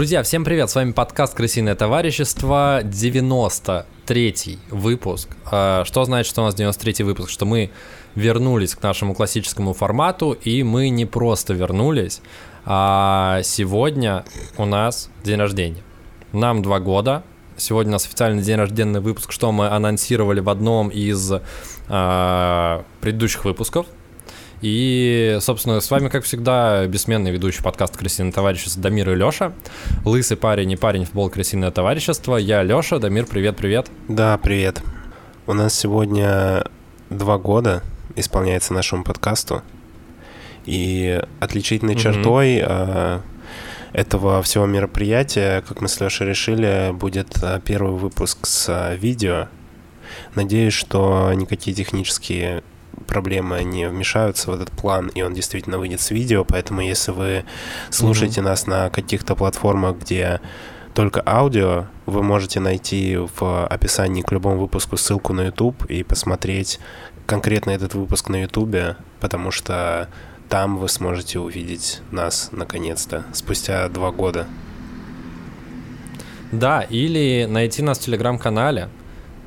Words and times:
Друзья, 0.00 0.22
всем 0.22 0.44
привет! 0.44 0.70
С 0.70 0.76
вами 0.76 0.92
подкаст 0.92 1.34
«Крысиное 1.34 1.74
товарищество», 1.74 2.82
93-й 2.82 4.58
выпуск. 4.70 5.28
А, 5.52 5.84
что 5.84 6.04
значит, 6.04 6.30
что 6.30 6.40
у 6.40 6.46
нас 6.46 6.54
93-й 6.54 7.02
выпуск? 7.04 7.28
Что 7.28 7.44
мы 7.44 7.70
вернулись 8.14 8.74
к 8.74 8.82
нашему 8.82 9.14
классическому 9.14 9.74
формату, 9.74 10.32
и 10.32 10.62
мы 10.62 10.88
не 10.88 11.04
просто 11.04 11.52
вернулись, 11.52 12.22
а 12.64 13.42
сегодня 13.44 14.24
у 14.56 14.64
нас 14.64 15.10
день 15.22 15.36
рождения. 15.38 15.82
Нам 16.32 16.62
два 16.62 16.80
года, 16.80 17.22
сегодня 17.58 17.90
у 17.90 17.92
нас 17.92 18.06
официальный 18.06 18.42
день 18.42 18.56
рождения 18.56 19.00
выпуск, 19.00 19.32
что 19.32 19.52
мы 19.52 19.68
анонсировали 19.68 20.40
в 20.40 20.48
одном 20.48 20.88
из 20.88 21.30
э, 21.30 22.82
предыдущих 23.02 23.44
выпусков. 23.44 23.84
И, 24.62 25.38
собственно, 25.40 25.80
с 25.80 25.90
вами, 25.90 26.08
как 26.08 26.24
всегда, 26.24 26.86
бессменный 26.86 27.30
ведущий 27.30 27.62
подкаста 27.62 27.98
«Крысиное 27.98 28.30
товарищество» 28.30 28.82
Дамир 28.82 29.10
и 29.10 29.14
Лёша. 29.14 29.54
Лысый 30.04 30.36
парень 30.36 30.70
и 30.72 30.76
парень 30.76 31.06
футбол 31.06 31.30
«Крысиное 31.30 31.70
товарищество». 31.70 32.36
Я 32.36 32.62
Лёша. 32.62 32.98
Дамир, 32.98 33.24
привет-привет. 33.24 33.90
Да, 34.08 34.36
привет. 34.36 34.82
У 35.46 35.54
нас 35.54 35.74
сегодня 35.74 36.64
два 37.08 37.38
года 37.38 37.82
исполняется 38.16 38.74
нашему 38.74 39.02
подкасту. 39.02 39.62
И 40.66 41.22
отличительной 41.40 41.94
mm-hmm. 41.94 41.98
чертой 41.98 42.60
э, 42.62 43.20
этого 43.94 44.42
всего 44.42 44.66
мероприятия, 44.66 45.62
как 45.66 45.80
мы 45.80 45.88
с 45.88 45.98
Лешей 46.00 46.28
решили, 46.28 46.90
будет 46.92 47.42
а, 47.42 47.60
первый 47.60 47.92
выпуск 47.92 48.46
с 48.46 48.66
а, 48.68 48.94
видео. 48.94 49.48
Надеюсь, 50.34 50.74
что 50.74 51.32
никакие 51.32 51.74
технические 51.74 52.62
проблемы 53.06 53.62
не 53.64 53.88
вмешаются 53.88 54.50
в 54.50 54.54
этот 54.54 54.70
план, 54.70 55.08
и 55.08 55.22
он 55.22 55.34
действительно 55.34 55.78
выйдет 55.78 56.00
с 56.00 56.10
видео. 56.10 56.44
Поэтому, 56.44 56.80
если 56.80 57.12
вы 57.12 57.44
слушаете 57.90 58.40
mm-hmm. 58.40 58.44
нас 58.44 58.66
на 58.66 58.90
каких-то 58.90 59.34
платформах, 59.34 59.98
где 59.98 60.40
только 60.94 61.22
аудио, 61.24 61.86
вы 62.06 62.22
можете 62.22 62.60
найти 62.60 63.16
в 63.16 63.66
описании 63.66 64.22
к 64.22 64.32
любому 64.32 64.60
выпуску 64.60 64.96
ссылку 64.96 65.32
на 65.32 65.46
YouTube 65.46 65.84
и 65.86 66.02
посмотреть 66.02 66.80
конкретно 67.26 67.70
этот 67.70 67.94
выпуск 67.94 68.28
на 68.28 68.42
YouTube, 68.42 68.96
потому 69.20 69.50
что 69.50 70.08
там 70.48 70.78
вы 70.78 70.88
сможете 70.88 71.38
увидеть 71.38 72.02
нас 72.10 72.48
наконец-то, 72.50 73.24
спустя 73.32 73.88
два 73.88 74.10
года. 74.10 74.46
Да, 76.50 76.82
или 76.82 77.46
найти 77.48 77.82
нас 77.82 77.98
в 77.98 78.02
телеграм-канале. 78.02 78.88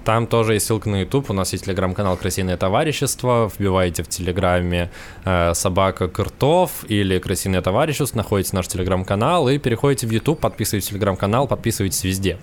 Там 0.06 0.28
тоже 0.28 0.56
есть 0.56 0.66
ссылка 0.66 0.90
на 0.90 1.02
YouTube. 1.02 1.30
У 1.30 1.34
нас 1.34 1.54
есть 1.54 1.66
телеграм-канал 1.66 2.18
Красиное 2.18 2.58
товарищество. 2.58 3.50
Вбиваете 3.58 4.04
в 4.04 4.10
телеграме 4.10 4.92
э, 5.24 5.54
собака 5.54 6.08
Кыртов 6.08 6.84
или 6.88 7.20
Красиное 7.20 7.62
товарищество, 7.62 8.18
находите 8.18 8.56
наш 8.56 8.68
телеграм-канал 8.68 9.48
и 9.50 9.58
переходите 9.58 10.08
в 10.08 10.12
YouTube, 10.12 10.40
подписывайтесь 10.40 10.88
в 10.88 10.92
телеграм-канал, 10.92 11.48
подписывайтесь 11.48 12.04
везде. 12.04 12.38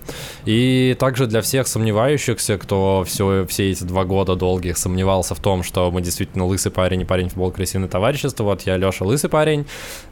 И 0.45 0.95
также 0.99 1.27
для 1.27 1.41
всех 1.41 1.67
сомневающихся, 1.67 2.57
кто 2.57 3.03
все, 3.05 3.45
все 3.47 3.71
эти 3.71 3.83
два 3.83 4.05
года 4.05 4.35
долгих 4.35 4.77
сомневался 4.77 5.35
в 5.35 5.39
том, 5.39 5.63
что 5.63 5.91
мы 5.91 6.01
действительно 6.01 6.45
лысый 6.45 6.71
парень 6.71 7.01
и 7.01 7.05
парень 7.05 7.29
футбол 7.29 7.51
Красиное 7.51 7.87
товарищество. 7.87 8.43
Вот 8.43 8.61
я 8.63 8.77
Леша 8.77 9.05
Лысый 9.05 9.29
парень, 9.29 9.65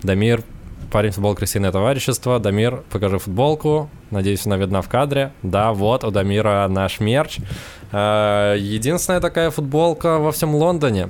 Дамир 0.04 0.44
парень 0.90 1.12
футбол 1.12 1.36
крысиное 1.36 1.72
товарищество. 1.72 2.40
Дамир, 2.40 2.84
покажи 2.90 3.20
футболку. 3.20 3.90
Надеюсь, 4.12 4.46
она 4.46 4.58
видна 4.58 4.82
в 4.82 4.90
кадре. 4.90 5.32
Да, 5.44 5.74
вот, 5.74 6.04
у 6.04 6.12
Дамира 6.12 6.68
наш 6.70 7.00
мерч. 7.00 7.38
Э, 7.92 8.56
единственная 8.58 9.20
такая 9.20 9.52
футболка 9.52 10.18
во 10.20 10.32
всем 10.32 10.56
Лондоне. 10.56 11.10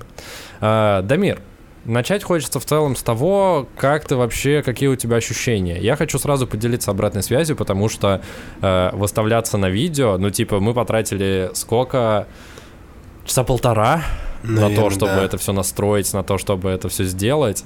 Э, 0.62 1.02
Дамир, 1.04 1.42
начать 1.86 2.24
хочется 2.24 2.60
в 2.60 2.66
целом 2.66 2.96
с 2.96 3.04
того, 3.04 3.68
как 3.78 4.06
ты 4.06 4.16
вообще, 4.16 4.62
какие 4.62 4.90
у 4.90 4.96
тебя 4.96 5.18
ощущения. 5.18 5.80
Я 5.80 5.96
хочу 5.96 6.20
сразу 6.20 6.48
поделиться 6.48 6.92
обратной 6.92 7.24
связью, 7.24 7.56
потому 7.56 7.90
что 7.90 8.22
э, 8.62 8.90
выставляться 8.94 9.58
на 9.58 9.70
видео, 9.70 10.18
ну, 10.18 10.30
типа, 10.30 10.60
мы 10.60 10.74
потратили 10.74 11.52
сколько? 11.54 12.28
Часа 13.26 13.44
полтора 13.44 14.02
Наверное, 14.44 14.70
на 14.70 14.76
то, 14.76 14.90
чтобы 14.90 15.14
да. 15.14 15.24
это 15.24 15.38
все 15.38 15.54
настроить, 15.54 16.12
на 16.14 16.24
то, 16.24 16.38
чтобы 16.38 16.70
это 16.70 16.90
все 16.90 17.04
сделать. 17.04 17.64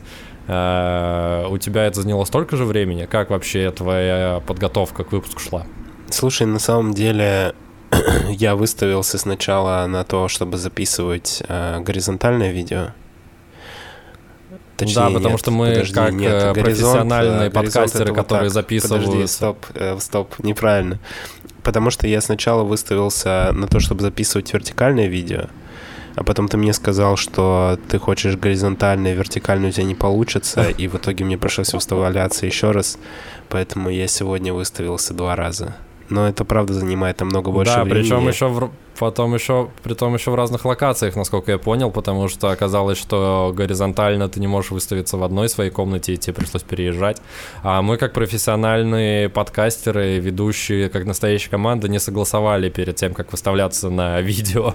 Э, 0.48 1.48
у 1.50 1.58
тебя 1.58 1.86
это 1.86 2.02
заняло 2.02 2.26
столько 2.26 2.58
же 2.58 2.66
времени? 2.66 3.06
Как 3.06 3.30
вообще 3.30 3.72
твоя 3.72 4.42
подготовка 4.46 5.04
к 5.04 5.12
выпуску 5.12 5.40
шла? 5.40 5.66
Слушай, 6.10 6.48
на 6.48 6.60
самом 6.60 6.94
деле 6.94 7.56
я 8.30 8.56
выставился 8.56 9.18
сначала 9.18 9.86
на 9.88 10.04
то, 10.04 10.28
чтобы 10.28 10.58
записывать 10.58 11.44
э, 11.48 11.80
горизонтальное 11.80 12.52
видео. 12.52 12.90
Точнее, 14.78 14.96
да, 14.96 15.08
потому 15.08 15.30
нет, 15.30 15.40
что 15.40 15.52
мы 15.52 15.68
подожди, 15.70 15.94
как 15.94 16.14
нет, 16.14 16.34
э, 16.34 16.54
профессиональные 16.54 17.50
горизонт, 17.50 17.54
подкастеры, 17.54 18.12
вот 18.12 18.16
которые 18.16 18.50
так. 18.50 18.54
записывают. 18.54 19.06
Подожди, 19.06 19.28
стоп, 19.28 19.66
э, 19.76 19.98
стоп, 20.00 20.40
неправильно. 20.40 21.00
Потому 21.62 21.92
что 21.92 22.08
я 22.08 22.22
сначала 22.22 22.64
выставился 22.64 23.52
на 23.54 23.68
то, 23.68 23.80
чтобы 23.80 24.02
записывать 24.02 24.52
вертикальное 24.54 25.08
видео, 25.08 25.46
а 26.16 26.24
потом 26.24 26.48
ты 26.48 26.58
мне 26.58 26.74
сказал, 26.74 27.18
что 27.18 27.80
ты 27.90 28.00
хочешь 28.00 28.36
горизонтально 28.36 29.08
и 29.08 29.16
вертикально 29.16 29.68
у 29.68 29.72
тебя 29.72 29.86
не 29.86 29.96
получится, 29.96 30.70
и 30.70 30.88
в 30.88 30.96
итоге 30.96 31.26
мне 31.26 31.38
пришлось 31.38 31.74
выставляться 31.74 32.46
еще 32.46 32.72
раз, 32.72 32.98
поэтому 33.50 33.90
я 33.90 34.08
сегодня 34.08 34.54
выставился 34.54 35.14
два 35.14 35.36
раза 35.36 35.76
но 36.10 36.28
это 36.28 36.46
правда 36.46 36.74
занимает 36.74 37.20
намного 37.20 37.52
больше 37.52 37.74
да, 37.74 37.84
времени. 37.84 38.10
Да, 38.10 38.16
причем 38.18 38.28
еще 38.28 38.48
в, 38.48 38.72
потом 39.04 39.34
еще, 39.34 39.70
при 39.84 39.96
том 39.96 40.14
еще 40.14 40.32
в 40.32 40.36
разных 40.36 40.64
локациях, 40.64 41.18
насколько 41.18 41.52
я 41.52 41.58
понял, 41.58 41.92
потому 41.92 42.30
что 42.30 42.52
оказалось, 42.52 42.98
что 42.98 43.54
горизонтально 43.54 44.30
ты 44.30 44.40
не 44.40 44.48
можешь 44.48 44.72
выставиться 44.72 45.18
в 45.18 45.24
одной 45.24 45.50
своей 45.50 45.72
комнате, 45.72 46.14
и 46.14 46.18
тебе 46.18 46.34
пришлось 46.36 46.64
переезжать. 46.64 47.22
А 47.64 47.82
мы, 47.82 47.98
как 47.98 48.14
профессиональные 48.14 49.28
подкастеры, 49.28 50.20
ведущие, 50.20 50.88
как 50.88 51.06
настоящая 51.06 51.50
команда, 51.50 51.90
не 51.90 52.00
согласовали 52.00 52.70
перед 52.70 52.96
тем, 52.96 53.14
как 53.14 53.30
выставляться 53.34 53.90
на 53.90 54.22
видео. 54.32 54.74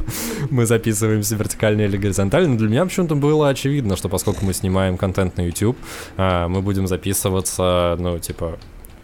мы 0.51 0.67
записываемся 0.67 1.35
вертикально 1.37 1.83
или 1.83 1.97
горизонтально. 1.97 2.59
Для 2.59 2.69
меня 2.69 2.85
почему-то 2.85 3.15
было 3.15 3.49
очевидно, 3.49 3.97
что 3.97 4.11
поскольку 4.11 4.45
мы 4.45 4.53
снимаем 4.53 4.99
контент 4.99 5.39
на 5.39 5.47
YouTube, 5.47 5.79
а, 6.19 6.49
мы 6.49 6.61
будем 6.61 6.87
записываться, 6.87 7.97
ну, 7.99 8.19
типа, 8.19 8.59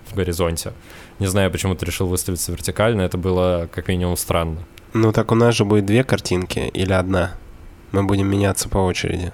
в 0.07 0.15
горизонте. 0.15 0.73
Не 1.19 1.29
знаю, 1.29 1.51
почему 1.51 1.75
ты 1.75 1.87
решил 1.87 2.09
выставиться 2.09 2.53
вертикально, 2.53 3.03
это 3.03 3.17
было 3.17 3.71
как 3.73 3.89
минимум 3.89 4.19
странно. 4.19 4.59
Ну 4.97 5.10
так 5.10 5.32
у 5.32 5.34
нас 5.34 5.56
же 5.56 5.65
будет 5.65 5.87
две 5.87 6.05
картинки 6.05 6.71
или 6.72 6.93
одна. 6.93 7.32
Мы 7.91 8.05
будем 8.05 8.28
меняться 8.28 8.69
по 8.69 8.78
очереди. 8.78 9.32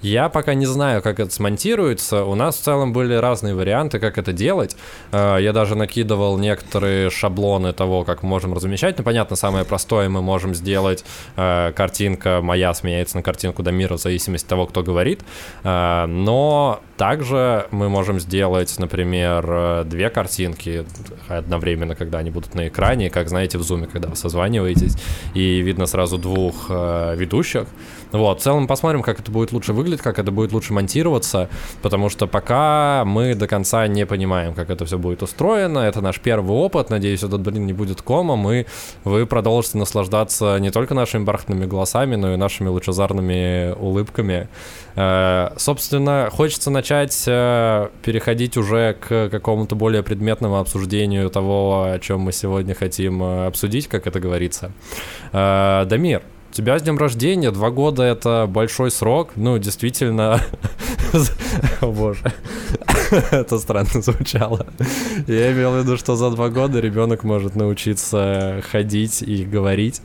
Я 0.00 0.28
пока 0.28 0.54
не 0.54 0.66
знаю, 0.66 1.02
как 1.02 1.18
это 1.18 1.32
смонтируется. 1.32 2.24
У 2.24 2.36
нас 2.36 2.56
в 2.56 2.60
целом 2.60 2.92
были 2.92 3.14
разные 3.14 3.54
варианты, 3.54 3.98
как 3.98 4.16
это 4.16 4.32
делать. 4.32 4.76
Э, 5.10 5.38
я 5.40 5.52
даже 5.52 5.74
накидывал 5.74 6.38
некоторые 6.38 7.10
шаблоны 7.10 7.72
того, 7.72 8.04
как 8.04 8.22
мы 8.22 8.28
можем 8.28 8.54
размещать. 8.54 8.96
Ну, 8.96 9.04
понятно, 9.04 9.34
самое 9.34 9.64
простое 9.64 10.08
мы 10.08 10.22
можем 10.22 10.54
сделать. 10.54 11.04
Э, 11.36 11.72
картинка 11.74 12.40
моя 12.42 12.72
сменяется 12.74 13.16
на 13.16 13.24
картинку 13.24 13.64
Дамира 13.64 13.96
в 13.96 14.00
зависимости 14.00 14.44
от 14.44 14.50
того, 14.50 14.66
кто 14.66 14.84
говорит. 14.84 15.22
Э, 15.64 16.06
но 16.06 16.80
также 16.96 17.66
мы 17.72 17.88
можем 17.88 18.20
сделать, 18.20 18.78
например, 18.78 19.84
две 19.84 20.10
картинки 20.10 20.84
одновременно, 21.28 21.96
когда 21.96 22.18
они 22.18 22.30
будут 22.30 22.54
на 22.54 22.68
экране, 22.68 23.10
как 23.10 23.28
знаете 23.28 23.58
в 23.58 23.62
зуме, 23.62 23.86
когда 23.86 24.08
вы 24.08 24.16
созваниваетесь, 24.16 24.96
и 25.34 25.60
видно 25.60 25.86
сразу 25.86 26.18
двух 26.18 26.68
ведущих. 26.68 27.66
Вот, 28.12 28.40
в 28.40 28.42
целом 28.42 28.66
посмотрим, 28.66 29.02
как 29.02 29.20
это 29.20 29.30
будет 29.30 29.52
лучше 29.52 29.72
выглядеть, 29.72 30.02
как 30.02 30.18
это 30.18 30.30
будет 30.32 30.52
лучше 30.52 30.72
монтироваться, 30.72 31.48
потому 31.82 32.08
что 32.08 32.26
пока 32.26 33.04
мы 33.04 33.34
до 33.34 33.46
конца 33.46 33.86
не 33.86 34.06
понимаем, 34.06 34.54
как 34.54 34.70
это 34.70 34.84
все 34.84 34.98
будет 34.98 35.22
устроено. 35.22 35.80
Это 35.80 36.00
наш 36.00 36.20
первый 36.20 36.56
опыт. 36.56 36.90
Надеюсь, 36.90 37.22
этот, 37.22 37.40
блин, 37.42 37.66
не 37.66 37.72
будет 37.72 38.02
комом, 38.02 38.50
и 38.50 38.64
вы 39.04 39.26
продолжите 39.26 39.78
наслаждаться 39.78 40.58
не 40.58 40.70
только 40.70 40.94
нашими 40.94 41.24
бархатными 41.24 41.66
голосами, 41.66 42.16
но 42.16 42.34
и 42.34 42.36
нашими 42.36 42.68
лучезарными 42.68 43.74
улыбками. 43.78 44.48
Э, 44.96 45.50
собственно, 45.56 46.28
хочется 46.32 46.70
начать 46.70 47.24
э, 47.26 47.88
переходить 48.02 48.56
уже 48.56 48.94
к 48.94 49.28
какому-то 49.28 49.76
более 49.76 50.02
предметному 50.02 50.58
обсуждению 50.58 51.30
того, 51.30 51.84
о 51.92 51.98
чем 52.00 52.20
мы 52.20 52.32
сегодня 52.32 52.74
хотим 52.74 53.22
э, 53.22 53.46
обсудить, 53.46 53.86
как 53.86 54.06
это 54.06 54.18
говорится. 54.18 54.72
Дамир, 55.32 56.22
тебя 56.52 56.78
с 56.78 56.82
днем 56.82 56.98
рождения, 56.98 57.50
два 57.50 57.70
года 57.70 58.02
это 58.02 58.46
большой 58.48 58.90
срок, 58.90 59.30
ну, 59.36 59.58
действительно, 59.58 60.40
о 61.80 61.86
боже, 61.92 62.32
это 63.30 63.58
странно 63.58 64.02
звучало. 64.02 64.66
Я 65.26 65.52
имел 65.52 65.72
в 65.72 65.78
виду, 65.78 65.96
что 65.96 66.16
за 66.16 66.30
два 66.30 66.48
года 66.48 66.80
ребенок 66.80 67.24
может 67.24 67.56
научиться 67.56 68.62
ходить 68.70 69.22
и 69.22 69.44
говорить, 69.44 70.02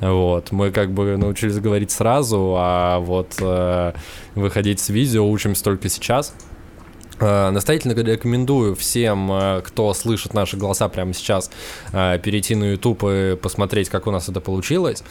вот, 0.00 0.52
мы 0.52 0.70
как 0.70 0.92
бы 0.92 1.16
научились 1.16 1.58
говорить 1.58 1.90
сразу, 1.90 2.54
а 2.58 2.98
вот 2.98 3.36
э, 3.40 3.92
выходить 4.34 4.80
с 4.80 4.90
видео 4.90 5.28
учимся 5.28 5.64
только 5.64 5.88
сейчас, 5.88 6.34
настоятельно 7.20 7.92
рекомендую 7.92 8.74
всем, 8.74 9.30
э, 9.32 9.62
кто 9.62 9.92
слышит 9.94 10.34
наши 10.34 10.56
голоса 10.56 10.88
прямо 10.88 11.14
сейчас, 11.14 11.50
э, 11.92 12.18
перейти 12.18 12.54
на 12.54 12.72
YouTube 12.72 13.04
и 13.04 13.36
посмотреть, 13.36 13.88
как 13.88 14.06
у 14.06 14.10
нас 14.10 14.28
это 14.28 14.40
получилось. 14.40 15.02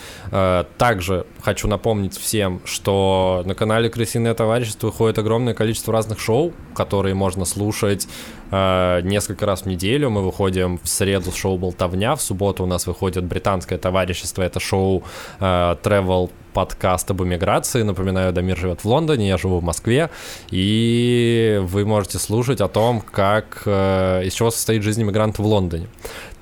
Также 0.77 1.25
хочу 1.41 1.67
напомнить 1.67 2.17
всем, 2.17 2.61
что 2.65 3.43
на 3.45 3.55
канале 3.55 3.89
Крысиное 3.89 4.33
товарищество 4.33 4.87
выходит 4.87 5.17
огромное 5.19 5.53
количество 5.53 5.93
разных 5.93 6.19
шоу, 6.19 6.53
которые 6.75 7.15
можно 7.15 7.45
слушать 7.45 8.07
э, 8.51 9.01
несколько 9.03 9.47
раз 9.47 9.63
в 9.63 9.65
неделю. 9.65 10.09
Мы 10.11 10.21
выходим 10.21 10.77
в 10.77 10.87
среду 10.87 11.31
с 11.31 11.35
шоу 11.35 11.57
«Болтовня», 11.57 12.15
в 12.15 12.21
субботу 12.21 12.63
у 12.63 12.67
нас 12.67 12.85
выходит 12.85 13.23
«Британское 13.23 13.79
товарищество», 13.79 14.43
это 14.43 14.59
шоу 14.59 15.03
э, 15.39 15.75
travel 15.83 16.29
подкаст 16.53 17.11
об 17.11 17.21
эмиграции. 17.21 17.83
Напоминаю, 17.83 18.31
Дамир 18.31 18.57
живет 18.57 18.83
в 18.83 18.85
Лондоне, 18.85 19.27
я 19.27 19.37
живу 19.37 19.59
в 19.59 19.63
Москве, 19.63 20.09
и 20.51 21.59
вы 21.63 21.85
можете 21.85 22.17
слушать 22.19 22.61
о 22.61 22.67
том, 22.67 23.01
как, 23.01 23.63
э, 23.65 24.23
из 24.25 24.33
чего 24.33 24.51
состоит 24.51 24.83
жизнь 24.83 25.01
иммигранта 25.01 25.41
в 25.41 25.45
Лондоне. 25.45 25.87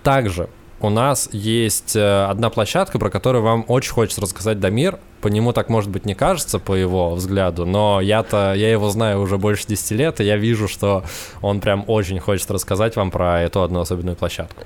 Также 0.04 0.50
у 0.84 0.90
нас 0.90 1.30
есть 1.32 1.96
э, 1.96 2.26
одна 2.26 2.50
площадка, 2.50 3.00
про 3.00 3.10
которую 3.10 3.42
вам 3.42 3.64
очень 3.70 3.94
хочется 3.94 4.20
рассказать 4.20 4.60
Дамир. 4.60 5.00
По 5.22 5.30
нему 5.30 5.54
так, 5.54 5.70
может 5.70 5.90
быть, 5.90 6.06
не 6.06 6.14
кажется, 6.14 6.60
по 6.60 6.74
его 6.74 7.16
взгляду, 7.16 7.66
но 7.66 8.02
я-то, 8.02 8.54
я 8.54 8.70
его 8.70 8.90
знаю 8.90 9.22
уже 9.22 9.38
больше 9.38 9.66
10 9.66 9.92
лет, 9.92 10.20
и 10.20 10.26
я 10.26 10.36
вижу, 10.36 10.68
что 10.68 11.06
он 11.42 11.62
прям 11.62 11.86
очень 11.88 12.20
хочет 12.20 12.52
рассказать 12.52 12.98
вам 12.98 13.12
про 13.12 13.42
эту 13.42 13.64
одну 13.64 13.80
особенную 13.80 14.18
площадку. 14.18 14.64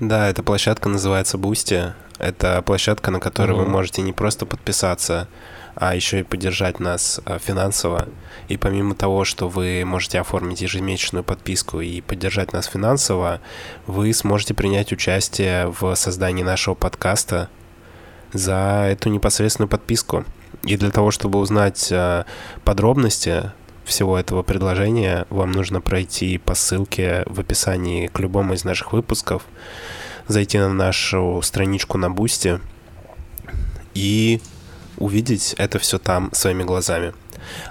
Да, 0.00 0.30
эта 0.30 0.42
площадка 0.42 0.88
называется 0.88 1.36
Boosty. 1.36 1.92
Это 2.18 2.62
площадка, 2.62 3.10
на 3.10 3.20
которой 3.20 3.52
mm-hmm. 3.52 3.64
вы 3.64 3.66
можете 3.66 4.00
не 4.00 4.14
просто 4.14 4.46
подписаться, 4.46 5.28
а 5.80 5.94
еще 5.94 6.20
и 6.20 6.22
поддержать 6.24 6.80
нас 6.80 7.20
э, 7.24 7.38
финансово. 7.38 8.08
И 8.48 8.56
помимо 8.56 8.96
того, 8.96 9.24
что 9.24 9.48
вы 9.48 9.84
можете 9.84 10.18
оформить 10.18 10.60
ежемесячную 10.60 11.22
подписку 11.22 11.80
и 11.80 12.00
поддержать 12.00 12.52
нас 12.52 12.66
финансово, 12.66 13.40
вы 13.86 14.12
сможете 14.12 14.54
принять 14.54 14.92
участие 14.92 15.68
в 15.68 15.94
создании 15.94 16.42
нашего 16.42 16.74
подкаста 16.74 17.48
за 18.32 18.88
эту 18.90 19.08
непосредственную 19.08 19.68
подписку. 19.68 20.24
И 20.64 20.76
для 20.76 20.90
того, 20.90 21.12
чтобы 21.12 21.38
узнать 21.38 21.92
э, 21.92 22.24
подробности 22.64 23.52
всего 23.84 24.18
этого 24.18 24.42
предложения, 24.42 25.26
вам 25.30 25.52
нужно 25.52 25.80
пройти 25.80 26.38
по 26.38 26.54
ссылке 26.54 27.22
в 27.26 27.38
описании 27.38 28.08
к 28.08 28.18
любому 28.18 28.54
из 28.54 28.64
наших 28.64 28.92
выпусков, 28.92 29.44
зайти 30.26 30.58
на 30.58 30.70
нашу 30.70 31.40
страничку 31.42 31.98
на 31.98 32.10
Бусте 32.10 32.60
и 33.94 34.40
увидеть 34.98 35.54
это 35.58 35.78
все 35.78 35.98
там 35.98 36.30
своими 36.32 36.62
глазами. 36.62 37.14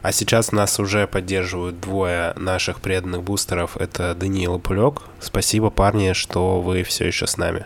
А 0.02 0.12
сейчас 0.12 0.52
нас 0.52 0.80
уже 0.80 1.08
поддерживают 1.08 1.80
двое 1.80 2.34
наших 2.36 2.80
преданных 2.80 3.24
бустеров. 3.24 3.78
Это 3.78 4.16
Даниил 4.16 4.56
и 4.58 4.60
Пулек. 4.60 5.04
Спасибо, 5.20 5.70
парни, 5.70 6.14
что 6.14 6.62
вы 6.62 6.84
все 6.84 7.06
еще 7.06 7.28
с 7.28 7.38
нами. 7.38 7.66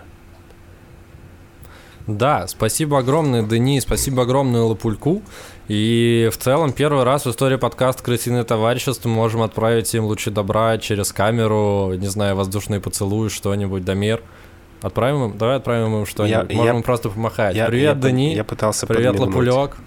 Да, 2.08 2.48
спасибо 2.48 3.00
огромное, 3.00 3.44
Дани, 3.44 3.80
спасибо 3.80 4.24
огромное 4.24 4.62
Лапульку. 4.62 5.22
И 5.68 6.30
в 6.34 6.38
целом 6.38 6.74
первый 6.74 7.04
раз 7.04 7.26
в 7.26 7.30
истории 7.30 7.58
подкаста 7.58 8.04
«Крысиное 8.04 8.44
товарищество» 8.44 9.08
мы 9.08 9.16
можем 9.16 9.44
отправить 9.44 9.94
им 9.94 10.06
лучи 10.06 10.30
добра 10.32 10.78
через 10.80 11.14
камеру, 11.14 11.94
не 11.94 12.08
знаю, 12.08 12.36
воздушные 12.36 12.82
поцелуи, 12.82 13.30
что-нибудь, 13.30 13.86
Дамир. 13.86 14.22
Отправим 14.82 15.26
им? 15.26 15.38
Давай 15.38 15.58
отправим 15.58 15.96
им 16.00 16.06
что-нибудь. 16.06 16.50
Я, 16.50 16.58
Можем 16.58 16.78
я, 16.78 16.84
просто 16.84 17.10
помахать. 17.10 17.56
Я, 17.56 17.68
Привет, 17.68 17.96
я, 17.96 18.02
Дани. 18.02 18.34
Я 18.36 18.44
пытался 18.44 18.88
Привет, 18.88 19.20
Лапулек. 19.20 19.78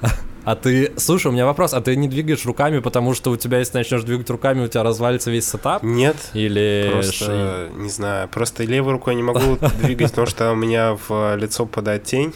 А 0.44 0.56
ты, 0.56 0.92
слушай, 0.98 1.28
у 1.28 1.30
меня 1.30 1.46
вопрос, 1.46 1.72
а 1.72 1.80
ты 1.80 1.96
не 1.96 2.06
двигаешь 2.06 2.44
руками, 2.44 2.80
потому 2.80 3.14
что 3.14 3.30
у 3.30 3.36
тебя, 3.38 3.60
если 3.60 3.78
начнешь 3.78 4.02
двигать 4.02 4.28
руками, 4.28 4.62
у 4.62 4.68
тебя 4.68 4.82
развалится 4.82 5.30
весь 5.30 5.48
сетап? 5.48 5.82
Нет. 5.82 6.16
Или... 6.34 6.90
Просто, 6.92 7.70
не 7.74 7.88
знаю, 7.88 8.28
просто 8.28 8.64
левой 8.64 8.92
рукой 8.92 9.14
не 9.14 9.22
могу 9.22 9.56
двигать, 9.82 10.10
потому 10.10 10.26
что 10.26 10.52
у 10.52 10.54
меня 10.54 10.98
в 11.08 11.34
лицо 11.36 11.64
попадает 11.64 12.04
тень 12.04 12.34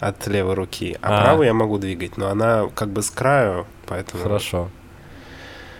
от 0.00 0.26
левой 0.26 0.54
руки, 0.54 0.98
а, 1.00 1.20
а 1.20 1.22
правую 1.22 1.46
я 1.46 1.54
могу 1.54 1.78
двигать, 1.78 2.16
но 2.16 2.28
она 2.28 2.66
как 2.74 2.88
бы 2.88 3.02
с 3.02 3.10
краю, 3.10 3.66
поэтому... 3.86 4.24
Хорошо. 4.24 4.68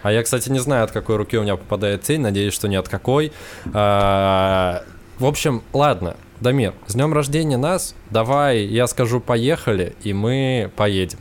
А 0.05 0.12
я, 0.12 0.23
кстати, 0.23 0.50
не 0.50 0.61
знаю, 0.61 0.85
от 0.85 0.93
какой 0.93 1.17
руки 1.17 1.37
у 1.39 1.43
меня 1.43 1.57
попадает 1.57 2.03
тень, 2.03 2.21
надеюсь, 2.21 2.55
что 2.55 2.69
ни 2.69 2.77
от 2.77 2.89
какой. 2.89 3.33
А, 3.73 4.85
в 5.19 5.26
общем, 5.26 5.62
ладно, 5.72 6.16
Дамир, 6.40 6.75
с 6.87 6.94
днем 6.94 7.12
рождения 7.12 7.56
нас. 7.56 7.94
Давай 8.11 8.64
я 8.64 8.87
скажу 8.87 9.20
поехали, 9.20 9.94
и 10.02 10.12
мы 10.12 10.70
поедем. 10.76 11.19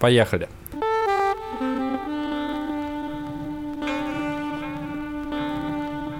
Поехали. 0.00 0.48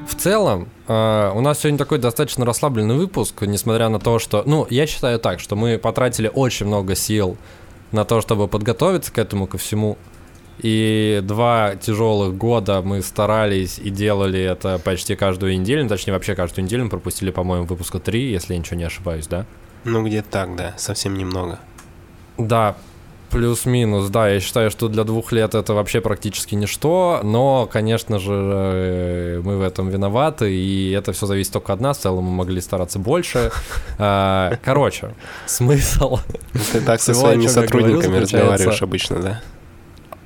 В 0.07 0.15
целом, 0.21 0.69
э, 0.89 1.33
у 1.35 1.41
нас 1.41 1.61
сегодня 1.61 1.79
такой 1.79 1.99
достаточно 1.99 2.45
расслабленный 2.45 2.97
выпуск, 2.97 3.43
несмотря 3.43 3.89
на 3.89 4.01
то, 4.01 4.19
что... 4.19 4.43
Ну, 4.45 4.67
я 4.69 4.87
считаю 4.87 5.19
так, 5.19 5.41
что 5.41 5.57
мы 5.57 5.79
потратили 5.79 6.31
очень 6.33 6.67
много 6.67 6.95
сил 6.97 7.37
на 7.93 8.05
то, 8.05 8.21
чтобы 8.21 8.49
подготовиться 8.49 9.13
к 9.13 9.19
этому, 9.19 9.47
ко 9.47 9.59
всему. 9.59 9.97
И 10.59 11.21
два 11.23 11.77
тяжелых 11.77 12.37
года 12.37 12.83
мы 12.83 13.03
старались 13.03 13.79
и 13.79 13.91
делали 13.91 14.41
это 14.41 14.79
почти 14.79 15.15
каждую 15.15 15.59
неделю, 15.59 15.85
ну, 15.85 15.89
точнее 15.89 16.13
вообще 16.13 16.35
каждую 16.35 16.65
неделю 16.65 16.85
мы 16.85 16.91
пропустили, 16.91 17.31
по-моему, 17.31 17.67
выпуска 17.67 17.99
3, 17.99 18.31
если 18.31 18.55
я 18.55 18.59
ничего 18.59 18.77
не 18.77 18.85
ошибаюсь, 18.85 19.27
да? 19.27 19.47
Ну 19.85 20.05
где-то 20.05 20.29
так, 20.29 20.57
да, 20.57 20.75
совсем 20.77 21.17
немного. 21.17 21.61
Да, 22.37 22.77
Плюс-минус, 23.31 24.09
да, 24.09 24.29
я 24.31 24.41
считаю, 24.41 24.71
что 24.71 24.89
для 24.89 25.05
двух 25.05 25.33
лет 25.33 25.55
это 25.55 25.75
вообще 25.75 26.01
практически 26.01 26.55
ничто, 26.55 27.21
но, 27.23 27.69
конечно 27.71 28.19
же, 28.19 28.33
э, 28.33 29.43
мы 29.45 29.59
в 29.59 29.63
этом 29.63 29.91
виноваты, 29.91 30.51
и 30.51 30.93
это 30.93 31.13
все 31.13 31.27
зависит 31.27 31.53
только 31.53 31.75
от 31.75 31.81
нас, 31.81 31.99
в 31.99 32.01
целом 32.01 32.25
мы 32.25 32.31
могли 32.31 32.61
стараться 32.61 32.99
больше. 32.99 33.51
А, 34.01 34.53
короче, 34.65 35.15
смысл... 35.47 36.21
Ты 36.73 36.81
так 36.81 37.01
со 37.01 37.15
своими 37.15 37.49
сотрудниками 37.49 38.19
разговариваешь 38.19 38.81
обычно, 38.81 39.19
да? 39.19 39.41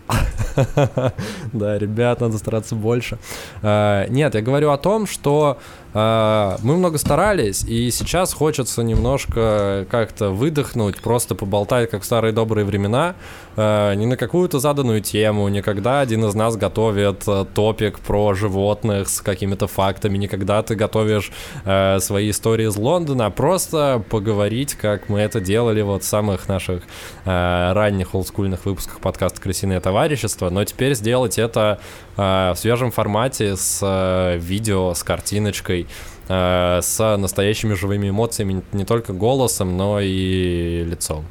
Да, 1.53 1.79
ребят, 1.79 2.21
надо 2.21 2.39
стараться 2.39 2.75
больше. 2.75 3.19
А, 3.63 4.07
нет, 4.09 4.35
я 4.35 4.43
говорю 4.43 4.71
о 4.71 4.79
том, 4.79 5.07
что 5.07 5.59
мы 5.94 6.77
много 6.77 6.97
старались, 6.99 7.65
и 7.65 7.91
сейчас 7.91 8.33
хочется 8.33 8.83
немножко 8.83 9.87
как-то 9.91 10.31
выдохнуть, 10.31 11.00
просто 11.00 11.35
поболтать, 11.35 11.91
как 11.91 12.03
в 12.03 12.05
старые 12.05 12.33
добрые 12.33 12.65
времена, 12.65 13.15
а, 13.56 13.94
не 13.94 14.06
на 14.06 14.17
какую-то 14.17 14.59
заданную 14.59 15.03
тему, 15.03 15.49
никогда 15.49 16.00
один 16.00 16.25
из 16.25 16.35
нас 16.35 16.56
готовит 16.56 17.25
э, 17.27 17.44
топик 17.55 17.99
про 17.99 18.33
животных 18.33 19.09
с 19.09 19.21
какими-то 19.21 19.67
фактами, 19.67 20.17
никогда 20.17 20.62
ты 20.62 20.75
готовишь 20.75 21.31
э, 21.65 21.99
свои 22.00 22.31
истории 22.31 22.69
из 22.69 22.77
Лондона, 22.77 23.27
а 23.27 23.31
просто 23.31 24.03
поговорить, 24.08 24.75
как 24.75 25.11
мы 25.11 25.20
это 25.20 25.41
делали 25.41 25.82
вот 25.82 26.03
в 26.03 26.06
самых 26.06 26.49
наших 26.49 26.82
э, 27.25 27.72
ранних 27.72 28.15
олдскульных 28.15 28.65
выпусках 28.65 29.01
подкаста 29.01 29.41
«Крысиное 29.41 29.81
товарищество», 29.81 30.49
но 30.49 30.65
теперь 30.65 30.94
сделать 30.94 31.39
это 31.39 31.79
в 32.17 32.55
свежем 32.57 32.91
формате 32.91 33.57
с 33.57 34.37
видео, 34.39 34.95
с 34.95 35.03
картиночкой, 35.03 35.87
э, 36.29 36.81
с 36.83 37.17
настоящими 37.17 37.75
живыми 37.75 38.11
эмоциями, 38.11 38.63
не 38.73 38.85
только 38.85 39.13
голосом, 39.13 39.77
но 39.77 40.01
и 40.01 40.85
лицом. 40.85 41.25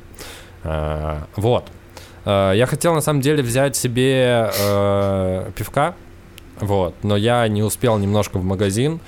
Э, 0.64 1.22
вот. 1.36 1.66
Э, 2.26 2.54
я 2.56 2.66
хотел 2.66 2.94
на 2.94 3.02
самом 3.02 3.22
деле 3.22 3.44
взять 3.44 3.76
себе 3.76 4.52
э, 4.58 5.52
пивка, 5.56 5.96
вот, 6.60 6.96
но 7.04 7.18
я 7.18 7.48
не 7.48 7.64
успел 7.64 7.98
немножко 7.98 8.38
в 8.38 8.44
магазин, 8.44 9.00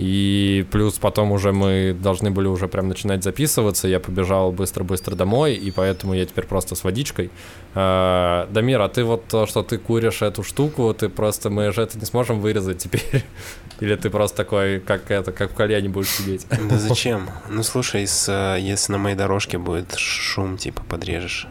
и 0.00 0.66
плюс 0.70 0.98
потом 0.98 1.30
уже 1.30 1.52
мы 1.52 1.92
должны 1.92 2.30
были 2.30 2.46
уже 2.46 2.68
прям 2.68 2.88
начинать 2.88 3.22
записываться. 3.22 3.86
Я 3.86 4.00
побежал 4.00 4.50
быстро-быстро 4.50 5.14
домой, 5.14 5.56
и 5.56 5.70
поэтому 5.70 6.14
я 6.14 6.24
теперь 6.24 6.46
просто 6.46 6.74
с 6.74 6.84
водичкой. 6.84 7.30
А, 7.74 8.48
Дамир, 8.50 8.80
а 8.80 8.88
ты 8.88 9.04
вот 9.04 9.26
то, 9.28 9.44
что 9.44 9.62
ты 9.62 9.76
куришь 9.76 10.22
эту 10.22 10.42
штуку, 10.42 10.94
ты 10.94 11.10
просто, 11.10 11.50
мы 11.50 11.70
же 11.70 11.82
это 11.82 11.98
не 11.98 12.06
сможем 12.06 12.40
вырезать 12.40 12.78
теперь. 12.78 13.26
Или 13.80 13.94
ты 13.94 14.08
просто 14.08 14.38
такой, 14.38 14.80
как 14.80 15.10
это, 15.10 15.32
как 15.32 15.50
в 15.50 15.54
кальяне 15.54 15.90
будешь 15.90 16.08
сидеть? 16.08 16.46
Да 16.70 16.78
зачем? 16.78 17.28
Ну 17.50 17.62
слушай, 17.62 18.06
с, 18.06 18.26
э, 18.26 18.58
если 18.58 18.92
на 18.92 18.98
моей 18.98 19.16
дорожке 19.16 19.58
будет 19.58 19.96
шум, 19.96 20.56
типа 20.56 20.82
подрежешь 20.88 21.46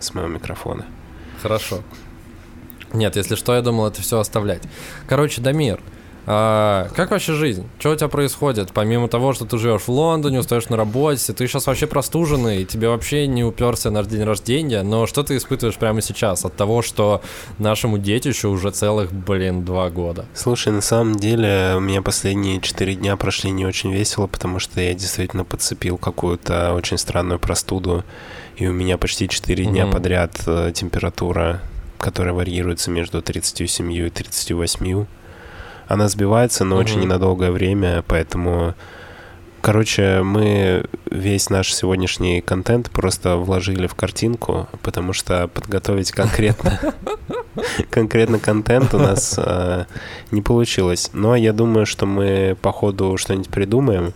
с 0.00 0.12
моего 0.12 0.28
микрофона. 0.28 0.86
Хорошо. 1.40 1.82
Нет, 2.92 3.14
если 3.14 3.36
что, 3.36 3.54
я 3.54 3.62
думал 3.62 3.86
это 3.86 4.02
все 4.02 4.18
оставлять. 4.18 4.62
Короче, 5.06 5.40
Дамир, 5.40 5.78
а, 6.24 6.88
как 6.94 7.10
вообще 7.10 7.32
жизнь? 7.32 7.66
Что 7.78 7.90
у 7.90 7.96
тебя 7.96 8.08
происходит? 8.08 8.70
Помимо 8.72 9.08
того, 9.08 9.32
что 9.32 9.44
ты 9.44 9.58
живешь 9.58 9.82
в 9.82 9.88
Лондоне, 9.88 10.40
устаешь 10.40 10.68
на 10.68 10.76
работе, 10.76 11.32
ты 11.32 11.46
сейчас 11.46 11.66
вообще 11.66 11.86
простуженный, 11.86 12.64
тебе 12.64 12.88
вообще 12.88 13.26
не 13.26 13.42
уперся 13.42 13.90
на 13.90 14.04
день 14.04 14.22
рождения, 14.22 14.82
но 14.82 15.06
что 15.06 15.24
ты 15.24 15.36
испытываешь 15.36 15.76
прямо 15.76 16.00
сейчас 16.00 16.44
от 16.44 16.54
того, 16.54 16.82
что 16.82 17.22
нашему 17.58 17.98
детищу 17.98 18.50
уже 18.50 18.70
целых, 18.70 19.12
блин, 19.12 19.64
два 19.64 19.90
года? 19.90 20.26
Слушай, 20.34 20.72
на 20.72 20.80
самом 20.80 21.16
деле 21.16 21.74
у 21.76 21.80
меня 21.80 22.02
последние 22.02 22.60
четыре 22.60 22.94
дня 22.94 23.16
прошли 23.16 23.50
не 23.50 23.66
очень 23.66 23.92
весело, 23.92 24.28
потому 24.28 24.60
что 24.60 24.80
я 24.80 24.94
действительно 24.94 25.44
подцепил 25.44 25.98
какую-то 25.98 26.74
очень 26.74 26.98
странную 26.98 27.40
простуду, 27.40 28.04
и 28.56 28.66
у 28.66 28.72
меня 28.72 28.96
почти 28.96 29.28
четыре 29.28 29.64
дня 29.64 29.84
mm-hmm. 29.84 29.92
подряд 29.92 30.40
э, 30.46 30.72
температура, 30.72 31.62
которая 31.98 32.34
варьируется 32.34 32.90
между 32.90 33.22
37 33.22 33.92
и 33.92 34.10
38 34.10 35.06
она 35.88 36.08
сбивается, 36.08 36.64
но 36.64 36.76
угу. 36.76 36.84
очень 36.84 37.00
ненадолгое 37.00 37.50
время, 37.50 38.04
поэтому... 38.06 38.74
Короче, 39.60 40.22
мы 40.24 40.86
весь 41.08 41.48
наш 41.48 41.72
сегодняшний 41.72 42.40
контент 42.40 42.90
просто 42.90 43.36
вложили 43.36 43.86
в 43.86 43.94
картинку, 43.94 44.68
потому 44.82 45.12
что 45.12 45.46
подготовить 45.46 46.10
конкретно 46.10 46.80
конкретно 47.90 48.38
контент 48.38 48.94
у 48.94 48.98
нас 48.98 49.34
э, 49.38 49.84
не 50.30 50.42
получилось. 50.42 51.10
Но 51.12 51.36
я 51.36 51.52
думаю, 51.52 51.86
что 51.86 52.06
мы 52.06 52.56
по 52.60 52.72
ходу 52.72 53.16
что-нибудь 53.16 53.48
придумаем. 53.48 54.12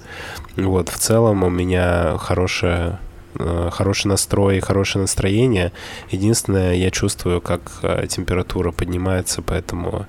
Вот, 0.57 0.89
в 0.89 0.99
целом 0.99 1.43
у 1.45 1.51
меня 1.51 2.17
хорошая 2.19 2.99
э, 3.39 3.71
хороший 3.73 4.09
настрой, 4.09 4.61
хорошее 4.61 5.03
настроение. 5.03 5.73
Единственное, 6.11 6.75
я 6.75 6.91
чувствую, 6.91 7.41
как 7.41 7.71
э, 7.83 8.07
температура 8.09 8.73
поднимается, 8.73 9.43
поэтому 9.43 10.07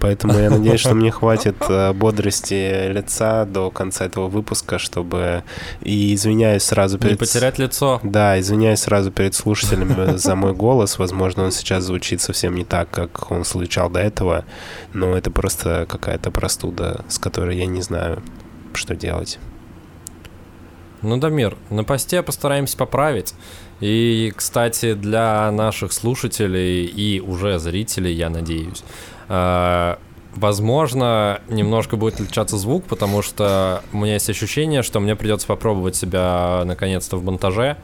Поэтому 0.00 0.38
я 0.38 0.50
надеюсь, 0.50 0.80
что 0.80 0.94
мне 0.94 1.10
хватит 1.12 1.56
э, 1.68 1.92
бодрости 1.92 2.90
лица 2.90 3.44
до 3.44 3.70
конца 3.70 4.04
этого 4.04 4.28
выпуска, 4.28 4.78
чтобы... 4.78 5.42
И 5.82 6.14
извиняюсь 6.14 6.62
сразу 6.62 6.98
перед... 6.98 7.12
Не 7.12 7.18
потерять 7.18 7.58
лицо. 7.58 8.00
Да, 8.02 8.38
извиняюсь 8.38 8.80
сразу 8.80 9.10
перед 9.10 9.34
слушателями 9.34 10.16
за 10.16 10.34
мой 10.34 10.54
голос. 10.54 10.98
Возможно, 10.98 11.44
он 11.44 11.52
сейчас 11.52 11.84
звучит 11.84 12.20
совсем 12.20 12.54
не 12.54 12.64
так, 12.64 12.90
как 12.90 13.30
он 13.30 13.44
звучал 13.44 13.90
до 13.90 14.00
этого, 14.00 14.44
но 14.92 15.16
это 15.16 15.30
просто 15.30 15.86
какая-то 15.88 16.30
простуда, 16.30 17.04
с 17.08 17.18
которой 17.18 17.56
я 17.56 17.66
не 17.66 17.82
знаю, 17.82 18.22
что 18.74 18.94
делать. 18.94 19.38
Ну, 21.02 21.16
Дамир, 21.16 21.56
на 21.70 21.84
посте 21.84 22.22
постараемся 22.22 22.76
поправить. 22.76 23.34
И, 23.80 24.32
кстати, 24.34 24.94
для 24.94 25.50
наших 25.52 25.92
слушателей 25.92 26.84
и 26.84 27.20
уже 27.20 27.58
зрителей, 27.60 28.12
я 28.12 28.30
надеюсь, 28.30 28.82
возможно, 29.28 31.40
немножко 31.48 31.96
будет 31.96 32.14
отличаться 32.14 32.56
звук, 32.56 32.84
потому 32.84 33.22
что 33.22 33.82
у 33.92 33.98
меня 33.98 34.14
есть 34.14 34.30
ощущение, 34.30 34.82
что 34.82 35.00
мне 35.00 35.16
придется 35.16 35.46
попробовать 35.46 35.96
себя 35.96 36.62
наконец-то 36.64 37.16
в 37.16 37.24
монтаже, 37.24 37.76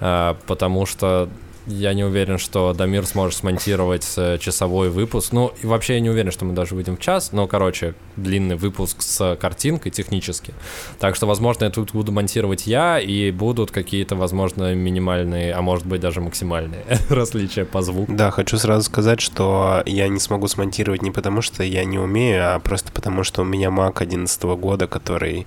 а, 0.00 0.36
потому 0.46 0.86
что 0.86 1.28
я 1.70 1.94
не 1.94 2.04
уверен, 2.04 2.38
что 2.38 2.72
Дамир 2.72 3.06
сможет 3.06 3.38
смонтировать 3.38 4.06
э, 4.16 4.38
часовой 4.38 4.90
выпуск. 4.90 5.32
Ну, 5.32 5.52
и 5.62 5.66
вообще 5.66 5.94
я 5.94 6.00
не 6.00 6.10
уверен, 6.10 6.30
что 6.30 6.44
мы 6.44 6.52
даже 6.52 6.74
выйдем 6.74 6.96
в 6.96 7.00
час, 7.00 7.32
но, 7.32 7.46
короче, 7.46 7.94
длинный 8.16 8.56
выпуск 8.56 9.02
с 9.02 9.36
картинкой 9.36 9.92
технически. 9.92 10.52
Так 10.98 11.16
что, 11.16 11.26
возможно, 11.26 11.64
я 11.64 11.70
тут 11.70 11.92
буду 11.92 12.12
монтировать 12.12 12.66
я, 12.66 12.98
и 12.98 13.30
будут 13.30 13.70
какие-то, 13.70 14.16
возможно, 14.16 14.74
минимальные, 14.74 15.52
а 15.54 15.62
может 15.62 15.86
быть 15.86 16.00
даже 16.00 16.20
максимальные 16.20 16.84
различия 17.08 17.64
по 17.64 17.82
звуку. 17.82 18.12
Да, 18.12 18.30
хочу 18.30 18.58
сразу 18.58 18.84
сказать, 18.84 19.20
что 19.20 19.82
я 19.86 20.08
не 20.08 20.18
смогу 20.18 20.48
смонтировать 20.48 21.02
не 21.02 21.10
потому, 21.10 21.42
что 21.42 21.62
я 21.62 21.84
не 21.84 21.98
умею, 21.98 22.54
а 22.54 22.58
просто 22.58 22.92
потому, 22.92 23.24
что 23.24 23.42
у 23.42 23.44
меня 23.44 23.68
Mac 23.68 23.94
11 24.00 24.42
года, 24.42 24.86
который 24.86 25.46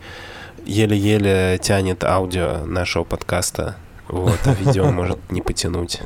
еле-еле 0.65 1.59
тянет 1.61 2.03
аудио 2.03 2.65
нашего 2.65 3.03
подкаста 3.03 3.75
вот, 4.07 4.39
а 4.45 4.53
видео 4.53 4.91
может 4.91 5.19
не 5.31 5.41
потянуть. 5.41 6.01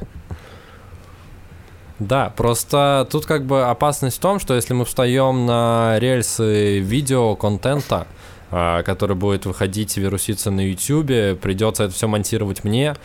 Да, 2.00 2.32
просто 2.36 3.08
тут 3.12 3.25
как 3.25 3.46
бы 3.46 3.63
опасность 3.63 4.18
в 4.18 4.20
том, 4.20 4.39
что 4.39 4.54
если 4.54 4.74
мы 4.74 4.86
встаем 4.86 5.48
на 5.48 5.98
рельсы 5.98 6.80
видео 6.80 7.36
контента, 7.36 8.06
который 8.50 9.16
будет 9.16 9.46
выходить 9.46 9.98
и 9.98 10.01
вируситься 10.01 10.51
на 10.51 10.62
YouTube, 10.62 11.39
придется 11.39 11.86
это 11.86 11.94
все 11.94 12.08
монтировать 12.08 12.63
мне, 12.63 12.96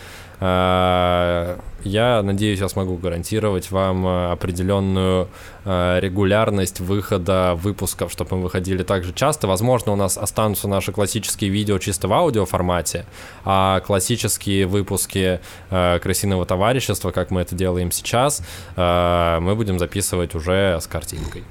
а, 0.44 1.60
я 1.84 2.20
надеюсь, 2.20 2.58
я 2.58 2.68
смогу 2.68 2.96
гарантировать 2.96 3.70
вам 3.70 4.04
э, 4.04 4.32
определенную 4.32 5.28
регулярность 5.64 6.80
выхода 6.80 7.54
выпусков, 7.54 8.10
чтобы 8.10 8.36
мы 8.36 8.42
выходили 8.42 8.82
так 8.82 9.04
же 9.04 9.12
часто. 9.12 9.46
Возможно, 9.46 9.92
у 9.92 9.96
нас 9.96 10.18
останутся 10.18 10.66
наши 10.66 10.90
классические 10.90 11.50
видео 11.50 11.78
чисто 11.78 12.08
в 12.08 12.12
аудио 12.12 12.46
формате, 12.46 13.06
а 13.44 13.78
классические 13.78 14.66
выпуски 14.66 15.38
крысиного 15.70 16.44
товарищества, 16.46 17.12
как 17.12 17.30
мы 17.30 17.42
это 17.42 17.54
делаем 17.54 17.92
сейчас, 17.92 18.42
мы 18.76 19.54
будем 19.54 19.78
записывать 19.78 20.34
уже 20.34 20.80
с 20.80 20.88
картинкой. 20.88 21.44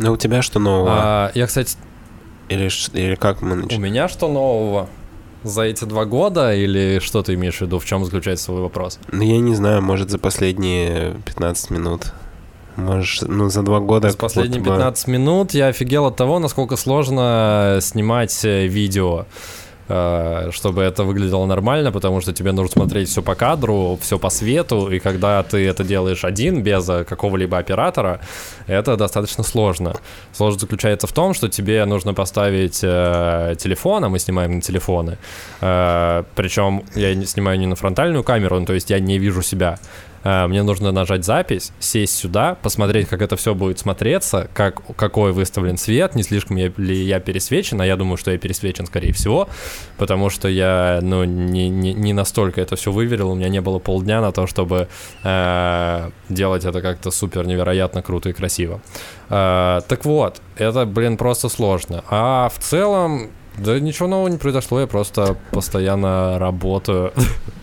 Ну, 0.00 0.14
у 0.14 0.16
тебя 0.16 0.42
что 0.42 0.58
нового? 0.58 0.90
А, 0.92 1.32
я, 1.34 1.46
кстати... 1.46 1.76
Или, 2.50 2.68
или 2.98 3.14
как 3.14 3.40
мы 3.40 3.54
начнем? 3.54 3.78
У 3.78 3.80
меня 3.80 4.08
что 4.08 4.28
нового? 4.28 4.88
за 5.42 5.62
эти 5.62 5.84
два 5.84 6.04
года 6.04 6.54
или 6.54 6.98
что 7.02 7.22
ты 7.22 7.34
имеешь 7.34 7.58
в 7.58 7.60
виду? 7.62 7.78
В 7.78 7.84
чем 7.84 8.04
заключается 8.04 8.46
свой 8.46 8.60
вопрос? 8.60 8.98
Ну, 9.10 9.22
я 9.22 9.38
не 9.38 9.54
знаю, 9.54 9.80
может, 9.82 10.10
за 10.10 10.18
последние 10.18 11.14
15 11.24 11.70
минут. 11.70 12.12
Может, 12.76 13.28
ну, 13.28 13.48
за 13.48 13.62
два 13.62 13.80
года... 13.80 14.10
За 14.10 14.16
последние 14.16 14.62
15 14.62 15.08
минут 15.08 15.54
я 15.54 15.68
офигел 15.68 16.06
от 16.06 16.16
того, 16.16 16.38
насколько 16.38 16.76
сложно 16.76 17.78
снимать 17.80 18.44
э, 18.44 18.66
видео. 18.66 19.26
Э, 19.92 20.50
чтобы 20.52 20.82
это 20.82 21.02
выглядело 21.02 21.46
нормально, 21.46 21.90
потому 21.90 22.20
что 22.20 22.32
тебе 22.32 22.52
нужно 22.52 22.72
смотреть 22.72 23.08
все 23.08 23.22
по 23.22 23.34
кадру, 23.34 23.98
все 24.00 24.18
по 24.18 24.30
свету, 24.30 24.88
и 24.88 25.00
когда 25.00 25.42
ты 25.42 25.66
это 25.66 25.82
делаешь 25.82 26.24
один, 26.24 26.62
без 26.62 26.86
какого-либо 26.86 27.58
оператора, 27.58 28.20
это 28.68 28.96
достаточно 28.96 29.42
сложно. 29.42 29.94
Сложность 30.32 30.60
заключается 30.60 31.08
в 31.08 31.12
том, 31.12 31.34
что 31.34 31.48
тебе 31.48 31.84
нужно 31.86 32.14
поставить 32.14 32.80
э, 32.84 33.56
телефон, 33.58 34.04
а 34.04 34.08
мы 34.08 34.20
снимаем 34.20 34.54
на 34.54 34.60
телефоны, 34.60 35.18
э, 35.60 36.22
причем 36.36 36.84
я 36.94 37.26
снимаю 37.26 37.58
не 37.58 37.66
на 37.66 37.74
фронтальную 37.74 38.22
камеру, 38.22 38.60
ну, 38.60 38.66
то 38.66 38.74
есть 38.74 38.90
я 38.90 39.00
не 39.00 39.18
вижу 39.18 39.42
себя, 39.42 39.76
Э, 39.76 40.09
мне 40.22 40.62
нужно 40.62 40.92
нажать 40.92 41.24
запись, 41.24 41.72
сесть 41.78 42.16
сюда, 42.16 42.56
посмотреть, 42.62 43.08
как 43.08 43.22
это 43.22 43.36
все 43.36 43.54
будет 43.54 43.78
смотреться, 43.78 44.48
как, 44.54 44.82
какой 44.96 45.32
выставлен 45.32 45.76
свет, 45.76 46.14
не 46.14 46.22
слишком 46.22 46.58
ли 46.58 47.02
я 47.02 47.20
пересвечен, 47.20 47.80
а 47.80 47.86
я 47.86 47.96
думаю, 47.96 48.16
что 48.16 48.30
я 48.30 48.38
пересвечен, 48.38 48.86
скорее 48.86 49.12
всего, 49.12 49.48
потому 49.96 50.30
что 50.30 50.48
я, 50.48 51.00
ну, 51.02 51.24
не, 51.24 51.68
не, 51.68 51.94
не 51.94 52.12
настолько 52.12 52.60
это 52.60 52.76
все 52.76 52.92
выверил, 52.92 53.30
у 53.30 53.34
меня 53.34 53.48
не 53.48 53.60
было 53.60 53.78
полдня 53.78 54.20
на 54.20 54.32
то, 54.32 54.46
чтобы 54.46 54.88
э, 55.22 56.10
делать 56.28 56.64
это 56.64 56.82
как-то 56.82 57.10
супер 57.10 57.46
невероятно 57.46 58.02
круто 58.02 58.28
и 58.28 58.32
красиво. 58.32 58.80
Э, 59.28 59.80
так 59.88 60.04
вот, 60.04 60.40
это, 60.56 60.86
блин, 60.86 61.16
просто 61.16 61.48
сложно. 61.48 62.04
А 62.10 62.48
в 62.48 62.58
целом, 62.58 63.30
да 63.56 63.78
ничего 63.80 64.08
нового 64.08 64.28
не 64.28 64.38
произошло, 64.38 64.80
я 64.80 64.86
просто 64.86 65.36
постоянно 65.50 66.38
работаю. 66.38 67.12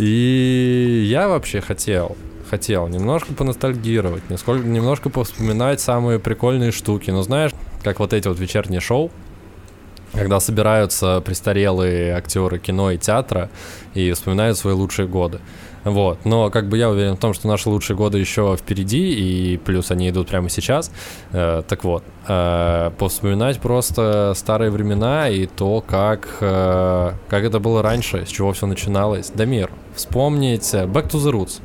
И 0.00 1.04
я 1.10 1.28
вообще 1.28 1.60
хотел, 1.60 2.16
хотел 2.48 2.88
немножко 2.88 3.34
поностальгировать, 3.34 4.30
несколько, 4.30 4.66
немножко 4.66 5.10
повспоминать 5.10 5.78
самые 5.78 6.18
прикольные 6.18 6.72
штуки. 6.72 7.10
Но 7.10 7.22
знаешь, 7.22 7.50
как 7.82 7.98
вот 7.98 8.14
эти 8.14 8.26
вот 8.26 8.40
вечерние 8.40 8.80
шоу, 8.80 9.10
когда 10.14 10.40
собираются 10.40 11.20
престарелые 11.20 12.14
актеры 12.14 12.58
кино 12.58 12.92
и 12.92 12.96
театра 12.96 13.50
и 13.92 14.10
вспоминают 14.12 14.56
свои 14.56 14.72
лучшие 14.72 15.06
годы. 15.06 15.38
Вот. 15.84 16.24
Но 16.24 16.50
как 16.50 16.68
бы 16.68 16.76
я 16.76 16.90
уверен 16.90 17.16
в 17.16 17.18
том, 17.18 17.34
что 17.34 17.48
наши 17.48 17.68
лучшие 17.68 17.96
годы 17.96 18.18
еще 18.18 18.56
впереди, 18.56 19.12
и 19.12 19.56
плюс 19.56 19.90
они 19.90 20.10
идут 20.10 20.28
прямо 20.28 20.48
сейчас. 20.48 20.90
Э, 21.32 21.62
так 21.66 21.84
вот, 21.84 22.04
э, 22.28 22.90
повспоминать 22.98 23.60
просто 23.60 24.32
старые 24.36 24.70
времена 24.70 25.28
и 25.28 25.46
то, 25.46 25.80
как, 25.80 26.36
э, 26.40 27.12
как 27.28 27.44
это 27.44 27.60
было 27.60 27.82
раньше, 27.82 28.26
с 28.26 28.28
чего 28.28 28.52
все 28.52 28.66
начиналось. 28.66 29.30
Дамир, 29.30 29.70
вспомнить 29.94 30.74
Back 30.74 31.10
to 31.10 31.18
the 31.18 31.32
Roots, 31.32 31.60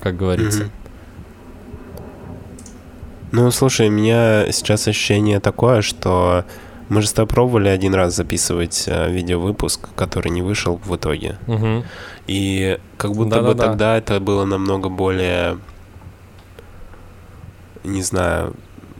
как 0.00 0.16
говорится. 0.16 0.70
Ну, 3.32 3.50
слушай, 3.50 3.88
у 3.88 3.90
меня 3.90 4.52
сейчас 4.52 4.86
ощущение 4.86 5.40
такое, 5.40 5.82
что 5.82 6.44
мы 6.88 7.00
же 7.00 7.08
с 7.08 7.12
тобой 7.12 7.28
пробовали 7.28 7.68
один 7.68 7.94
раз 7.94 8.14
записывать 8.14 8.84
э, 8.86 9.10
видеовыпуск, 9.10 9.88
который 9.94 10.30
не 10.30 10.42
вышел 10.42 10.80
в 10.84 10.94
итоге. 10.94 11.38
Угу. 11.46 11.84
И 12.26 12.78
как 12.96 13.12
будто 13.12 13.42
бы 13.42 13.54
тогда 13.54 13.96
это 13.96 14.20
было 14.20 14.44
намного 14.44 14.88
более, 14.88 15.58
не 17.84 18.02
знаю, 18.02 18.54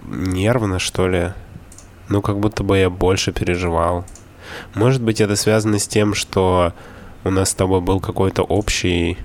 нервно, 0.07 0.79
что 0.79 1.09
ли. 1.09 1.33
Ну, 2.09 2.23
как 2.23 2.39
будто 2.39 2.63
бы 2.63 2.79
я 2.79 2.91
больше 2.91 3.33
переживал. 3.33 4.05
Может 4.75 5.03
быть, 5.03 5.21
это 5.21 5.37
связано 5.37 5.79
с 5.79 5.89
тем, 5.89 6.15
что 6.15 6.73
у 7.25 7.31
нас 7.31 7.51
с 7.51 7.55
тобой 7.55 7.81
был 7.81 8.01
какой-то 8.01 8.43
общий... 8.43 9.19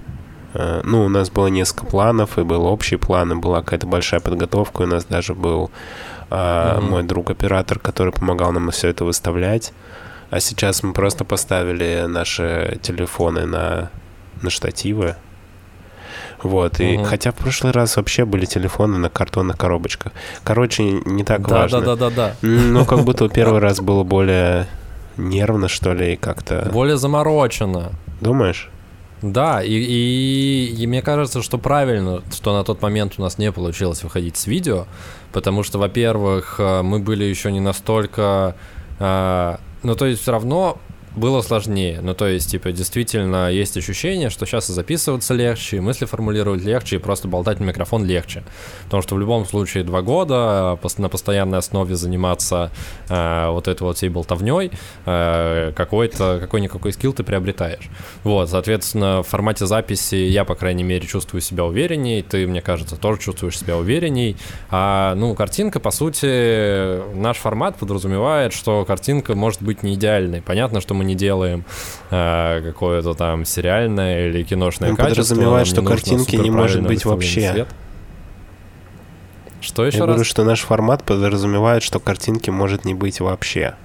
Э, 0.54 0.82
ну, 0.84 1.06
у 1.06 1.10
нас 1.10 1.30
было 1.30 1.48
несколько 1.48 1.86
планов, 1.86 2.38
и 2.38 2.44
был 2.44 2.66
общий 2.66 2.96
план, 2.98 3.34
и 3.34 3.36
была 3.36 3.62
какая-то 3.62 3.88
большая 3.88 4.20
подготовка, 4.20 4.84
и 4.84 4.86
у 4.86 4.90
нас 4.90 5.06
даже 5.06 5.34
был 5.34 5.72
mm-hmm. 6.30 6.82
мой 6.82 7.04
друг-оператор, 7.04 7.80
который 7.80 8.14
помогал 8.14 8.52
нам 8.52 8.72
все 8.72 8.90
это 8.90 9.06
выставлять. 9.06 9.74
А 10.30 10.40
сейчас 10.40 10.84
мы 10.84 10.94
просто 10.94 11.26
поставили 11.26 12.06
наши 12.08 12.78
телефоны 12.82 13.46
на, 13.46 13.90
на 14.42 14.50
штативы. 14.50 15.16
Вот, 16.42 16.80
и 16.80 16.98
угу. 16.98 17.04
хотя 17.04 17.32
в 17.32 17.36
прошлый 17.36 17.74
раз 17.74 17.98
вообще 17.98 18.24
были 18.24 18.46
телефоны 18.46 18.98
на 18.98 19.10
картонных 19.10 19.58
коробочках. 19.58 20.14
Короче, 20.44 20.84
не 20.84 21.24
так 21.24 21.46
да, 21.48 21.56
важно. 21.56 21.82
Да, 21.82 21.96
да, 21.96 22.10
да, 22.10 22.16
да. 22.16 22.36
Ну, 22.42 22.86
как 22.86 23.00
будто 23.02 23.28
первый 23.34 23.60
раз 23.60 23.82
было 23.82 24.04
более 24.04 24.68
нервно, 25.18 25.68
что 25.68 25.94
ли, 25.94 26.14
и 26.14 26.16
как-то. 26.16 26.70
Более 26.72 26.98
заморочено. 26.98 27.92
Думаешь? 28.22 28.70
Да, 29.22 29.62
и, 29.62 29.74
и, 29.74 30.76
и 30.78 30.88
мне 30.88 31.02
кажется, 31.02 31.42
что 31.42 31.58
правильно, 31.58 32.22
что 32.32 32.54
на 32.54 32.64
тот 32.64 32.82
момент 32.82 33.16
у 33.18 33.22
нас 33.22 33.38
не 33.38 33.52
получилось 33.52 34.04
выходить 34.04 34.38
с 34.38 34.48
видео, 34.48 34.86
потому 35.34 35.64
что, 35.64 35.78
во-первых, 35.78 36.56
э, 36.58 36.82
мы 36.84 37.00
были 37.00 37.26
еще 37.26 37.52
не 37.52 37.60
настолько... 37.60 38.56
Э, 39.00 39.58
ну, 39.84 39.96
то 39.96 40.06
есть 40.06 40.22
все 40.22 40.32
равно 40.32 40.78
было 41.16 41.42
сложнее. 41.42 42.00
Ну, 42.02 42.14
то 42.14 42.28
есть, 42.28 42.52
типа, 42.52 42.72
действительно 42.72 43.52
есть 43.52 43.78
ощущение, 43.78 44.30
что 44.30 44.46
сейчас 44.46 44.70
и 44.70 44.74
записываться 44.74 45.34
легче, 45.34 45.82
мысли 45.82 46.06
формулировать 46.06 46.64
легче, 46.64 46.98
и 46.98 47.00
просто 47.00 47.28
болтать 47.28 47.60
в 47.60 47.62
микрофон 47.62 48.06
легче. 48.06 48.44
Потому 48.86 49.04
что 49.04 49.16
в 49.16 49.20
любом 49.20 49.46
случае 49.46 49.84
два 49.84 50.02
года 50.02 50.78
на 50.98 51.10
постоянной 51.10 51.58
основе 51.58 51.96
заниматься 51.96 52.72
э, 53.10 53.50
вот 53.50 53.68
этой 53.68 53.84
вот 53.84 53.98
всей 53.98 54.10
болтовней, 54.10 54.72
э, 55.06 55.72
какой-то, 55.76 56.40
какой-никакой 56.42 56.94
скилл 56.94 57.14
ты 57.14 57.24
приобретаешь. 57.24 57.90
Вот, 58.24 58.50
соответственно, 58.50 59.24
в 59.24 59.28
формате 59.28 59.66
записи 59.66 60.16
я, 60.16 60.46
по 60.46 60.56
крайней 60.56 60.84
мере, 60.84 61.08
чувствую 61.08 61.42
себя 61.42 61.66
уверенней, 61.66 62.22
ты, 62.22 62.46
мне 62.48 62.62
кажется, 62.62 62.96
тоже 62.96 63.20
чувствуешь 63.20 63.58
себя 63.58 63.78
уверенней. 63.78 64.38
А, 64.70 65.16
ну, 65.16 65.36
картинка, 65.36 65.80
по 65.80 65.92
сути, 65.92 67.16
наш 67.16 67.38
формат 67.38 67.78
подразумевает, 67.78 68.54
что 68.54 68.86
картинка 68.86 69.36
может 69.36 69.62
быть 69.62 69.84
не 69.84 69.96
идеальной. 69.96 70.42
Понятно, 70.42 70.82
что 70.82 70.94
мы 71.00 71.06
не 71.06 71.16
делаем 71.16 71.64
э, 72.12 72.62
какое-то 72.64 73.14
там 73.14 73.46
сериальное 73.46 74.28
или 74.28 74.44
киношное 74.44 74.90
Он 74.92 74.96
качество. 74.96 75.22
подразумевает, 75.24 75.68
что 75.68 75.82
картинки 75.82 76.36
не 76.36 76.52
может 76.52 76.84
быть 76.84 77.06
вообще. 77.06 77.52
Свет. 77.52 77.68
Что 79.62 79.86
еще 79.86 79.98
Я 79.98 80.06
раз? 80.06 80.16
говорю, 80.16 80.24
что 80.24 80.44
наш 80.44 80.62
формат 80.62 81.04
подразумевает, 81.04 81.84
что 81.84 82.00
картинки 82.00 82.50
может 82.50 82.86
не 82.86 82.94
быть 82.94 83.20
вообще. 83.20 83.76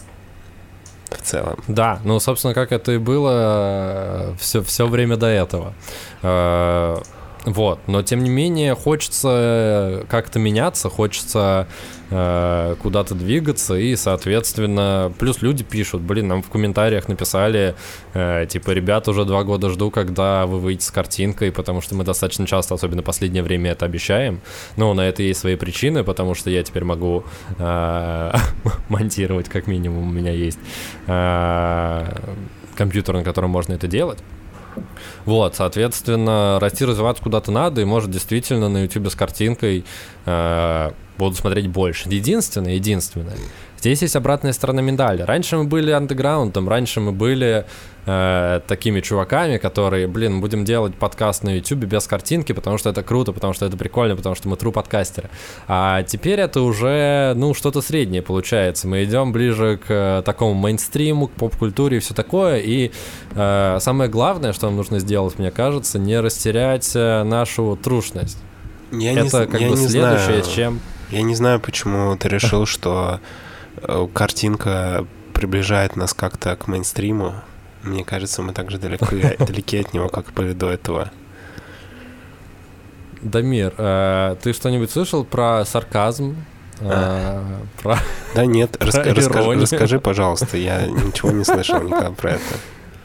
В 1.11 1.23
целом. 1.23 1.59
Да, 1.69 2.01
ну, 2.05 2.19
собственно, 2.19 2.55
как 2.55 2.73
это 2.73 2.93
и 2.93 2.99
было 2.99 4.35
все, 4.39 4.61
э, 4.61 4.63
все 4.63 4.87
время 4.87 5.17
до 5.17 5.27
этого. 5.27 5.75
Э, 6.23 6.99
вот, 7.45 7.81
но 7.87 8.03
тем 8.03 8.25
не 8.25 8.31
менее 8.31 8.75
хочется 8.75 10.05
как-то 10.09 10.39
меняться, 10.39 10.89
хочется 10.89 11.69
э, 12.15 12.77
куда-то 12.81 13.15
двигаться, 13.15 13.75
и, 13.75 13.97
соответственно, 13.97 15.13
плюс 15.19 15.43
люди 15.43 15.65
пишут, 15.65 16.03
блин, 16.03 16.29
нам 16.29 16.43
в 16.43 16.49
комментариях 16.49 17.09
написали, 17.09 17.75
э, 18.15 18.47
типа, 18.49 18.71
ребят, 18.71 19.09
уже 19.09 19.25
два 19.25 19.43
года 19.43 19.71
жду, 19.71 19.91
когда 19.91 20.47
вы 20.47 20.61
выйдете 20.61 20.87
с 20.87 20.91
картинкой, 20.91 21.51
потому 21.51 21.81
что 21.81 21.95
мы 21.95 22.05
достаточно 22.05 22.47
часто, 22.47 22.75
особенно 22.75 23.03
в 23.03 23.05
последнее 23.05 23.43
время, 23.43 23.73
это 23.73 23.85
обещаем. 23.85 24.41
Но 24.77 24.95
на 24.95 25.03
это 25.03 25.23
есть 25.23 25.41
свои 25.41 25.57
причины, 25.57 26.05
потому 26.05 26.35
что 26.35 26.51
я 26.51 26.63
теперь 26.63 26.85
могу 26.85 27.25
э, 27.59 28.33
монтировать, 28.89 29.49
как 29.49 29.67
минимум, 29.67 30.09
у 30.09 30.13
меня 30.13 30.33
есть 30.33 30.59
компьютер, 32.77 33.15
на 33.15 33.25
котором 33.25 33.51
можно 33.51 33.75
это 33.75 33.87
делать. 33.87 34.19
Вот, 35.25 35.57
соответственно, 35.57 36.59
расти, 36.61 36.85
развиваться 36.85 37.23
куда-то 37.23 37.51
надо, 37.51 37.81
и 37.81 37.85
может 37.85 38.11
действительно 38.11 38.69
на 38.69 38.83
YouTube 38.83 39.09
с 39.09 39.15
картинкой 39.15 39.85
э, 40.27 40.91
буду 41.19 41.35
смотреть 41.37 41.69
больше. 41.69 42.09
Единственное, 42.09 42.75
единственное, 42.75 43.37
Здесь 43.85 44.01
есть 44.01 44.17
обратная 44.17 44.55
сторона 44.55 44.81
медали. 44.81 45.21
Раньше 45.21 45.59
мы 45.59 45.65
были 45.65 45.91
андеграундом, 45.91 46.71
раньше 46.71 47.01
мы 47.01 47.13
были 47.13 47.67
э, 48.07 48.61
такими 48.67 49.03
чуваками, 49.03 49.59
которые, 49.59 50.07
блин, 50.07 50.41
будем 50.41 50.65
делать 50.65 50.95
подкаст 50.95 51.43
на 51.43 51.57
YouTube 51.57 51.81
без 51.81 52.07
картинки, 52.07 52.53
потому 52.53 52.79
что 52.79 52.89
это 52.89 53.03
круто, 53.03 53.35
потому 53.35 53.53
что 53.53 53.67
это 53.67 53.77
прикольно, 53.77 54.17
потому 54.17 54.37
что 54.37 54.49
мы 54.49 54.57
тру 54.57 54.73
подкастеры. 54.73 55.29
А 55.69 56.03
теперь 56.03 56.41
это 56.41 56.63
уже, 56.63 57.35
ну, 57.37 57.53
что-то 57.53 57.83
среднее 57.83 58.23
получается. 58.23 58.89
Мы 58.89 59.05
идем 59.05 59.33
ближе 59.33 59.79
к 59.87 59.91
э, 59.91 60.23
такому 60.25 60.55
мейнстриму, 60.55 61.27
к 61.27 61.33
поп-культуре 61.33 61.99
и 61.99 62.01
все 62.01 62.15
такое. 62.15 62.61
И 62.61 62.91
э, 63.35 63.77
самое 63.81 64.09
главное, 64.09 64.55
что 64.55 64.65
нам 64.65 64.77
нужно 64.77 64.99
сделать, 64.99 65.39
мне 65.39 65.51
кажется, 65.51 65.99
не 65.99 66.19
растерять 66.19 66.93
э, 66.95 67.23
нашу 67.23 67.79
трушность. 67.83 68.39
Я 68.93 69.13
это 69.13 69.25
не, 69.25 69.29
как 69.47 69.61
я 69.61 69.69
бы 69.69 69.77
не 69.77 69.89
следующее, 69.89 70.43
знаю. 70.43 70.57
чем... 70.57 70.81
Я 71.11 71.21
не 71.21 71.35
знаю, 71.35 71.61
почему 71.61 72.17
ты 72.17 72.29
решил, 72.29 72.65
что 72.65 73.21
картинка 74.13 75.07
приближает 75.33 75.97
нас 75.97 76.15
как-то 76.15 76.57
к 76.57 76.69
мейнстриму. 76.69 77.35
Мне 77.83 78.05
кажется, 78.05 78.43
мы 78.43 78.53
также 78.53 78.79
далеко, 78.79 79.07
далеки 79.39 79.79
от 79.79 79.93
него, 79.93 80.09
как 80.09 80.33
были 80.33 80.53
до 80.53 80.71
этого. 80.71 81.11
Дамир, 83.21 83.75
э, 83.77 84.37
ты 84.43 84.53
что-нибудь 84.53 84.91
слышал 84.91 85.25
про 85.25 85.65
сарказм? 85.65 86.37
Э, 86.81 86.91
а. 86.91 87.45
про... 87.83 87.99
Да 88.35 88.45
нет, 88.45 88.77
раска- 88.81 89.13
расскажи, 89.13 89.61
расскажи, 89.61 90.01
пожалуйста, 90.01 90.57
я 90.57 90.87
ничего 90.87 91.31
не 91.31 91.45
слышал 91.45 91.83
никогда 91.83 92.11
про 92.11 92.33
это. 92.33 92.43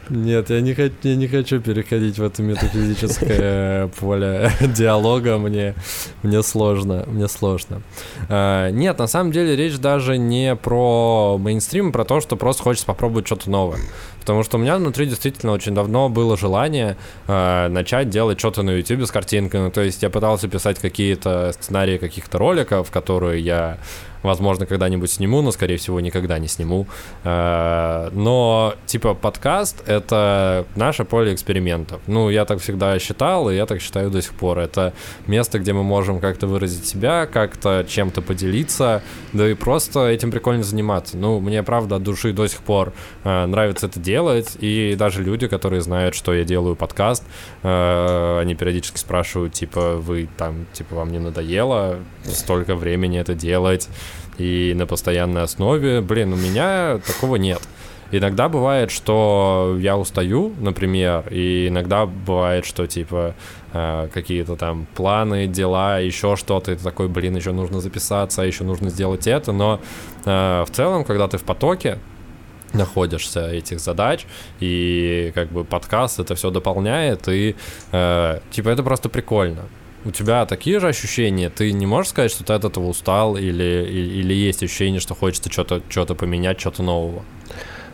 Нет, 0.10 0.50
я 0.50 0.62
не, 0.62 0.74
хочу, 0.74 0.96
я 1.04 1.16
не 1.16 1.28
хочу 1.28 1.60
переходить 1.62 2.18
в 2.18 2.24
это 2.24 2.42
метафизическое 2.42 3.88
поле 4.00 4.52
диалога, 4.62 5.38
мне, 5.38 5.76
мне 6.24 6.42
сложно, 6.42 7.04
мне 7.08 7.28
сложно. 7.28 7.82
А, 8.28 8.70
нет, 8.72 8.98
на 8.98 9.08
самом 9.08 9.32
деле 9.32 9.56
речь 9.56 9.78
даже 9.78 10.18
не 10.18 10.56
про 10.56 11.38
мейнстрим, 11.38 11.90
а 11.90 11.92
про 11.92 12.06
то, 12.06 12.22
что 12.22 12.36
просто 12.36 12.64
хочется 12.64 12.88
попробовать 12.88 13.28
что-то 13.28 13.52
новое. 13.52 13.80
Потому 14.30 14.44
что 14.44 14.58
у 14.58 14.62
меня 14.62 14.76
внутри 14.76 15.08
действительно 15.08 15.54
очень 15.54 15.74
давно 15.74 16.08
было 16.08 16.38
желание 16.38 16.98
э, 17.26 17.68
начать 17.68 18.12
делать 18.12 18.38
что-то 18.38 18.62
на 18.62 18.70
YouTube 18.70 19.08
с 19.08 19.12
картинками. 19.12 19.72
То 19.72 19.82
есть 19.82 20.04
я 20.04 20.12
пытался 20.12 20.48
писать 20.48 20.78
какие-то 20.78 21.52
сценарии 21.54 21.98
каких-то 21.98 22.38
роликов, 22.38 22.92
которые 22.92 23.42
я 23.42 23.80
возможно, 24.24 24.66
когда-нибудь 24.66 25.12
сниму, 25.12 25.42
но, 25.42 25.52
скорее 25.52 25.78
всего, 25.78 26.00
никогда 26.00 26.40
не 26.40 26.48
сниму. 26.48 26.88
Э, 27.24 28.10
но, 28.12 28.76
типа, 28.86 29.14
подкаст— 29.14 29.84
это 29.88 30.66
наше 30.76 31.06
поле 31.06 31.34
экспериментов. 31.34 32.02
Ну, 32.08 32.30
я 32.30 32.46
так 32.46 32.60
всегда 32.60 33.00
считал, 33.00 33.50
и 33.50 33.56
я 33.56 33.66
так 33.66 33.82
считаю 33.82 34.10
до 34.10 34.22
сих 34.22 34.34
пор. 34.34 34.60
Это 34.60 34.94
место, 35.28 35.60
где 35.60 35.74
мы 35.74 35.84
можем 35.84 36.20
как-то 36.20 36.48
выразить 36.48 36.86
себя, 36.86 37.26
как-то 37.26 37.86
чем-то 37.88 38.22
поделиться, 38.22 39.02
да 39.34 39.50
и 39.50 39.54
просто 39.54 40.08
этим 40.08 40.32
прикольно 40.32 40.64
заниматься. 40.64 41.18
Ну, 41.18 41.40
мне, 41.40 41.64
правда, 41.64 41.96
от 41.96 42.04
души 42.04 42.34
до 42.34 42.48
сих 42.48 42.60
пор 42.60 42.94
э, 43.24 43.46
нравится 43.46 43.88
это 43.88 44.00
делать, 44.20 44.58
и 44.60 44.96
даже 44.98 45.24
люди, 45.24 45.48
которые 45.48 45.82
знают, 45.82 46.14
что 46.14 46.34
я 46.34 46.44
делаю 46.44 46.76
подкаст, 46.76 47.24
э, 47.64 48.40
они 48.42 48.56
периодически 48.56 48.98
спрашивают, 48.98 49.54
типа, 49.54 49.96
вы 49.96 50.28
там, 50.38 50.66
типа, 50.74 50.96
вам 50.96 51.12
не 51.12 51.20
надоело 51.20 52.00
столько 52.26 52.76
времени 52.76 53.18
это 53.18 53.34
делать, 53.34 53.90
и 54.38 54.74
на 54.76 54.86
постоянной 54.86 55.44
основе. 55.44 56.02
Блин, 56.02 56.34
у 56.34 56.36
меня 56.36 57.00
такого 57.08 57.38
нет. 57.38 57.62
Иногда 58.12 58.50
бывает, 58.50 58.92
что 58.92 59.78
я 59.80 59.96
устаю, 59.96 60.52
например, 60.60 61.24
и 61.32 61.68
иногда 61.68 62.06
бывает, 62.06 62.66
что 62.66 62.88
типа 62.88 63.36
э, 63.74 64.10
какие-то 64.14 64.56
там 64.56 64.88
планы, 64.96 65.48
дела, 65.48 66.00
еще 66.00 66.36
что-то, 66.36 66.76
ты 66.76 66.84
такой, 66.84 67.08
блин, 67.08 67.36
еще 67.36 67.52
нужно 67.52 67.82
записаться, 67.82 68.42
еще 68.42 68.64
нужно 68.64 68.90
сделать 68.90 69.28
это, 69.28 69.52
но 69.52 69.80
э, 70.26 70.64
в 70.68 70.72
целом, 70.72 71.04
когда 71.04 71.28
ты 71.28 71.38
в 71.38 71.44
потоке, 71.44 72.00
находишься 72.74 73.48
этих 73.50 73.80
задач, 73.80 74.26
и 74.60 75.32
как 75.36 75.52
бы 75.52 75.64
подкаст 75.64 76.20
это 76.20 76.36
все 76.36 76.52
дополняет, 76.52 77.28
и 77.28 77.56
э, 77.92 78.40
типа 78.52 78.70
это 78.70 78.84
просто 78.84 79.10
прикольно. 79.10 79.64
У 80.06 80.12
тебя 80.12 80.46
такие 80.46 80.80
же 80.80 80.88
ощущения? 80.88 81.50
Ты 81.50 81.74
не 81.74 81.86
можешь 81.86 82.12
сказать, 82.12 82.32
что 82.32 82.44
ты 82.46 82.54
от 82.54 82.64
этого 82.64 82.88
устал, 82.88 83.36
или, 83.36 83.86
или, 83.90 84.20
или 84.20 84.34
есть 84.34 84.64
ощущение, 84.64 85.02
что 85.02 85.14
хочется 85.14 85.52
что-то 85.52 85.82
что 85.90 86.06
поменять, 86.16 86.60
что-то 86.60 86.84
нового? 86.84 87.24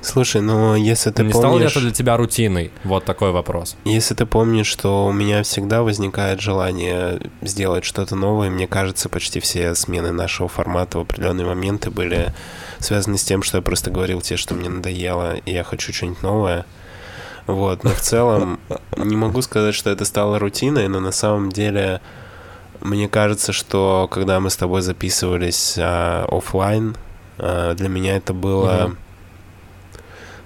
Слушай, 0.05 0.41
ну 0.41 0.75
если 0.75 1.09
ты 1.09 1.23
не 1.23 1.31
помнишь... 1.31 1.47
стало 1.47 1.59
ли 1.59 1.65
это 1.65 1.79
для 1.79 1.91
тебя 1.91 2.15
рутиной? 2.15 2.71
Вот 2.83 3.05
такой 3.05 3.31
вопрос. 3.31 3.75
Если 3.85 4.13
ты 4.13 4.27
помнишь, 4.27 4.67
что 4.67 5.07
у 5.07 5.11
меня 5.11 5.41
всегда 5.41 5.81
возникает 5.81 6.39
желание 6.39 7.19
сделать 7.41 7.83
что-то 7.83 8.15
новое, 8.15 8.51
мне 8.51 8.67
кажется, 8.67 9.09
почти 9.09 9.39
все 9.39 9.73
смены 9.73 10.11
нашего 10.11 10.47
формата 10.47 10.99
в 10.99 11.01
определенные 11.01 11.47
моменты 11.47 11.89
были 11.89 12.33
связаны 12.77 13.17
с 13.17 13.23
тем, 13.23 13.41
что 13.41 13.57
я 13.57 13.61
просто 13.63 13.89
говорил 13.89 14.21
тебе, 14.21 14.37
что 14.37 14.53
мне 14.53 14.69
надоело, 14.69 15.37
и 15.37 15.51
я 15.51 15.63
хочу 15.63 15.91
что-нибудь 15.91 16.21
новое. 16.21 16.65
Вот, 17.47 17.83
но 17.83 17.89
в 17.89 17.99
целом 17.99 18.59
не 18.97 19.15
могу 19.15 19.41
сказать, 19.41 19.73
что 19.73 19.89
это 19.89 20.05
стало 20.05 20.37
рутиной, 20.37 20.87
но 20.87 20.99
на 20.99 21.11
самом 21.11 21.51
деле 21.51 21.99
мне 22.79 23.09
кажется, 23.09 23.53
что 23.53 24.07
когда 24.11 24.39
мы 24.39 24.51
с 24.51 24.55
тобой 24.55 24.83
записывались 24.83 25.75
а, 25.79 26.27
офлайн, 26.29 26.95
а, 27.39 27.73
для 27.73 27.89
меня 27.89 28.17
это 28.17 28.33
было, 28.33 28.85
угу. 28.85 28.95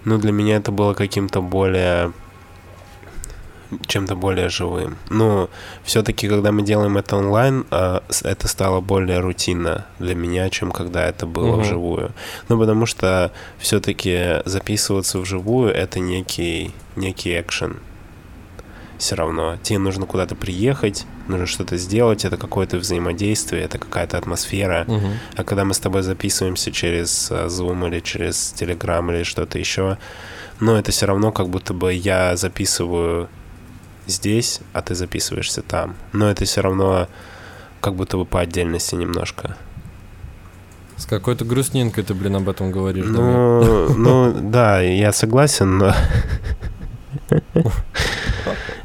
Ну 0.09 0.17
для 0.17 0.31
меня 0.31 0.55
это 0.57 0.71
было 0.71 0.95
каким-то 0.95 1.41
более 1.41 2.11
чем-то 3.85 4.15
более 4.15 4.49
живым. 4.49 4.97
Но 5.11 5.47
все-таки, 5.83 6.27
когда 6.27 6.51
мы 6.51 6.63
делаем 6.63 6.97
это 6.97 7.15
онлайн, 7.17 7.67
а, 7.69 8.01
это 8.23 8.47
стало 8.47 8.81
более 8.81 9.19
рутинно 9.19 9.85
для 9.99 10.15
меня, 10.15 10.49
чем 10.49 10.71
когда 10.71 11.05
это 11.05 11.27
было 11.27 11.53
угу. 11.53 11.61
вживую. 11.61 12.11
Ну, 12.47 12.57
потому 12.57 12.87
что 12.87 13.31
все-таки 13.59 14.41
записываться 14.45 15.19
вживую 15.19 15.71
это 15.71 15.99
некий, 15.99 16.71
некий 16.95 17.39
экшен. 17.39 17.77
Все 18.99 19.15
равно. 19.15 19.57
Тебе 19.63 19.79
нужно 19.79 20.05
куда-то 20.05 20.35
приехать, 20.35 21.05
нужно 21.29 21.45
что-то 21.45 21.77
сделать, 21.77 22.25
это 22.25 22.35
какое-то 22.35 22.77
взаимодействие, 22.77 23.63
это 23.63 23.77
какая-то 23.77 24.17
атмосфера. 24.17 24.83
Угу. 24.87 25.07
А 25.37 25.43
когда 25.45 25.63
мы 25.63 25.73
с 25.73 25.79
тобой 25.79 26.01
записываемся 26.01 26.69
через 26.73 27.31
а, 27.31 27.47
Zoom 27.47 27.87
или 27.87 28.01
через 28.01 28.53
Telegram 28.59 29.09
или 29.15 29.23
что-то 29.23 29.57
еще, 29.57 29.97
ну, 30.59 30.75
это 30.75 30.91
все 30.91 31.05
равно 31.05 31.31
как 31.31 31.47
будто 31.47 31.73
бы 31.73 31.93
я 31.93 32.35
записываю 32.35 33.29
здесь, 34.05 34.59
а 34.73 34.81
ты 34.81 34.95
записываешься 34.95 35.61
там. 35.61 35.95
Но 36.11 36.29
это 36.29 36.43
все 36.43 36.59
равно 36.59 37.07
как 37.79 37.95
будто 37.95 38.17
бы 38.17 38.25
по 38.25 38.41
отдельности 38.41 38.95
немножко. 38.95 39.55
С 40.97 41.05
какой-то 41.05 41.45
грустнинкой 41.45 42.03
ты, 42.03 42.13
блин, 42.13 42.35
об 42.35 42.49
этом 42.49 42.69
говоришь. 42.69 43.05
Ну, 43.07 43.93
ну 43.95 44.33
да, 44.41 44.81
я 44.81 45.13
согласен, 45.13 45.77
но... 45.77 45.95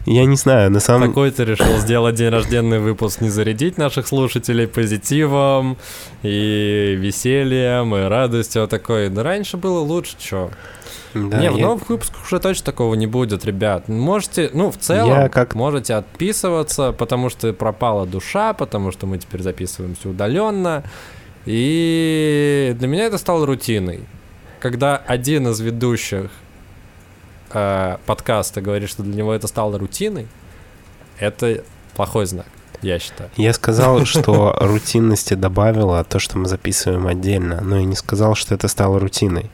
Я 0.06 0.26
не 0.26 0.36
знаю, 0.36 0.70
на 0.70 0.80
самом... 0.80 1.08
Какой 1.08 1.30
ты 1.30 1.44
решил 1.44 1.78
сделать 1.78 2.14
день 2.16 2.28
рожденный 2.28 2.78
выпуск, 2.78 3.20
не 3.20 3.30
зарядить 3.30 3.78
наших 3.78 4.06
слушателей 4.06 4.68
позитивом 4.68 5.78
и 6.22 6.94
весельем, 6.98 7.94
и 7.96 8.02
радостью 8.02 8.68
такой. 8.68 9.08
Да 9.08 9.22
раньше 9.22 9.56
было 9.56 9.80
лучше, 9.80 10.16
чё. 10.18 10.50
Да, 11.14 11.38
не, 11.38 11.44
я... 11.44 11.52
в 11.52 11.58
новых 11.58 11.88
выпусках 11.88 12.24
уже 12.24 12.40
точно 12.40 12.66
такого 12.66 12.94
не 12.94 13.06
будет, 13.06 13.44
ребят. 13.44 13.88
Можете, 13.88 14.50
ну, 14.52 14.70
в 14.70 14.76
целом, 14.76 15.08
я 15.08 15.28
как... 15.28 15.54
можете 15.54 15.94
отписываться, 15.94 16.92
потому 16.92 17.30
что 17.30 17.52
пропала 17.52 18.04
душа, 18.04 18.52
потому 18.52 18.92
что 18.92 19.06
мы 19.06 19.18
теперь 19.18 19.40
записываемся 19.40 20.08
удаленно. 20.08 20.82
И 21.46 22.74
для 22.78 22.88
меня 22.88 23.04
это 23.04 23.16
стало 23.18 23.46
рутиной. 23.46 24.00
Когда 24.60 24.96
один 24.96 25.48
из 25.48 25.60
ведущих 25.60 26.30
э, 27.54 27.96
подкаста 28.06 28.60
говорит, 28.60 28.90
что 28.90 29.02
для 29.02 29.14
него 29.14 29.32
это 29.32 29.46
стало 29.46 29.78
рутиной, 29.78 30.26
это 31.18 31.64
плохой 31.96 32.26
знак, 32.26 32.46
я 32.82 32.98
считаю. 32.98 33.30
Я 33.36 33.52
сказал, 33.52 34.04
что 34.04 34.56
рутинности 34.60 35.34
добавила 35.34 36.04
то, 36.04 36.18
что 36.18 36.38
мы 36.38 36.48
записываем 36.48 37.06
отдельно, 37.06 37.60
но 37.62 37.78
я 37.78 37.84
не 37.84 37.96
сказал, 37.96 38.34
что 38.34 38.54
это 38.54 38.68
стало 38.68 39.00
рутиной. 39.00 39.50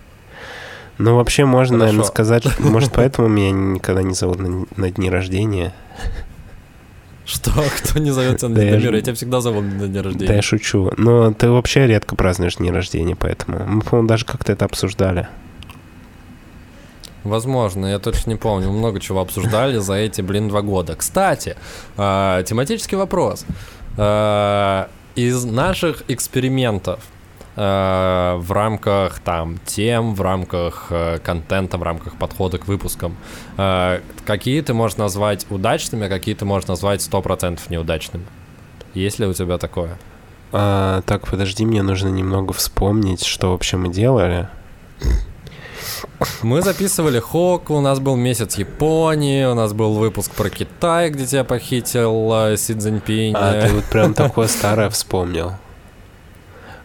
Ну, 0.98 1.16
вообще, 1.16 1.46
можно, 1.46 1.78
Хорошо. 1.78 1.92
наверное, 1.92 2.08
сказать, 2.10 2.58
может, 2.58 2.92
поэтому 2.94 3.28
меня 3.28 3.52
никогда 3.52 4.02
не 4.02 4.12
зовут 4.12 4.38
на, 4.38 4.66
на 4.76 4.90
дни 4.90 5.08
рождения. 5.08 5.72
Что? 7.24 7.52
Кто 7.78 8.00
не 8.00 8.10
зовет 8.10 8.38
тебя 8.38 8.48
на 8.48 8.56
день 8.56 8.72
рождения? 8.72 8.96
Я 8.96 9.02
тебя 9.02 9.14
всегда 9.14 9.40
зову 9.40 9.60
на 9.62 9.88
день 9.88 10.02
рождения. 10.02 10.26
Да 10.26 10.34
я 10.34 10.42
шучу. 10.42 10.92
Но 10.96 11.32
ты 11.32 11.48
вообще 11.48 11.86
редко 11.86 12.16
празднуешь 12.16 12.56
дни 12.56 12.70
рождения, 12.70 13.16
поэтому... 13.16 13.64
Мы, 13.66 13.80
по-моему, 13.82 14.08
даже 14.08 14.26
как-то 14.26 14.52
это 14.52 14.64
обсуждали. 14.64 15.28
Возможно, 17.24 17.86
я 17.86 17.98
точно 17.98 18.30
не 18.30 18.36
помню. 18.36 18.70
Много 18.70 19.00
чего 19.00 19.20
обсуждали 19.20 19.78
за 19.78 19.94
эти, 19.94 20.22
блин, 20.22 20.48
два 20.48 20.62
года. 20.62 20.96
Кстати, 20.96 21.56
э, 21.96 22.44
тематический 22.46 22.96
вопрос. 22.96 23.44
Э, 23.96 24.86
из 25.16 25.44
наших 25.44 26.04
экспериментов 26.08 27.00
э, 27.56 28.36
в 28.38 28.52
рамках 28.52 29.18
там 29.18 29.58
тем, 29.66 30.14
в 30.14 30.22
рамках 30.22 30.86
э, 30.90 31.18
контента, 31.22 31.76
в 31.76 31.82
рамках 31.82 32.14
подхода 32.14 32.58
к 32.58 32.66
выпускам, 32.66 33.16
какие 34.24 34.62
ты 34.62 34.72
можешь 34.72 34.96
назвать 34.96 35.46
удачными, 35.50 36.06
а 36.06 36.08
какие 36.08 36.34
ты 36.34 36.44
можешь 36.44 36.68
назвать 36.68 37.00
100% 37.00 37.58
неудачными? 37.68 38.24
Есть 38.94 39.18
ли 39.18 39.26
у 39.26 39.34
тебя 39.34 39.58
такое? 39.58 39.98
А, 40.52 41.02
так, 41.02 41.28
подожди, 41.28 41.64
мне 41.64 41.82
нужно 41.82 42.08
немного 42.08 42.52
вспомнить, 42.52 43.24
что 43.24 43.52
вообще 43.52 43.76
мы 43.76 43.88
делали. 43.88 44.48
Мы 46.42 46.62
записывали 46.62 47.18
Хок, 47.18 47.70
у 47.70 47.80
нас 47.80 48.00
был 48.00 48.16
месяц 48.16 48.56
Японии, 48.56 49.44
у 49.44 49.54
нас 49.54 49.72
был 49.72 49.94
выпуск 49.94 50.32
про 50.32 50.50
Китай, 50.50 51.10
где 51.10 51.26
тебя 51.26 51.44
похитил 51.44 52.30
э, 52.32 52.56
Си 52.56 52.74
Цзиньпинь. 52.74 53.34
А, 53.36 53.66
ты 53.66 53.72
вот 53.72 53.84
прям 53.84 54.14
такое 54.14 54.48
старое 54.48 54.90
вспомнил. 54.90 55.52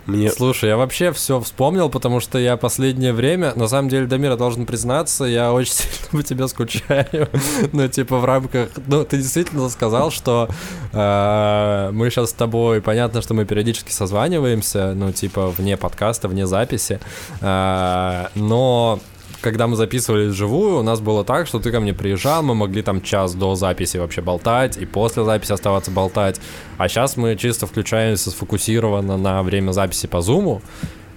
Мне... 0.05 0.29
Слушай, 0.29 0.69
я 0.69 0.77
вообще 0.77 1.11
все 1.11 1.39
вспомнил, 1.39 1.89
потому 1.89 2.19
что 2.19 2.37
я 2.37 2.57
последнее 2.57 3.11
время, 3.11 3.53
на 3.55 3.67
самом 3.67 3.89
деле, 3.89 4.05
Дамира 4.05 4.35
должен 4.35 4.65
признаться, 4.65 5.25
я 5.25 5.51
очень 5.51 5.73
сильно 5.73 6.07
по 6.11 6.23
тебе 6.23 6.47
скучаю. 6.47 7.29
ну, 7.71 7.87
типа, 7.87 8.19
в 8.19 8.25
рамках... 8.25 8.69
Ну, 8.87 9.03
ты 9.03 9.17
действительно 9.17 9.67
сказал, 9.69 10.11
что 10.11 10.47
э, 10.93 11.89
мы 11.91 12.09
сейчас 12.09 12.29
с 12.29 12.33
тобой... 12.33 12.81
Понятно, 12.81 13.21
что 13.21 13.33
мы 13.33 13.45
периодически 13.45 13.91
созваниваемся, 13.91 14.93
ну, 14.93 15.11
типа, 15.11 15.47
вне 15.47 15.75
подкаста, 15.75 16.27
вне 16.27 16.45
записи. 16.45 16.99
Э, 17.41 18.27
но 18.35 18.99
когда 19.45 19.67
мы 19.67 19.75
записывали 19.75 20.25
вживую, 20.25 20.79
у 20.79 20.81
нас 20.81 20.99
было 20.99 21.23
так, 21.23 21.45
что 21.45 21.59
ты 21.59 21.71
ко 21.71 21.79
мне 21.79 21.93
приезжал, 21.93 22.41
мы 22.41 22.55
могли 22.55 22.81
там 22.81 22.99
час 22.99 23.35
до 23.35 23.53
записи 23.53 23.97
вообще 23.97 24.21
болтать, 24.21 24.75
и 24.75 24.85
после 24.87 25.23
записи 25.23 25.53
оставаться 25.53 25.91
болтать. 25.91 26.41
А 26.79 26.89
сейчас 26.89 27.15
мы 27.15 27.35
чисто 27.35 27.67
включаемся 27.67 28.31
сфокусированно 28.31 29.17
на 29.17 29.43
время 29.43 29.71
записи 29.71 30.07
по 30.07 30.21
зуму, 30.21 30.63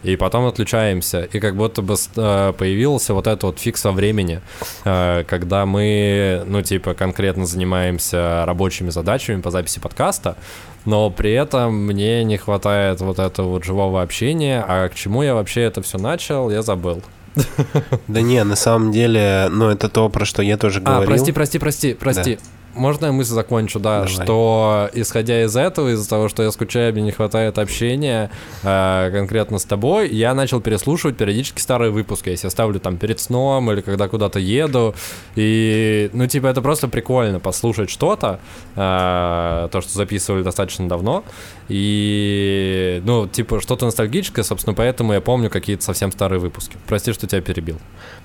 и 0.03 0.17
потом 0.17 0.45
отключаемся. 0.45 1.23
И 1.23 1.41
как 1.41 1.57
будто 1.57 1.81
бы 1.81 1.95
э, 1.95 2.53
появился 2.53 3.15
вот 3.15 3.27
этот 3.27 3.45
вот 3.45 3.59
фикс 3.61 3.83
во 3.85 3.93
времени, 3.93 4.43
э, 4.85 5.25
когда 5.27 5.65
мы, 5.65 6.43
ну, 6.47 6.61
типа, 6.61 6.93
конкретно 6.93 7.47
занимаемся 7.47 8.45
рабочими 8.45 8.91
задачами 8.91 9.41
по 9.41 9.51
записи 9.51 9.81
подкаста, 9.81 10.37
но 10.85 11.09
при 11.09 11.33
этом 11.33 11.75
мне 11.87 12.25
не 12.25 12.37
хватает 12.37 13.01
вот 13.01 13.19
этого 13.19 13.49
вот 13.49 13.65
живого 13.65 14.03
общения, 14.03 14.63
а 14.69 14.91
к 14.91 14.95
чему 14.95 15.23
я 15.23 15.35
вообще 15.35 15.63
это 15.63 15.81
все 15.81 15.97
начал, 15.97 16.51
я 16.51 16.61
забыл. 16.61 17.03
Да 18.09 18.21
не, 18.21 18.43
на 18.45 18.57
самом 18.57 18.93
деле, 18.93 19.49
ну 19.51 19.69
это 19.69 19.89
то, 19.89 20.09
про 20.09 20.25
что 20.25 20.43
я 20.43 20.57
тоже 20.57 20.81
говорил. 20.81 21.05
А, 21.05 21.07
прости, 21.07 21.33
прости, 21.33 21.59
прости, 21.59 21.95
прости 21.95 22.39
можно 22.79 23.07
я 23.07 23.13
мысль 23.13 23.35
закончу, 23.35 23.81
да, 23.81 24.05
Давай. 24.05 24.09
что 24.09 24.91
исходя 24.95 25.43
из 25.45 25.57
этого, 25.57 25.93
из-за 25.93 26.09
того, 26.09 26.29
что 26.29 26.43
я 26.43 26.51
скучаю, 26.51 26.93
мне 26.93 27.03
не 27.03 27.13
хватает 27.13 27.59
общения 27.59 28.31
э, 28.63 29.11
конкретно 29.13 29.59
с 29.59 29.65
тобой, 29.65 30.09
я 30.09 30.35
начал 30.35 30.61
переслушивать 30.61 31.17
периодически 31.17 31.61
старые 31.61 31.91
выпуски. 31.91 32.31
Если 32.31 32.47
я 32.47 32.51
ставлю 32.51 32.81
там 32.81 32.97
перед 32.97 33.21
сном 33.21 33.71
или 33.73 33.81
когда 33.81 34.09
куда-то 34.09 34.39
еду. 34.39 34.95
И, 35.37 36.11
ну, 36.13 36.27
типа, 36.27 36.47
это 36.47 36.63
просто 36.63 36.89
прикольно 36.89 37.41
послушать 37.41 37.91
что-то, 37.91 38.41
э, 38.75 39.69
то, 39.71 39.81
что 39.81 39.93
записывали 39.93 40.43
достаточно 40.43 40.89
давно. 40.89 41.25
И, 41.69 43.03
ну, 43.05 43.27
типа, 43.27 43.61
что-то 43.61 43.85
ностальгическое, 43.85 44.45
собственно, 44.45 44.75
поэтому 44.75 45.13
я 45.13 45.21
помню 45.21 45.51
какие-то 45.51 45.85
совсем 45.85 46.11
старые 46.13 46.41
выпуски. 46.41 46.77
Прости, 46.87 47.13
что 47.13 47.27
тебя 47.27 47.43
перебил. 47.43 47.79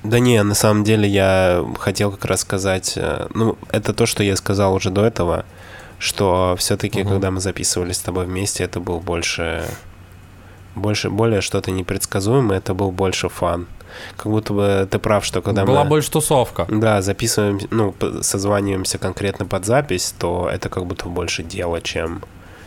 Да 0.03 0.19
не, 0.19 0.41
на 0.43 0.55
самом 0.55 0.83
деле 0.83 1.07
я 1.07 1.65
хотел 1.79 2.11
как 2.11 2.25
раз 2.25 2.41
сказать, 2.41 2.93
э, 2.95 3.27
ну, 3.33 3.57
это 3.69 3.93
то, 3.93 4.05
что 4.05 4.23
я 4.23 4.35
сказал 4.43 4.73
уже 4.73 4.89
до 4.89 5.05
этого, 5.05 5.45
что 5.99 6.55
все-таки, 6.57 7.01
угу. 7.01 7.11
когда 7.11 7.31
мы 7.31 7.39
записывались 7.39 7.95
с 7.95 8.01
тобой 8.01 8.25
вместе, 8.25 8.65
это 8.65 8.81
был 8.81 8.99
больше, 8.99 9.63
больше, 10.75 11.09
более 11.09 11.39
что-то 11.39 11.71
непредсказуемое, 11.71 12.57
это 12.57 12.73
был 12.73 12.91
больше 12.91 13.29
фан. 13.29 13.67
Как 14.17 14.25
будто 14.25 14.53
бы 14.53 14.87
ты 14.91 14.99
прав, 14.99 15.23
что 15.23 15.41
когда 15.41 15.65
Была 15.65 15.83
мы... 15.83 15.89
больше 15.91 16.11
тусовка. 16.11 16.65
Да, 16.69 17.01
записываем, 17.01 17.59
ну, 17.71 17.95
созваниваемся 18.21 18.97
конкретно 18.97 19.45
под 19.45 19.65
запись, 19.65 20.13
то 20.17 20.49
это 20.51 20.67
как 20.67 20.85
будто 20.85 21.07
больше 21.07 21.43
дело, 21.43 21.79
чем, 21.79 22.21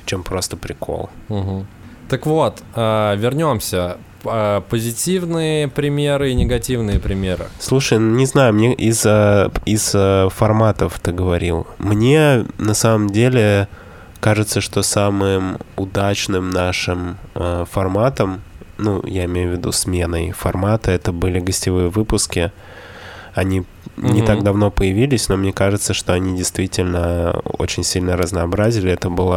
чем 0.07 0.23
просто 0.23 0.57
прикол. 0.57 1.11
Угу. 1.29 1.67
Так 2.09 2.27
вот, 2.27 2.63
э, 2.75 3.17
вернемся 3.19 3.99
позитивные 4.69 5.69
примеры 5.69 6.31
и 6.31 6.35
негативные 6.35 6.99
примеры? 6.99 7.47
Слушай, 7.59 7.99
не 7.99 8.27
знаю, 8.27 8.55
мне 8.55 8.75
из, 8.75 9.05
из 9.65 10.33
форматов 10.33 10.99
ты 11.01 11.13
говорил. 11.13 11.67
Мне 11.79 12.45
на 12.59 12.75
самом 12.75 13.11
деле 13.11 13.69
кажется, 14.21 14.61
что 14.61 14.83
самым 14.83 15.59
удачным 15.77 16.51
нашим 16.51 17.19
э, 17.37 17.65
форматом, 17.71 18.43
ну, 18.79 19.01
я 19.07 19.25
имею 19.27 19.51
в 19.51 19.53
виду 19.53 19.73
сменой 19.73 20.33
формата, 20.33 20.91
это 20.91 21.13
были 21.13 21.39
гостевые 21.39 21.89
выпуски. 21.91 22.51
Они 23.35 23.61
угу. 23.61 23.67
не 23.97 24.23
так 24.23 24.43
давно 24.43 24.71
появились, 24.71 25.29
но 25.29 25.37
мне 25.37 25.53
кажется, 25.53 25.95
что 25.95 26.13
они 26.13 26.37
действительно 26.37 27.41
очень 27.59 27.85
сильно 27.85 28.17
разнообразили. 28.17 28.91
Это 28.91 29.11
был 29.11 29.33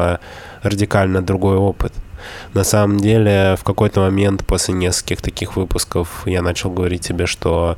радикально 0.64 1.22
другой 1.22 1.58
опыт. 1.58 1.94
На 2.54 2.64
самом 2.64 2.98
деле, 2.98 3.56
в 3.60 3.64
какой-то 3.64 4.02
момент 4.02 4.46
после 4.46 4.74
нескольких 4.74 5.22
таких 5.22 5.56
выпусков 5.56 6.24
я 6.26 6.42
начал 6.42 6.70
говорить 6.72 7.02
тебе, 7.02 7.26
что 7.26 7.78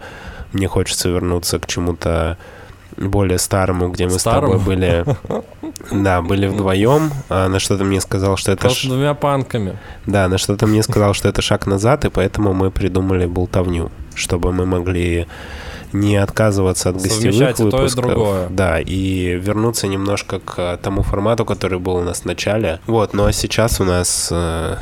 мне 0.53 0.67
хочется 0.67 1.09
вернуться 1.09 1.59
к 1.59 1.67
чему-то 1.67 2.37
более 2.97 3.37
старому, 3.37 3.89
где 3.89 4.05
мы 4.05 4.19
старому? 4.19 4.53
с 4.53 4.59
тобой 4.59 4.65
были, 4.65 5.05
да, 6.03 6.21
были 6.21 6.47
вдвоем. 6.47 7.11
А 7.29 7.47
на 7.47 7.59
что-то 7.59 7.83
мне 7.83 8.01
сказал, 8.01 8.37
что 8.37 8.51
это... 8.51 8.69
С 8.69 8.83
двумя 8.83 9.13
панками. 9.13 9.77
Да, 10.05 10.27
на 10.27 10.37
что-то 10.37 10.67
мне 10.67 10.83
сказал, 10.83 11.13
что 11.13 11.29
это 11.29 11.41
шаг 11.41 11.67
назад, 11.67 12.05
и 12.05 12.09
поэтому 12.09 12.53
мы 12.53 12.71
придумали 12.71 13.25
болтовню, 13.25 13.91
чтобы 14.15 14.51
мы 14.51 14.65
могли 14.65 15.27
не 15.93 16.15
отказываться 16.15 16.89
от 16.89 17.01
гостевых 17.01 17.59
выпусков. 17.59 17.71
То 17.71 17.85
и 17.85 18.13
другое. 18.13 18.49
Да, 18.49 18.79
и 18.79 19.39
вернуться 19.39 19.87
немножко 19.87 20.39
к 20.39 20.77
тому 20.81 21.03
формату, 21.03 21.45
который 21.45 21.79
был 21.79 21.95
у 21.95 22.03
нас 22.03 22.21
в 22.21 22.25
начале. 22.25 22.79
Вот, 22.87 23.13
ну 23.13 23.25
а 23.25 23.31
сейчас 23.31 23.79
у 23.81 23.83
нас 23.83 24.29
э, 24.31 24.77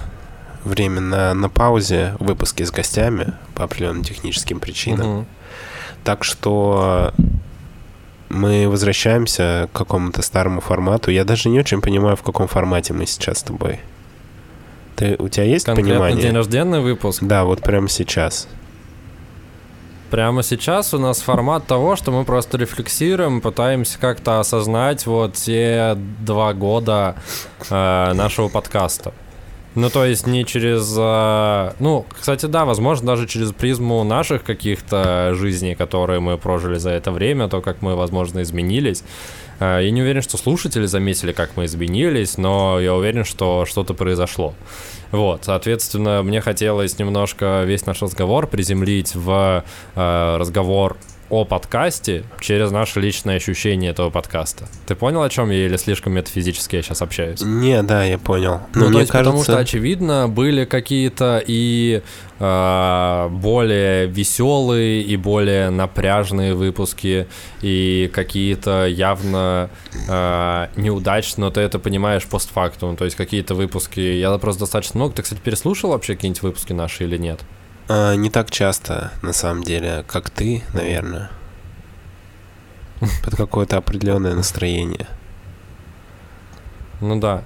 время 0.64 1.02
на, 1.02 1.34
на 1.34 1.50
паузе 1.50 2.16
выпуски 2.20 2.64
с 2.64 2.72
гостями 2.72 3.34
по 3.56 3.64
определенным 3.64 4.04
техническим 4.04 4.60
причинам. 4.60 5.08
Угу. 5.08 5.26
Так 6.04 6.24
что 6.24 7.14
мы 8.30 8.70
возвращаемся 8.70 9.70
к 9.74 9.78
какому-то 9.78 10.22
старому 10.22 10.62
формату. 10.62 11.12
Я 11.12 11.26
даже 11.26 11.50
не 11.50 11.60
очень 11.60 11.82
понимаю, 11.82 12.16
в 12.16 12.24
каком 12.24 12.48
формате 12.48 12.94
мы 12.94 13.06
сейчас 13.06 13.40
с 13.40 13.44
тобой. 13.44 13.80
Ты, 14.96 15.16
у 15.18 15.30
тебя 15.30 15.46
есть 15.46 15.66
Конкретно 15.66 15.94
понимание? 15.94 16.22
день 16.22 16.36
рождения 16.36 16.80
выпуск? 16.80 17.24
Да, 17.24 17.46
вот 17.46 17.62
прямо 17.62 17.88
сейчас. 17.88 18.48
Прямо 20.10 20.42
сейчас 20.42 20.94
у 20.94 21.00
нас 21.00 21.22
формат 21.22 21.68
того, 21.68 21.96
что 21.96 22.12
мы 22.12 22.26
просто 22.26 22.58
рефлексируем, 22.58 23.42
пытаемся 23.42 24.00
как-то 24.00 24.40
осознать 24.40 25.06
вот 25.06 25.34
те 25.34 25.96
два 25.96 26.54
года 26.54 27.16
э, 27.70 28.14
нашего 28.14 28.48
подкаста. 28.48 29.14
Ну, 29.80 29.90
то 29.90 30.04
есть 30.04 30.28
не 30.28 30.44
через... 30.44 30.94
а, 30.98 31.74
Ну, 31.80 32.06
кстати, 32.10 32.48
да, 32.48 32.66
возможно, 32.66 33.08
даже 33.08 33.28
через 33.28 33.54
призму 33.54 34.04
наших 34.04 34.44
каких-то 34.44 35.34
жизней, 35.36 35.74
которые 35.74 36.20
мы 36.20 36.38
прожили 36.38 36.78
за 36.78 36.90
это 36.90 37.12
время, 37.14 37.48
то, 37.48 37.62
как 37.62 37.82
мы, 37.82 37.96
возможно, 37.96 38.42
изменились. 38.42 39.04
А, 39.62 39.80
Я 39.80 39.90
не 39.92 40.02
уверен, 40.02 40.22
что 40.22 40.38
слушатели 40.38 40.86
заметили, 40.86 41.32
как 41.32 41.56
мы 41.56 41.64
изменились, 41.64 42.38
но 42.38 42.78
я 42.82 42.94
уверен, 42.94 43.24
что 43.24 43.66
что-то 43.66 43.94
произошло. 43.94 44.54
Вот, 45.12 45.46
соответственно, 45.46 46.24
мне 46.24 46.42
хотелось 46.42 47.00
немножко 47.00 47.64
весь 47.66 47.86
наш 47.86 48.02
разговор 48.02 48.48
приземлить 48.48 49.16
в 49.16 49.64
э, 49.96 50.38
разговор 50.38 50.98
о 51.30 51.46
подкасте 51.46 52.24
через 52.40 52.72
наше 52.72 53.00
личное 53.00 53.36
ощущение 53.36 53.92
этого 53.92 54.10
подкаста. 54.10 54.68
Ты 54.88 54.96
понял, 54.96 55.22
о 55.22 55.30
чем 55.30 55.52
я, 55.52 55.66
или 55.66 55.78
слишком 55.78 56.14
метафизически 56.14 56.78
я 56.78 56.82
сейчас 56.82 57.02
общаюсь? 57.02 57.42
Не, 57.42 57.84
да, 57.84 58.04
я 58.04 58.18
понял. 58.18 58.62
Ну, 58.74 58.82
Но 58.82 58.86
то 58.86 58.90
мне 58.90 59.00
есть, 59.00 59.12
кажется... 59.12 59.32
потому 59.32 59.44
что, 59.44 59.58
очевидно, 59.58 60.28
были 60.28 60.66
какие-то 60.66 61.42
и 61.46 62.02
э, 62.40 63.28
более 63.32 64.08
веселые, 64.08 65.02
и 65.04 65.16
более 65.18 65.70
напряжные 65.70 66.56
выпуски, 66.56 67.28
и 67.62 68.10
какие-то 68.14 68.88
явно 68.88 69.70
э, 70.08 70.68
неудачные, 70.76 71.46
но 71.46 71.52
ты 71.52 71.62
это 71.62 71.80
понимаешь 71.80 72.26
постфактум. 72.26 72.96
То 72.98 73.06
есть 73.06 73.16
какие-то 73.16 73.56
выпуски... 73.56 74.00
Я 74.00 74.36
просто 74.38 74.62
достаточно 74.62 74.98
много... 74.98 75.16
Ты, 75.16 75.22
кстати, 75.22 75.40
переслушал 75.40 75.92
вообще 75.92 76.16
какие-нибудь 76.16 76.42
выпуски 76.42 76.74
наши 76.74 77.04
или 77.04 77.18
нет? 77.18 77.40
А, 77.90 78.14
не 78.16 78.30
так 78.30 78.52
часто, 78.52 79.12
на 79.24 79.34
самом 79.34 79.64
деле, 79.64 80.06
как 80.08 80.30
ты, 80.30 80.64
наверное. 80.74 81.32
Под 83.24 83.36
какое-то 83.36 83.78
определенное 83.78 84.36
настроение. 84.36 85.08
Ну 87.02 87.20
да. 87.20 87.44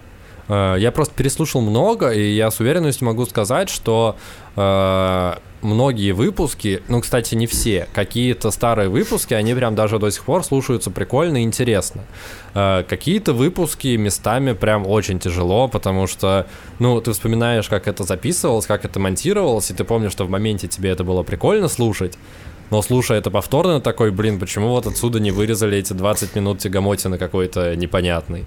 Э, 0.49 0.75
Я 0.77 0.91
просто 0.91 1.13
переслушал 1.15 1.61
много, 1.61 2.09
и 2.09 2.31
я 2.33 2.51
с 2.51 2.59
уверенностью 2.59 3.05
могу 3.05 3.25
сказать, 3.25 3.69
что 3.69 4.17
э, 4.55 5.33
многие 5.63 6.11
выпуски, 6.11 6.81
ну, 6.87 7.01
кстати, 7.01 7.35
не 7.35 7.47
все, 7.47 7.87
какие-то 7.93 8.51
старые 8.51 8.89
выпуски, 8.89 9.33
они 9.33 9.53
прям 9.53 9.75
даже 9.75 9.99
до 9.99 10.09
сих 10.09 10.23
пор 10.23 10.43
слушаются 10.43 10.91
прикольно 10.91 11.37
и 11.37 11.43
интересно. 11.43 12.03
Э, 12.53 12.83
какие-то 12.87 13.33
выпуски 13.33 13.95
местами 13.95 14.53
прям 14.53 14.85
очень 14.85 15.19
тяжело, 15.19 15.67
потому 15.67 16.07
что, 16.07 16.47
ну, 16.79 16.99
ты 17.01 17.11
вспоминаешь, 17.13 17.69
как 17.69 17.87
это 17.87 18.03
записывалось, 18.03 18.65
как 18.65 18.85
это 18.85 18.99
монтировалось, 18.99 19.71
и 19.71 19.73
ты 19.73 19.83
помнишь, 19.83 20.11
что 20.11 20.25
в 20.25 20.29
моменте 20.29 20.67
тебе 20.67 20.89
это 20.89 21.03
было 21.03 21.23
прикольно 21.23 21.67
слушать, 21.67 22.17
но 22.69 22.81
слушая 22.81 23.19
это 23.19 23.29
повторно, 23.31 23.81
такой, 23.81 24.11
блин, 24.11 24.39
почему 24.39 24.69
вот 24.69 24.87
отсюда 24.87 25.19
не 25.19 25.31
вырезали 25.31 25.77
эти 25.77 25.93
20 25.93 26.35
минут 26.35 26.59
тягомотины 26.59 27.17
какой-то 27.17 27.75
непонятный. 27.75 28.45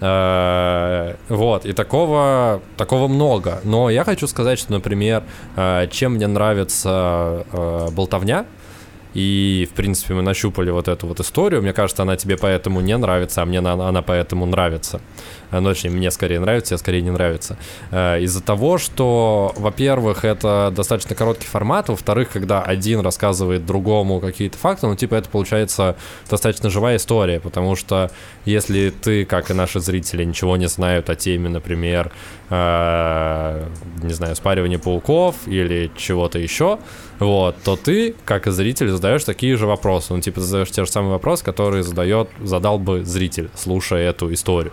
Э, 0.00 1.14
Вот, 1.28 1.66
и 1.66 1.72
такого, 1.72 2.60
такого 2.76 3.08
много. 3.08 3.60
Но 3.64 3.90
я 3.90 4.04
хочу 4.04 4.26
сказать, 4.26 4.58
что, 4.58 4.72
например, 4.72 5.22
э, 5.56 5.88
чем 5.90 6.14
мне 6.14 6.26
нравится 6.26 7.44
э, 7.52 7.88
болтовня, 7.92 8.46
и, 9.16 9.66
в 9.72 9.74
принципе, 9.74 10.12
мы 10.12 10.20
нащупали 10.20 10.70
вот 10.70 10.88
эту 10.88 11.06
вот 11.06 11.20
историю. 11.20 11.62
Мне 11.62 11.72
кажется, 11.72 12.02
она 12.02 12.16
тебе 12.16 12.36
поэтому 12.36 12.82
не 12.82 12.94
нравится, 12.98 13.40
а 13.40 13.46
мне 13.46 13.60
она, 13.60 13.72
она 13.88 14.02
поэтому 14.02 14.44
нравится. 14.44 15.00
Э, 15.50 15.60
Ну, 15.60 15.70
точнее, 15.70 15.90
мне 15.90 16.10
скорее 16.10 16.38
нравится, 16.38 16.68
тебе 16.68 16.78
скорее 16.78 17.00
не 17.00 17.10
нравится. 17.10 17.56
Э, 17.90 18.20
Из-за 18.20 18.42
того, 18.42 18.76
что, 18.76 19.54
во-первых, 19.56 20.26
это 20.26 20.70
достаточно 20.76 21.14
короткий 21.14 21.46
формат, 21.46 21.88
во-вторых, 21.88 22.28
когда 22.28 22.60
один 22.60 23.00
рассказывает 23.00 23.64
другому 23.64 24.20
какие-то 24.20 24.58
факты, 24.58 24.86
ну, 24.86 24.96
типа, 24.96 25.14
это 25.14 25.30
получается 25.30 25.96
достаточно 26.28 26.68
живая 26.68 26.96
история, 26.96 27.40
потому 27.40 27.74
что 27.74 28.10
если 28.44 28.90
ты, 28.90 29.24
как 29.24 29.50
и 29.50 29.54
наши 29.54 29.80
зрители, 29.80 30.24
ничего 30.24 30.58
не 30.58 30.68
знают 30.68 31.08
о 31.08 31.14
теме, 31.14 31.48
например, 31.48 32.12
э, 32.50 33.66
не 34.02 34.12
знаю, 34.12 34.36
спаривания 34.36 34.78
пауков 34.78 35.36
или 35.46 35.90
чего-то 35.96 36.38
еще, 36.38 36.78
вот, 37.18 37.56
то 37.64 37.76
ты, 37.76 38.14
как 38.24 38.46
и 38.46 38.50
зритель, 38.50 38.88
задаешь 38.90 39.24
такие 39.24 39.56
же 39.56 39.66
вопросы. 39.66 40.12
Ну, 40.12 40.20
типа, 40.20 40.40
задаешь 40.40 40.70
те 40.70 40.84
же 40.84 40.90
самые 40.90 41.12
вопросы, 41.12 41.44
которые 41.44 41.82
задает, 41.82 42.28
задал 42.42 42.78
бы 42.78 43.04
зритель, 43.04 43.50
слушая 43.54 44.10
эту 44.10 44.32
историю. 44.32 44.72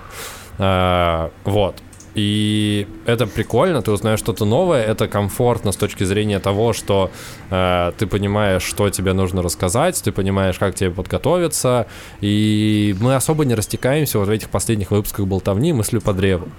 Э, 0.57 1.29
вот. 1.45 1.75
И 2.15 2.87
это 3.07 3.25
прикольно, 3.25 3.81
ты 3.81 3.91
узнаешь 3.91 4.19
что-то 4.19 4.45
новое, 4.45 4.83
это 4.83 5.07
комфортно 5.07 5.71
с 5.71 5.75
точки 5.75 6.03
зрения 6.03 6.39
того, 6.39 6.71
что 6.73 7.09
э, 7.49 7.91
ты 7.97 8.05
понимаешь, 8.05 8.61
что 8.61 8.89
тебе 8.91 9.13
нужно 9.13 9.41
рассказать, 9.41 9.99
ты 10.03 10.11
понимаешь, 10.11 10.59
как 10.59 10.75
тебе 10.75 10.91
подготовиться, 10.91 11.87
и 12.21 12.95
мы 12.99 13.15
особо 13.15 13.45
не 13.45 13.55
растекаемся 13.55 14.19
вот 14.19 14.27
в 14.27 14.31
этих 14.31 14.49
последних 14.49 14.91
выпусках 14.91 15.25
болтовни 15.25 15.73
мыслью 15.73 16.01
по 16.01 16.13
древу. 16.13 16.49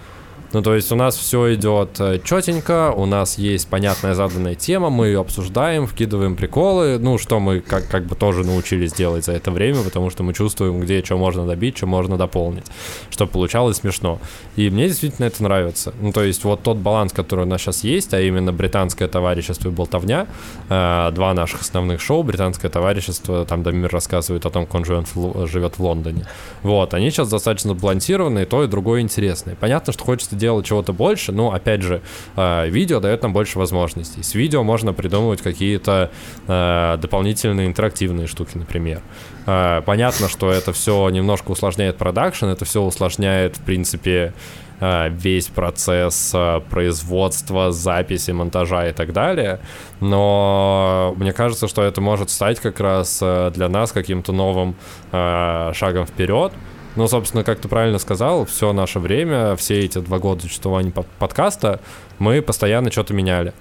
Ну, 0.55 0.63
то 0.63 0.73
есть 0.77 0.93
у 0.93 0.95
нас 0.95 1.17
все 1.17 1.55
идет 1.55 2.01
четенько, 2.23 2.93
у 2.93 3.07
нас 3.07 3.39
есть 3.39 3.67
понятная 3.67 4.15
заданная 4.15 4.55
тема, 4.55 4.89
мы 4.89 5.09
ее 5.09 5.21
обсуждаем, 5.21 5.89
вкидываем 5.89 6.37
приколы, 6.37 7.01
ну, 7.01 7.19
что 7.19 7.41
мы 7.41 7.59
как, 7.59 7.89
как 7.89 8.07
бы 8.07 8.15
тоже 8.15 8.45
научились 8.45 8.93
делать 8.93 9.25
за 9.25 9.33
это 9.33 9.51
время, 9.51 9.83
потому 9.83 10.11
что 10.11 10.23
мы 10.23 10.33
чувствуем, 10.33 10.79
где 10.79 11.03
что 11.03 11.19
можно 11.19 11.45
добить, 11.45 11.77
что 11.77 11.87
можно 11.87 12.17
дополнить, 12.17 12.67
чтобы 13.11 13.33
получалось 13.33 13.79
смешно. 13.79 14.21
И 14.55 14.71
мне 14.71 14.87
действительно 14.87 15.27
это 15.27 15.43
нравится. 15.43 15.93
Ну, 16.01 16.13
то 16.13 16.23
есть 16.23 16.45
вот 16.45 16.63
тот 16.63 16.77
баланс, 16.77 17.13
который 17.13 17.47
у 17.47 17.49
нас 17.49 17.61
сейчас 17.61 17.83
есть, 17.83 18.15
а 18.15 18.21
именно 18.21 18.53
британское 18.53 19.09
товарищество 19.09 19.71
и 19.71 19.73
болтовня, 19.73 20.29
э, 20.69 21.11
два 21.13 21.35
наших 21.35 21.63
основных 21.63 22.01
шоу, 22.01 22.23
британское 22.23 22.71
товарищество, 22.71 23.45
там 23.45 23.65
Дамир 23.65 23.91
рассказывает 23.91 24.47
о 24.47 24.51
том, 24.51 24.67
как 24.67 24.77
он 24.77 24.85
живет 24.85 25.09
в, 25.17 25.49
живет 25.49 25.79
в 25.79 25.83
Лондоне. 25.83 26.29
Вот, 26.63 26.95
они 26.95 27.11
сейчас 27.11 27.29
достаточно 27.29 27.75
сбалансированы, 27.75 28.43
и 28.43 28.45
то, 28.45 28.63
и 28.63 28.69
другое 28.69 29.01
интересное. 29.01 29.57
Понятно, 29.57 29.93
что 29.93 30.05
хочется 30.05 30.37
чего-то 30.63 30.93
больше, 30.93 31.33
но, 31.33 31.53
опять 31.53 31.83
же, 31.83 32.01
э, 32.37 32.69
видео 32.69 33.01
дает 33.01 33.23
нам 33.23 33.33
больше 33.33 33.59
возможностей. 33.59 34.23
С 34.23 34.35
видео 34.35 34.63
можно 34.63 34.93
придумывать 34.93 35.43
какие-то 35.43 36.11
э, 36.47 36.99
дополнительные 37.01 37.67
интерактивные 37.67 38.27
штуки, 38.27 38.57
например. 38.57 39.01
Э, 39.47 39.83
понятно, 39.85 40.29
что 40.29 40.51
это 40.51 40.73
все 40.73 41.09
немножко 41.11 41.51
усложняет 41.51 41.97
продакшн, 41.97 42.47
это 42.47 42.65
все 42.65 42.83
усложняет, 42.83 43.57
в 43.57 43.63
принципе, 43.63 44.33
весь 44.81 45.47
процесс 45.47 46.35
производства, 46.69 47.71
записи, 47.71 48.33
монтажа 48.33 48.89
и 48.89 48.93
так 48.93 49.13
далее. 49.13 49.61
Но 50.01 51.15
мне 51.17 51.33
кажется, 51.33 51.69
что 51.69 51.83
это 51.83 52.01
может 52.01 52.29
стать 52.29 52.59
как 52.59 52.81
раз 52.81 53.21
для 53.21 53.69
нас 53.69 53.93
каким-то 53.93 54.33
новым 54.33 54.75
шагом 55.13 56.07
вперед. 56.07 56.53
Ну, 56.97 57.09
собственно, 57.09 57.43
как 57.43 57.59
ты 57.59 57.69
правильно 57.69 57.99
сказал, 57.99 58.45
все 58.45 58.73
наше 58.73 59.01
время, 59.01 59.57
все 59.57 59.81
эти 59.81 59.99
два 59.99 60.19
года 60.19 60.43
существования 60.43 60.93
под- 60.93 61.07
подкаста, 61.19 61.81
мы 62.19 62.41
постоянно 62.41 62.91
что-то 62.93 63.15
меняли. 63.15 63.53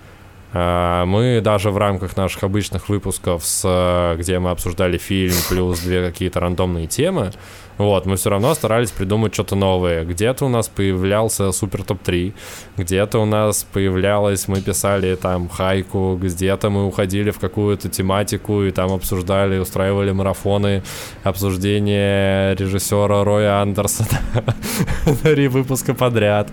А, 0.56 1.06
Мы 1.06 1.41
даже 1.41 1.72
в 1.72 1.78
рамках 1.78 2.15
наших 2.15 2.43
обычных 2.43 2.89
выпусков, 2.89 3.43
с, 3.43 3.63
э, 3.65 4.15
где 4.19 4.38
мы 4.38 4.52
обсуждали 4.52 5.00
фильм 5.00 5.34
плюс 5.50 5.80
две 5.80 6.06
какие-то 6.06 6.39
рандомные 6.41 6.86
темы, 6.86 7.32
вот, 7.78 8.06
мы 8.06 8.16
все 8.16 8.30
равно 8.30 8.54
старались 8.54 8.92
придумать 8.92 9.34
что-то 9.34 9.56
новое. 9.56 10.06
Где-то 10.06 10.46
у 10.46 10.50
нас 10.50 10.68
появлялся 10.68 11.52
супер 11.52 11.84
топ-3, 11.84 12.34
где-то 12.78 13.20
у 13.20 13.26
нас 13.26 13.66
появлялось, 13.72 14.48
мы 14.48 14.62
писали 14.62 15.16
там 15.16 15.50
хайку, 15.50 16.18
где-то 16.22 16.70
мы 16.70 16.86
уходили 16.86 17.32
в 17.32 17.40
какую-то 17.40 17.90
тематику 17.90 18.64
и 18.64 18.72
там 18.72 18.92
обсуждали, 18.92 19.58
устраивали 19.58 20.12
марафоны 20.12 20.84
обсуждения 21.24 22.56
режиссера 22.56 23.24
Роя 23.24 23.62
Андерсона 23.62 24.20
три 25.24 25.48
выпуска 25.48 25.94
подряд. 25.94 26.50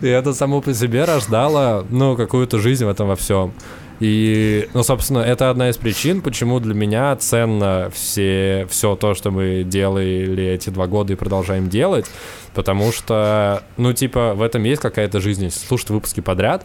И 0.00 0.08
это 0.08 0.32
само 0.32 0.60
по 0.60 0.74
себе 0.74 1.04
рождало, 1.04 1.86
ну, 1.90 2.16
какую-то 2.16 2.58
жизнь 2.58 2.84
в 2.84 2.88
этом 2.88 3.08
во 3.08 3.16
всем. 3.16 3.52
И, 4.00 4.68
ну, 4.74 4.82
собственно, 4.82 5.20
это 5.20 5.50
одна 5.50 5.70
из 5.70 5.76
причин, 5.76 6.22
почему 6.22 6.58
для 6.60 6.74
меня 6.74 7.14
ценно 7.16 7.90
все, 7.94 8.66
все 8.68 8.96
то, 8.96 9.14
что 9.14 9.30
мы 9.30 9.62
делали 9.64 10.44
эти 10.44 10.70
два 10.70 10.86
года 10.86 11.12
и 11.12 11.16
продолжаем 11.16 11.68
делать, 11.68 12.06
потому 12.54 12.90
что, 12.90 13.62
ну, 13.76 13.92
типа, 13.92 14.34
в 14.34 14.42
этом 14.42 14.64
есть 14.64 14.82
какая-то 14.82 15.20
жизнь. 15.20 15.44
Если 15.44 15.64
слушать 15.64 15.90
выпуски 15.90 16.20
подряд, 16.20 16.64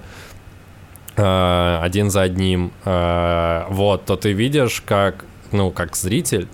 э, 1.16 1.80
один 1.82 2.10
за 2.10 2.24
одним, 2.24 2.72
э, 2.86 3.66
вот, 3.70 4.06
то 4.06 4.16
ты 4.16 4.34
видишь, 4.34 4.82
как, 4.86 5.26
ну, 5.52 5.70
как 5.72 5.96
зритель, 5.96 6.48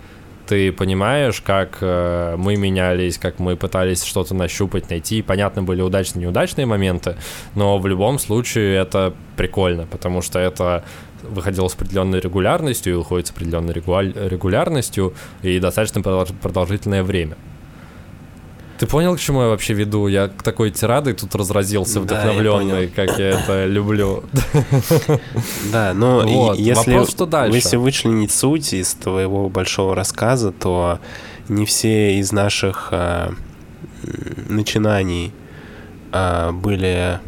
ты 0.53 0.71
понимаешь, 0.71 1.41
как 1.41 1.79
э, 1.81 2.35
мы 2.37 2.55
менялись, 2.57 3.17
как 3.17 3.39
мы 3.39 3.55
пытались 3.55 4.03
что-то 4.03 4.35
нащупать, 4.35 4.87
найти. 4.91 5.23
Понятно, 5.23 5.63
были 5.63 5.81
удачные 5.81 6.25
неудачные 6.25 6.67
моменты, 6.67 7.15
но 7.55 7.79
в 7.79 7.87
любом 7.87 8.19
случае 8.19 8.75
это 8.75 9.15
прикольно, 9.35 9.87
потому 9.87 10.21
что 10.21 10.37
это 10.37 10.83
выходило 11.23 11.67
с 11.67 11.73
определенной 11.73 12.19
регулярностью 12.19 12.93
и 12.93 12.95
уходит 12.95 13.25
с 13.27 13.31
определенной 13.31 13.73
регулярностью 13.73 15.15
и 15.41 15.59
достаточно 15.59 16.01
продолж- 16.01 16.35
продолжительное 16.39 17.01
время. 17.01 17.35
Ты 18.83 18.89
понял, 18.89 19.15
к 19.15 19.19
чему 19.21 19.43
я 19.43 19.47
вообще 19.47 19.73
веду? 19.73 20.07
Я 20.07 20.27
к 20.27 20.43
такой 20.43 20.69
тирадой 20.69 21.13
тут 21.13 21.33
разразился, 21.35 22.01
Да, 22.01 22.15
я 22.15 22.21
вдохновленный, 22.33 22.87
как 22.89 23.17
я 23.17 23.29
это 23.39 23.65
люблю. 23.67 24.25
Да, 25.71 25.93
но 25.93 26.19
Вот, 26.27 26.57
если, 26.57 26.91
вопрос, 26.91 27.09
что 27.11 27.25
дальше? 27.25 27.55
если 27.55 27.77
вычленить 27.77 28.33
суть 28.33 28.73
из 28.73 28.93
твоего 28.95 29.47
большого 29.47 29.95
рассказа, 29.95 30.51
то 30.51 30.99
не 31.47 31.65
все 31.65 32.19
из 32.19 32.33
наших 32.33 32.89
а, 32.91 33.29
м, 33.29 33.37
начинаний 34.49 35.31
а, 36.11 36.51
были 36.51 37.21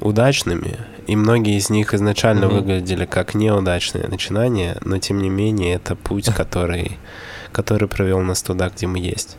удачными, 0.00 0.78
и 1.06 1.14
многие 1.14 1.58
из 1.58 1.70
них 1.70 1.94
изначально 1.94 2.46
Мгм. 2.48 2.56
выглядели 2.56 3.04
как 3.06 3.36
неудачные 3.36 4.08
начинания, 4.08 4.78
но 4.84 4.98
тем 4.98 5.18
не 5.22 5.30
менее 5.30 5.76
это 5.76 5.94
путь, 5.94 6.26
который, 6.36 6.98
который 7.52 7.86
провел 7.86 8.20
нас 8.20 8.42
туда, 8.42 8.68
где 8.68 8.88
мы 8.88 8.98
есть. 8.98 9.36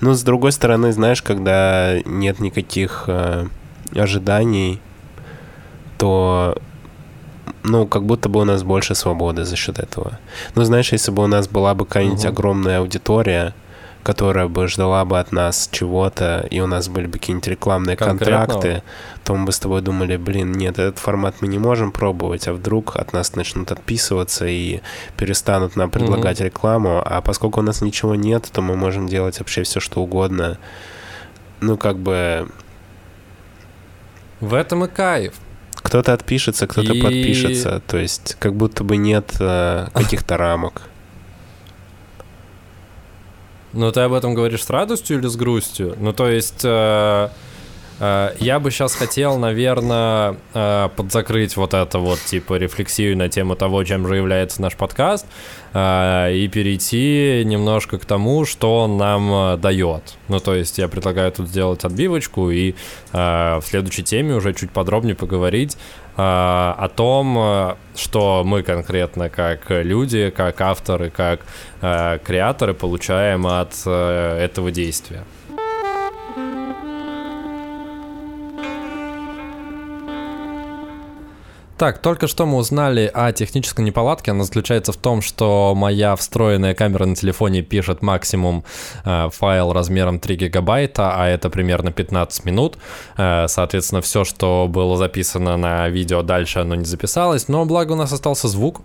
Но 0.00 0.14
с 0.14 0.22
другой 0.22 0.52
стороны, 0.52 0.92
знаешь, 0.92 1.22
когда 1.22 1.98
нет 2.04 2.40
никаких 2.40 3.04
э, 3.06 3.46
ожиданий, 3.94 4.80
то 5.98 6.56
ну, 7.62 7.86
как 7.86 8.04
будто 8.04 8.28
бы 8.28 8.40
у 8.40 8.44
нас 8.44 8.62
больше 8.62 8.94
свободы 8.94 9.44
за 9.44 9.56
счет 9.56 9.78
этого. 9.78 10.18
Ну, 10.54 10.64
знаешь, 10.64 10.92
если 10.92 11.10
бы 11.10 11.24
у 11.24 11.26
нас 11.26 11.48
была 11.48 11.74
бы 11.74 11.84
какая-нибудь 11.84 12.24
Мгм. 12.24 12.28
огромная 12.28 12.78
аудитория, 12.78 13.54
которая 14.06 14.46
бы 14.46 14.68
ждала 14.68 15.04
бы 15.04 15.18
от 15.18 15.32
нас 15.32 15.68
чего-то, 15.72 16.46
и 16.48 16.60
у 16.60 16.68
нас 16.68 16.88
были 16.88 17.06
бы 17.06 17.14
какие-нибудь 17.14 17.48
рекламные 17.48 17.96
контракты, 17.96 18.84
то 19.24 19.34
мы 19.34 19.46
бы 19.46 19.50
с 19.50 19.58
тобой 19.58 19.82
думали, 19.82 20.16
блин, 20.16 20.52
нет, 20.52 20.78
этот 20.78 21.00
формат 21.00 21.34
мы 21.40 21.48
не 21.48 21.58
можем 21.58 21.90
пробовать, 21.90 22.46
а 22.46 22.52
вдруг 22.52 22.94
от 22.94 23.12
нас 23.12 23.34
начнут 23.34 23.72
отписываться 23.72 24.46
и 24.46 24.80
перестанут 25.16 25.74
нам 25.74 25.90
предлагать 25.90 26.40
рекламу, 26.40 27.02
а 27.04 27.20
поскольку 27.20 27.58
у 27.58 27.64
нас 27.64 27.82
ничего 27.82 28.14
нет, 28.14 28.48
то 28.52 28.62
мы 28.62 28.76
можем 28.76 29.08
делать 29.08 29.40
вообще 29.40 29.64
все, 29.64 29.80
что 29.80 30.00
угодно. 30.00 30.58
Ну, 31.60 31.76
как 31.76 31.98
бы 31.98 32.48
В 34.38 34.54
этом 34.54 34.84
и 34.84 34.88
кайф. 34.88 35.34
кто-то 35.82 36.12
отпишется, 36.12 36.68
кто-то 36.68 36.92
И- 36.92 37.02
подпишется, 37.02 37.82
то 37.84 37.98
есть 37.98 38.36
как 38.38 38.54
будто 38.54 38.84
бы 38.84 38.98
нет 38.98 39.32
э, 39.40 39.88
каких-то 39.92 40.36
рамок. 40.36 40.82
Ну, 43.76 43.92
ты 43.92 44.00
об 44.00 44.14
этом 44.14 44.32
говоришь 44.32 44.64
с 44.64 44.70
радостью 44.70 45.18
или 45.18 45.26
с 45.26 45.36
грустью? 45.36 45.96
Ну, 46.00 46.14
то 46.14 46.30
есть, 46.30 46.62
э, 46.64 47.28
я 47.98 48.60
бы 48.60 48.70
сейчас 48.70 48.94
хотел, 48.94 49.38
наверное, 49.38 50.36
э, 50.52 50.88
подзакрыть 50.94 51.56
вот 51.56 51.72
это 51.72 51.98
вот, 51.98 52.18
типа, 52.18 52.54
рефлексию 52.58 53.16
на 53.16 53.28
тему 53.28 53.56
того, 53.56 53.84
чем 53.84 54.06
же 54.06 54.16
является 54.16 54.60
наш 54.60 54.76
подкаст, 54.76 55.26
э, 55.72 56.34
и 56.34 56.48
перейти 56.48 57.42
немножко 57.46 57.98
к 57.98 58.04
тому, 58.04 58.44
что 58.44 58.80
он 58.80 58.98
нам 58.98 59.32
э, 59.32 59.56
дает. 59.56 60.18
Ну, 60.28 60.40
то 60.40 60.54
есть, 60.54 60.76
я 60.76 60.88
предлагаю 60.88 61.32
тут 61.32 61.48
сделать 61.48 61.84
отбивочку 61.84 62.50
и 62.50 62.74
э, 63.12 63.56
в 63.58 63.62
следующей 63.64 64.02
теме 64.02 64.34
уже 64.34 64.52
чуть 64.52 64.70
подробнее 64.72 65.14
поговорить 65.14 65.78
э, 66.16 66.20
о 66.20 66.90
том, 66.94 67.38
э, 67.38 67.74
что 67.96 68.42
мы 68.44 68.62
конкретно 68.62 69.30
как 69.30 69.70
люди, 69.70 70.28
как 70.36 70.60
авторы, 70.60 71.08
как 71.08 71.40
э, 71.80 72.18
креаторы 72.22 72.74
получаем 72.74 73.46
от 73.46 73.72
э, 73.86 74.38
этого 74.44 74.70
действия. 74.70 75.24
Так, 81.78 81.98
только 81.98 82.26
что 82.26 82.46
мы 82.46 82.56
узнали 82.56 83.10
о 83.12 83.32
технической 83.32 83.84
неполадке. 83.84 84.30
Она 84.30 84.44
заключается 84.44 84.92
в 84.92 84.96
том, 84.96 85.20
что 85.20 85.74
моя 85.76 86.16
встроенная 86.16 86.74
камера 86.74 87.04
на 87.04 87.14
телефоне 87.14 87.60
пишет 87.60 88.00
максимум 88.00 88.64
э, 89.04 89.28
файл 89.30 89.74
размером 89.74 90.18
3 90.18 90.36
гигабайта, 90.36 91.12
а 91.14 91.26
это 91.28 91.50
примерно 91.50 91.92
15 91.92 92.46
минут. 92.46 92.78
Э, 93.18 93.44
соответственно, 93.48 94.00
все, 94.00 94.24
что 94.24 94.68
было 94.70 94.96
записано 94.96 95.58
на 95.58 95.88
видео 95.90 96.22
дальше, 96.22 96.60
оно 96.60 96.76
не 96.76 96.86
записалось. 96.86 97.48
Но 97.48 97.66
благо 97.66 97.92
у 97.92 97.96
нас 97.96 98.10
остался 98.10 98.48
звук. 98.48 98.80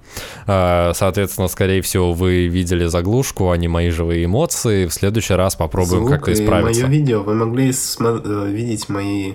Э, 0.45 0.91
соответственно, 0.93 1.47
скорее 1.47 1.81
всего, 1.81 2.11
вы 2.11 2.47
видели 2.47 2.87
заглушку, 2.87 3.51
а 3.51 3.57
не 3.57 3.69
мои 3.69 3.89
живые 3.89 4.25
эмоции. 4.25 4.85
В 4.85 4.93
следующий 4.93 5.35
раз 5.35 5.55
попробуем 5.55 6.07
как-то 6.07 6.33
исправиться. 6.33 6.81
мое 6.81 6.91
видео, 6.91 7.23
вы 7.23 7.35
могли 7.35 7.69
смо- 7.69 8.21
э, 8.21 8.51
видеть 8.51 8.89
мои, 8.89 9.33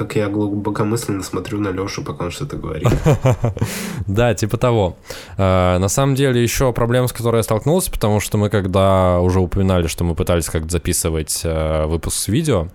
как 0.00 0.16
я 0.16 0.28
глубокомысленно 0.28 1.22
смотрю 1.22 1.60
на 1.60 1.68
Лешу, 1.68 2.02
пока 2.02 2.24
он 2.24 2.30
что-то 2.30 2.56
говорит. 2.56 2.88
Да, 4.06 4.34
типа 4.34 4.56
того. 4.56 4.96
Э, 5.36 5.76
На 5.78 5.88
самом 5.88 6.14
деле 6.14 6.42
еще 6.42 6.72
проблема, 6.72 7.06
с 7.06 7.12
которой 7.12 7.36
я 7.36 7.42
столкнулся, 7.42 7.90
потому 7.90 8.18
что 8.18 8.38
мы 8.38 8.48
когда 8.48 9.20
уже 9.20 9.40
упоминали, 9.40 9.88
что 9.88 10.04
мы 10.04 10.14
пытались 10.14 10.46
как-то 10.46 10.70
записывать 10.70 11.42
э, 11.44 11.84
выпуск 11.84 12.16
с 12.16 12.28
видео, 12.28 12.68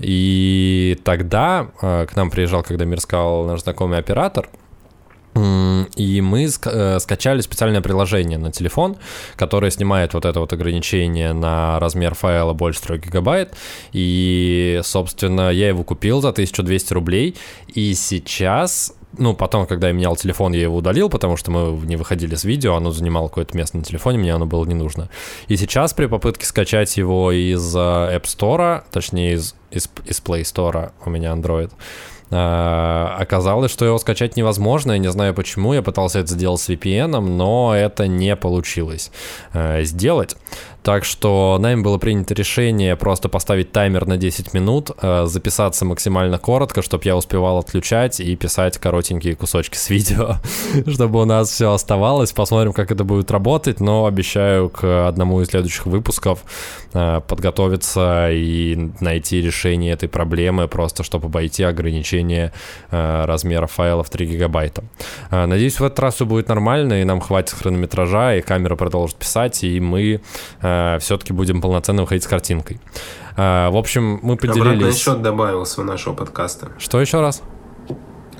и 0.00 0.98
тогда 1.04 1.68
э, 1.80 2.06
к 2.10 2.16
нам 2.16 2.30
приезжал, 2.30 2.64
когда 2.64 2.84
мир 2.84 3.00
сказал 3.00 3.44
наш 3.46 3.62
знакомый 3.62 3.98
оператор, 3.98 4.48
И 5.34 6.20
мы 6.20 6.44
э, 6.44 6.98
скачали 7.00 7.40
специальное 7.40 7.80
приложение 7.80 8.38
на 8.38 8.52
телефон, 8.52 8.96
которое 9.36 9.70
снимает 9.70 10.14
вот 10.14 10.24
это 10.24 10.38
вот 10.40 10.52
ограничение 10.52 11.32
на 11.32 11.80
размер 11.80 12.14
файла 12.14 12.52
больше 12.52 12.82
3 12.82 12.98
гигабайт. 12.98 13.54
И, 13.92 14.80
собственно, 14.84 15.50
я 15.50 15.68
его 15.68 15.82
купил 15.82 16.20
за 16.20 16.28
1200 16.28 16.92
рублей. 16.92 17.36
И 17.68 17.94
сейчас 17.94 18.94
ну, 19.18 19.34
потом, 19.34 19.66
когда 19.66 19.88
я 19.88 19.92
менял 19.92 20.16
телефон, 20.16 20.52
я 20.52 20.62
его 20.62 20.76
удалил, 20.76 21.08
потому 21.08 21.36
что 21.36 21.50
мы 21.50 21.86
не 21.86 21.96
выходили 21.96 22.34
с 22.34 22.44
видео, 22.44 22.74
оно 22.74 22.90
занимало 22.90 23.28
какое-то 23.28 23.56
место 23.56 23.76
на 23.76 23.84
телефоне, 23.84 24.18
мне 24.18 24.34
оно 24.34 24.46
было 24.46 24.64
не 24.64 24.74
нужно. 24.74 25.08
И 25.48 25.56
сейчас 25.56 25.94
при 25.94 26.06
попытке 26.06 26.46
скачать 26.46 26.96
его 26.96 27.30
из 27.30 27.74
э, 27.76 27.78
App 27.78 28.24
Store, 28.24 28.82
точнее 28.90 29.34
из, 29.34 29.54
из, 29.70 29.88
из 30.04 30.20
Play 30.20 30.42
Store, 30.42 30.92
у 31.04 31.10
меня 31.10 31.32
Android, 31.32 31.70
оказалось, 32.34 33.70
что 33.70 33.84
его 33.84 33.98
скачать 33.98 34.36
невозможно, 34.36 34.92
я 34.92 34.98
не 34.98 35.10
знаю 35.10 35.34
почему, 35.34 35.72
я 35.72 35.82
пытался 35.82 36.20
это 36.20 36.28
сделать 36.28 36.60
с 36.60 36.68
VPN, 36.68 37.20
но 37.20 37.74
это 37.74 38.06
не 38.06 38.36
получилось 38.36 39.10
э, 39.52 39.84
сделать. 39.84 40.36
Так 40.84 41.06
что 41.06 41.56
нами 41.58 41.80
было 41.80 41.96
принято 41.96 42.34
решение 42.34 42.94
просто 42.94 43.30
поставить 43.30 43.72
таймер 43.72 44.06
на 44.06 44.18
10 44.18 44.52
минут, 44.52 44.90
э, 45.00 45.24
записаться 45.24 45.86
максимально 45.86 46.36
коротко, 46.36 46.82
чтобы 46.82 47.04
я 47.06 47.16
успевал 47.16 47.56
отключать 47.56 48.20
и 48.20 48.36
писать 48.36 48.76
коротенькие 48.76 49.34
кусочки 49.34 49.78
с 49.78 49.88
видео, 49.88 50.36
чтобы 50.86 51.22
у 51.22 51.24
нас 51.24 51.48
все 51.48 51.72
оставалось. 51.72 52.32
Посмотрим, 52.32 52.74
как 52.74 52.92
это 52.92 53.02
будет 53.02 53.30
работать, 53.30 53.80
но 53.80 54.04
обещаю 54.04 54.68
к 54.68 55.08
одному 55.08 55.40
из 55.40 55.48
следующих 55.48 55.86
выпусков 55.86 56.44
э, 56.92 57.22
подготовиться 57.26 58.28
и 58.30 58.76
найти 59.00 59.40
решение 59.40 59.94
этой 59.94 60.10
проблемы, 60.10 60.68
просто 60.68 61.02
чтобы 61.02 61.28
обойти 61.28 61.62
ограничение 61.62 62.52
э, 62.90 63.24
размера 63.24 63.66
файла 63.66 64.04
в 64.04 64.10
3 64.10 64.26
гигабайта. 64.26 64.84
Надеюсь, 65.30 65.80
в 65.80 65.84
этот 65.84 65.98
раз 66.00 66.16
все 66.16 66.26
будет 66.26 66.48
нормально, 66.48 67.00
и 67.00 67.04
нам 67.04 67.20
хватит 67.20 67.54
хронометража, 67.54 68.36
и 68.36 68.42
камера 68.42 68.76
продолжит 68.76 69.16
писать, 69.16 69.64
и 69.64 69.80
мы 69.80 70.20
все-таки 71.00 71.32
будем 71.32 71.60
полноценно 71.60 72.02
выходить 72.02 72.24
с 72.24 72.26
картинкой. 72.26 72.80
Э, 73.36 73.68
В 73.70 73.76
общем, 73.76 74.20
мы 74.22 74.34
Обратный 74.34 74.48
поделились... 74.62 74.94
отчет 74.96 75.22
добавился 75.22 75.80
у 75.80 75.84
нашего 75.84 76.14
подкаста. 76.14 76.72
Что 76.78 77.00
еще 77.00 77.20
раз? 77.20 77.42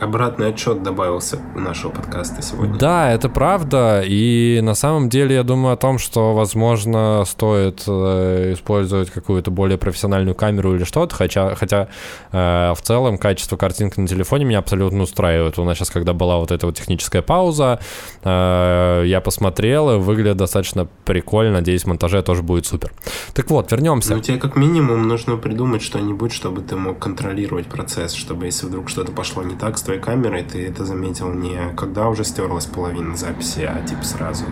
Обратный 0.00 0.48
отчет 0.48 0.82
добавился 0.82 1.38
у 1.54 1.60
нашего 1.60 1.90
подкаста 1.90 2.42
сегодня. 2.42 2.78
Да, 2.78 3.12
это 3.12 3.28
правда, 3.28 4.02
и 4.04 4.60
на 4.62 4.74
самом 4.74 5.08
деле 5.08 5.36
я 5.36 5.42
думаю 5.42 5.74
о 5.74 5.76
том, 5.76 5.98
что, 5.98 6.34
возможно, 6.34 7.24
стоит 7.26 7.84
э, 7.86 8.52
использовать 8.54 9.10
какую-то 9.10 9.50
более 9.50 9.78
профессиональную 9.78 10.34
камеру 10.34 10.74
или 10.74 10.84
что-то, 10.84 11.14
хотя, 11.14 11.54
хотя 11.54 11.88
э, 12.32 12.72
в 12.76 12.82
целом 12.82 13.18
качество 13.18 13.56
картинки 13.56 14.00
на 14.00 14.06
телефоне 14.06 14.44
меня 14.44 14.58
абсолютно 14.58 15.02
устраивает. 15.02 15.58
У 15.58 15.64
нас 15.64 15.78
сейчас, 15.78 15.90
когда 15.90 16.12
была 16.12 16.38
вот 16.38 16.50
эта 16.50 16.66
вот 16.66 16.76
техническая 16.76 17.22
пауза, 17.22 17.78
э, 18.22 19.04
я 19.06 19.20
посмотрел, 19.20 19.90
и 19.94 19.98
выглядит 19.98 20.36
достаточно 20.36 20.88
прикольно, 21.04 21.54
надеюсь, 21.54 21.84
в 21.84 21.86
монтаже 21.86 22.22
тоже 22.22 22.42
будет 22.42 22.66
супер. 22.66 22.92
Так 23.32 23.50
вот, 23.50 23.70
вернемся. 23.70 24.14
Ну, 24.14 24.20
тебе 24.20 24.38
как 24.38 24.56
минимум 24.56 25.06
нужно 25.06 25.36
придумать 25.36 25.82
что-нибудь, 25.82 26.32
чтобы 26.32 26.62
ты 26.62 26.76
мог 26.76 26.98
контролировать 26.98 27.66
процесс, 27.66 28.12
чтобы 28.12 28.46
если 28.46 28.66
вдруг 28.66 28.88
что-то 28.88 29.12
пошло 29.12 29.42
не 29.42 29.54
так 29.54 29.78
твоей 29.84 30.00
камерой, 30.00 30.42
ты 30.42 30.66
это 30.66 30.84
заметил 30.84 31.32
не 31.32 31.72
когда 31.76 32.08
уже 32.08 32.24
стерлась 32.24 32.66
половина 32.66 33.16
записи, 33.16 33.60
а 33.60 33.86
типа 33.86 34.04
сразу. 34.04 34.44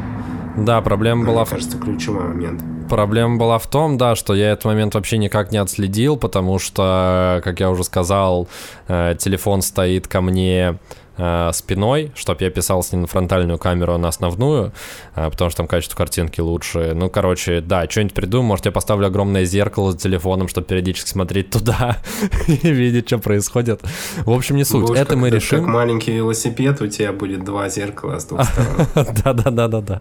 Да, 0.57 0.81
проблема 0.83 1.25
была 1.25 1.43
Мне 1.43 1.51
кажется, 1.51 1.79
ключевой 1.79 2.25
момент. 2.25 2.63
Проблема 2.91 3.39
была 3.39 3.59
в 3.59 3.67
том, 3.67 3.97
да, 3.97 4.15
что 4.15 4.35
я 4.35 4.53
этот 4.53 4.67
момент 4.67 4.95
вообще 4.95 5.17
никак 5.17 5.51
не 5.51 5.57
отследил, 5.57 6.19
потому 6.19 6.59
что, 6.59 7.41
как 7.43 7.61
я 7.61 7.71
уже 7.71 7.85
сказал, 7.85 8.49
э, 8.87 9.17
телефон 9.19 9.63
стоит 9.63 10.09
ко 10.09 10.21
мне 10.21 10.79
э, 11.17 11.51
спиной, 11.53 12.13
чтобы 12.15 12.45
я 12.45 12.51
писал 12.51 12.83
с 12.83 12.93
ним 12.93 13.03
на 13.03 13.07
фронтальную 13.07 13.59
камеру, 13.59 13.95
а 13.95 13.99
на 13.99 14.09
основную, 14.09 14.73
э, 15.15 15.31
потому 15.31 15.51
что 15.51 15.59
там 15.59 15.67
качество 15.67 15.97
картинки 15.97 16.41
лучше. 16.41 16.93
Ну, 16.95 17.09
короче, 17.11 17.61
да, 17.61 17.89
что-нибудь 17.89 18.15
придумаю. 18.15 18.49
Может, 18.49 18.67
я 18.67 18.73
поставлю 18.73 19.07
огромное 19.07 19.45
зеркало 19.45 19.93
за 19.93 19.99
телефоном, 19.99 20.49
чтобы 20.49 20.67
периодически 20.67 21.09
смотреть 21.09 21.51
туда 21.51 21.99
и 22.47 22.69
видеть, 22.71 23.07
что 23.07 23.19
происходит. 23.19 23.81
В 24.25 24.31
общем, 24.31 24.57
не 24.57 24.65
суть. 24.65 24.83
Будешь 24.87 24.99
Это 25.01 25.11
как- 25.11 25.19
мы 25.19 25.31
решим. 25.31 25.61
Как 25.61 25.69
маленький 25.69 26.13
велосипед, 26.13 26.81
у 26.81 26.87
тебя 26.87 27.13
будет 27.13 27.45
два 27.45 27.69
зеркала 27.69 28.19
с 28.19 28.25
двух 28.25 28.43
сторон. 28.95 29.07
Да-да-да-да-да. 29.25 30.01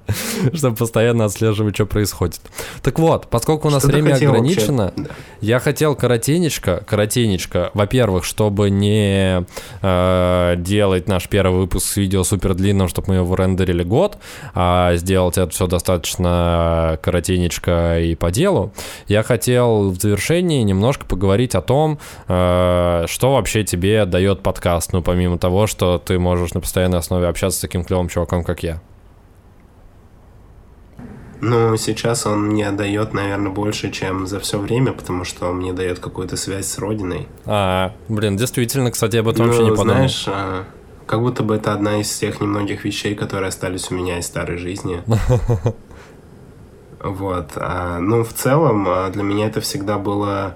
Чтобы 0.54 0.76
постоянно 0.76 1.26
отслеживать, 1.26 1.76
что 1.76 1.86
происходит. 1.86 2.42
Так 2.82 3.00
вот, 3.00 3.28
поскольку 3.28 3.68
у 3.68 3.72
нас 3.72 3.84
время 3.84 4.16
ограничено, 4.16 4.94
я 5.42 5.60
хотел 5.60 5.96
коротенечко, 5.96 6.84
коротенечко, 6.88 7.72
во-первых, 7.74 8.24
чтобы 8.26 8.70
не 8.70 9.46
э, 9.82 10.56
делать 10.58 11.01
сделать 11.02 11.08
наш 11.08 11.28
первый 11.28 11.62
выпуск 11.62 11.88
с 11.88 11.98
видео 11.98 12.24
супер 12.24 12.54
длинным, 12.54 12.88
чтобы 12.88 13.10
мы 13.10 13.16
его 13.16 13.36
рендерили 13.36 13.84
год, 13.84 14.18
а 14.54 14.96
сделать 14.96 15.38
это 15.38 15.50
все 15.50 15.68
достаточно 15.68 17.00
коротенечко 17.02 18.00
и 18.00 18.16
по 18.16 18.32
делу, 18.32 18.72
я 19.08 19.24
хотел 19.24 19.92
в 19.92 20.00
завершении 20.00 20.64
немножко 20.64 21.06
поговорить 21.06 21.56
о 21.56 21.62
том, 21.62 21.98
э, 22.28 23.06
что 23.08 23.34
вообще 23.34 23.64
тебе 23.64 24.06
дает 24.06 24.42
подкаст, 24.42 24.94
ну, 24.94 25.02
помимо 25.02 25.38
того, 25.38 25.68
что 25.68 25.98
ты 25.98 26.20
можешь 26.20 26.54
на 26.54 26.62
постоянной 26.62 27.00
основе 27.00 27.28
общаться 27.28 27.60
с 27.60 27.62
таким 27.62 27.84
клевым 27.84 28.10
чуваком, 28.10 28.44
как 28.44 28.64
я. 28.64 28.82
Ну, 31.42 31.76
сейчас 31.76 32.28
он 32.28 32.50
мне 32.50 32.70
дает, 32.72 33.14
наверное, 33.14 33.52
больше, 33.52 33.90
чем 33.90 34.28
за 34.28 34.40
все 34.40 34.60
время, 34.60 34.94
потому 34.94 35.24
что 35.24 35.48
он 35.48 35.58
мне 35.58 35.74
дает 35.74 35.98
какую-то 35.98 36.38
связь 36.38 36.68
с 36.68 36.78
родиной. 36.78 37.28
А, 37.46 37.94
блин, 38.10 38.38
действительно, 38.38 38.92
кстати, 38.92 39.18
об 39.18 39.28
этом 39.28 39.48
ну, 39.48 39.52
вообще 39.52 39.64
не 39.64 39.70
подумал. 39.72 39.96
знаешь, 39.96 40.26
а, 40.28 40.66
как 41.12 41.20
будто 41.20 41.44
бы 41.44 41.56
это 41.56 41.74
одна 41.74 42.00
из 42.00 42.10
тех 42.18 42.40
немногих 42.40 42.86
вещей, 42.86 43.16
которые 43.16 43.50
остались 43.50 43.92
у 43.92 43.96
меня 43.96 44.18
из 44.18 44.26
старой 44.26 44.58
жизни. 44.58 45.04
Вот. 47.04 47.54
А, 47.56 47.98
ну, 47.98 48.24
в 48.24 48.32
целом, 48.32 48.86
а, 48.88 49.10
для 49.10 49.24
меня 49.24 49.48
это 49.48 49.60
всегда 49.60 49.98
было... 49.98 50.56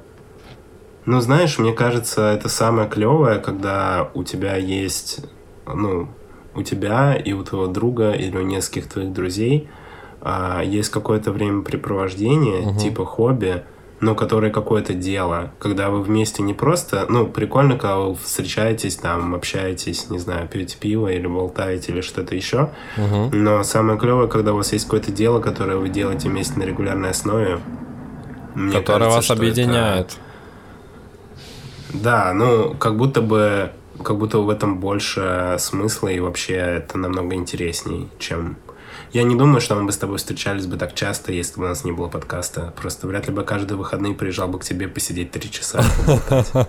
Ну, 1.08 1.20
знаешь, 1.20 1.58
мне 1.58 1.74
кажется, 1.74 2.22
это 2.34 2.49
самое 2.49 2.88
клевое, 2.88 3.39
когда 3.39 4.12
у 4.14 4.24
тебя 4.24 4.56
есть, 4.56 5.26
ну, 5.66 6.08
у 6.53 6.62
тебя 6.62 7.16
и 7.16 7.34
у 7.34 7.43
твоего 7.43 7.66
друга 7.66 8.12
или 8.12 8.38
у 8.38 8.43
нескольких 8.43 8.88
твоих 8.88 9.12
друзей– 9.12 9.68
а, 10.28 10.64
есть 10.64 10.89
какое-то 10.89 11.32
времяпрепровождение, 11.32 12.62
угу. 12.70 12.80
типа 12.80 13.06
хобби, 13.06 13.64
но 14.06 14.14
которое 14.14 14.51
какое-то 14.51 14.93
дело, 14.93 15.51
когда 15.58 15.89
вы 15.89 16.03
вместе 16.03 16.43
не 16.43 16.53
просто, 16.53 17.08
ну, 17.10 17.26
прикольно, 17.26 17.74
когда 17.76 17.97
вы 17.97 18.14
встречаетесь, 18.14 18.97
там, 18.97 19.34
общаетесь, 19.34 20.12
не 20.12 20.20
знаю, 20.20 20.47
пьете 20.47 20.78
пиво 20.80 21.12
или 21.12 21.26
болтаете 21.26 21.91
или 21.91 22.01
что-то 22.01 22.36
еще, 22.36 22.70
угу. 22.97 23.36
но 23.36 23.64
самое 23.64 23.97
клевое, 23.97 24.28
когда 24.28 24.53
у 24.53 24.58
вас 24.58 24.74
есть 24.74 24.86
какое-то 24.86 25.12
дело, 25.12 25.39
которое 25.39 25.78
вы 25.78 25.89
делаете 25.89 26.30
вместе 26.30 26.60
на 26.60 26.64
регулярной 26.64 27.10
основе, 27.10 27.60
Мне 28.53 28.78
которое 28.78 29.10
кажется, 29.10 29.34
вас 29.34 29.39
объединяет. 29.39 30.06
Это... 31.89 32.03
Да, 32.03 32.34
ну, 32.34 32.76
как 32.76 32.97
будто 32.97 33.22
бы 33.22 33.72
как 34.03 34.18
будто 34.18 34.38
в 34.39 34.49
этом 34.49 34.80
больше 34.80 35.56
смысла 35.58 36.10
и 36.10 36.20
вообще 36.20 36.56
это 36.56 36.99
намного 36.99 37.34
интересней, 37.34 38.10
чем 38.20 38.58
я 39.16 39.24
не 39.24 39.36
думаю, 39.36 39.61
что 39.61 39.76
мы 39.76 39.86
бы 39.86 39.93
с 39.93 39.97
тобой 39.97 40.18
встречались 40.18 40.66
бы 40.66 40.76
так 40.76 40.93
часто, 40.93 41.32
если 41.32 41.57
бы 41.57 41.66
у 41.66 41.70
нас 41.70 41.86
не 41.86 41.93
было 41.93 42.09
подкаста. 42.09 42.74
Просто 42.76 43.07
вряд 43.07 43.28
ли 43.28 43.34
бы 43.34 43.43
каждые 43.43 43.78
выходные 43.78 44.13
приезжал 44.13 44.49
бы 44.49 44.59
к 44.59 44.66
тебе 44.66 44.89
посидеть 44.89 45.32
три 45.32 45.49
часа. 45.49 45.82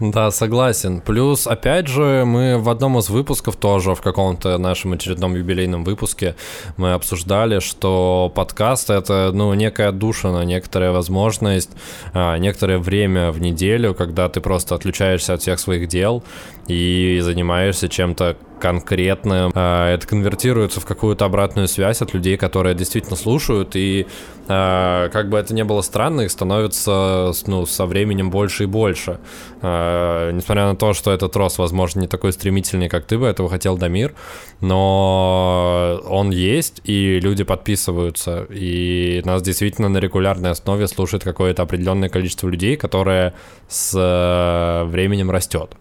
Да, 0.00 0.30
согласен. 0.30 1.02
Плюс, 1.02 1.46
опять 1.46 1.86
же, 1.86 2.24
мы 2.24 2.56
в 2.56 2.70
одном 2.70 2.98
из 2.98 3.10
выпусков 3.10 3.56
тоже, 3.56 3.94
в 3.94 4.00
каком-то 4.00 4.56
нашем 4.56 4.94
очередном 4.94 5.36
юбилейном 5.36 5.84
выпуске, 5.84 6.36
мы 6.78 6.94
обсуждали, 6.94 7.58
что 7.58 8.32
подкаст— 8.34 8.88
это, 8.90 9.30
ну, 9.34 9.52
некая 9.52 9.92
душина, 9.92 10.42
некоторая 10.42 10.92
возможность, 10.92 11.68
а, 12.14 12.38
некоторое 12.38 12.78
время 12.78 13.30
в 13.30 13.42
неделю, 13.42 13.92
когда 13.92 14.30
ты 14.30 14.40
просто 14.40 14.74
отключаешься 14.74 15.34
от 15.34 15.42
всех 15.42 15.60
своих 15.60 15.86
дел 15.86 16.24
и 16.70 17.18
занимаешься 17.20 17.88
чем-то 17.88 18.36
конкретным. 18.60 19.50
А, 19.54 19.92
это 19.92 20.06
конвертируется 20.06 20.80
в 20.80 20.84
какую-то 20.84 21.24
обратную 21.24 21.66
связь 21.66 22.02
от 22.02 22.14
людей, 22.14 22.36
которые 22.36 22.74
действительно 22.74 23.16
слушают, 23.16 23.74
и 23.74 24.06
а, 24.46 25.08
как 25.08 25.30
бы 25.30 25.38
это 25.38 25.52
ни 25.54 25.62
было 25.62 25.80
странно, 25.80 26.20
их 26.22 26.30
становится 26.30 27.32
ну, 27.46 27.66
со 27.66 27.86
временем 27.86 28.30
больше 28.30 28.64
и 28.64 28.66
больше. 28.66 29.18
А, 29.62 30.30
несмотря 30.30 30.66
на 30.66 30.76
то, 30.76 30.92
что 30.92 31.10
этот 31.10 31.34
рост, 31.34 31.58
возможно, 31.58 32.00
не 32.00 32.06
такой 32.06 32.32
стремительный, 32.32 32.88
как 32.88 33.06
ты 33.06 33.18
бы 33.18 33.26
этого 33.26 33.48
хотел, 33.48 33.76
Дамир, 33.76 34.14
но 34.60 36.00
он 36.06 36.30
есть, 36.30 36.82
и 36.84 37.18
люди 37.18 37.42
подписываются, 37.42 38.46
и 38.50 39.22
нас 39.24 39.42
действительно 39.42 39.88
на 39.88 39.98
регулярной 39.98 40.50
основе 40.50 40.86
слушает 40.86 41.24
какое-то 41.24 41.62
определенное 41.62 42.10
количество 42.10 42.48
людей, 42.48 42.76
которое 42.76 43.34
с 43.68 44.84
временем 44.86 45.30
растет. 45.30 45.74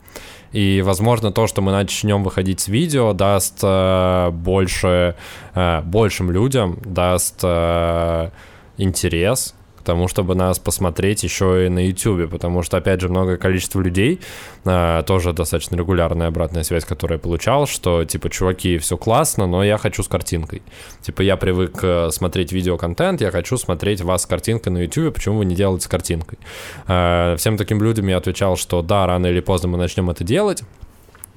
И, 0.52 0.82
возможно, 0.82 1.32
то, 1.32 1.48
что 1.48 1.62
мы 1.62 1.72
начнем 1.72 2.24
выходить 2.24 2.60
с 2.60 2.68
видео, 2.68 3.14
даст 3.14 3.60
э, 3.62 4.30
больше, 4.32 5.16
э, 5.54 5.82
большим 5.82 6.32
людям, 6.32 6.80
даст 6.84 7.40
э, 7.44 8.30
интерес 8.78 9.54
тому, 9.84 10.08
чтобы 10.08 10.36
нас 10.36 10.60
посмотреть 10.60 11.24
еще 11.24 11.66
и 11.66 11.70
на 11.70 11.86
YouTube, 11.88 12.30
потому 12.30 12.64
что, 12.64 12.78
опять 12.78 13.02
же, 13.02 13.10
многое 13.10 13.38
количество 13.38 13.82
людей, 13.82 14.20
э, 14.66 15.04
тоже 15.06 15.34
достаточно 15.34 15.76
регулярная 15.76 16.28
обратная 16.28 16.64
связь, 16.64 16.86
которую 16.86 17.18
я 17.18 17.20
получал, 17.20 17.68
что, 17.68 18.06
типа, 18.06 18.30
чуваки, 18.30 18.78
все 18.78 18.98
классно, 18.98 19.48
но 19.48 19.64
я 19.64 19.78
хочу 19.78 20.04
с 20.04 20.08
картинкой. 20.08 20.62
Типа, 21.02 21.22
я 21.22 21.38
привык 21.38 21.80
э, 21.82 22.10
смотреть 22.12 22.52
видеоконтент, 22.52 23.22
я 23.22 23.32
хочу 23.32 23.58
смотреть 23.58 24.02
вас 24.02 24.24
с 24.24 24.26
картинкой 24.26 24.74
на 24.74 24.78
YouTube, 24.80 25.14
почему 25.14 25.40
вы 25.40 25.46
не 25.46 25.56
делаете 25.56 25.86
с 25.86 25.88
картинкой? 25.88 26.40
Э, 26.88 27.36
всем 27.38 27.58
таким 27.58 27.82
людям 27.82 28.08
я 28.08 28.18
отвечал, 28.18 28.58
что 28.58 28.82
да, 28.82 29.06
рано 29.06 29.28
или 29.28 29.40
поздно 29.40 29.70
мы 29.70 29.78
начнем 29.78 30.10
это 30.10 30.24
делать, 30.24 30.64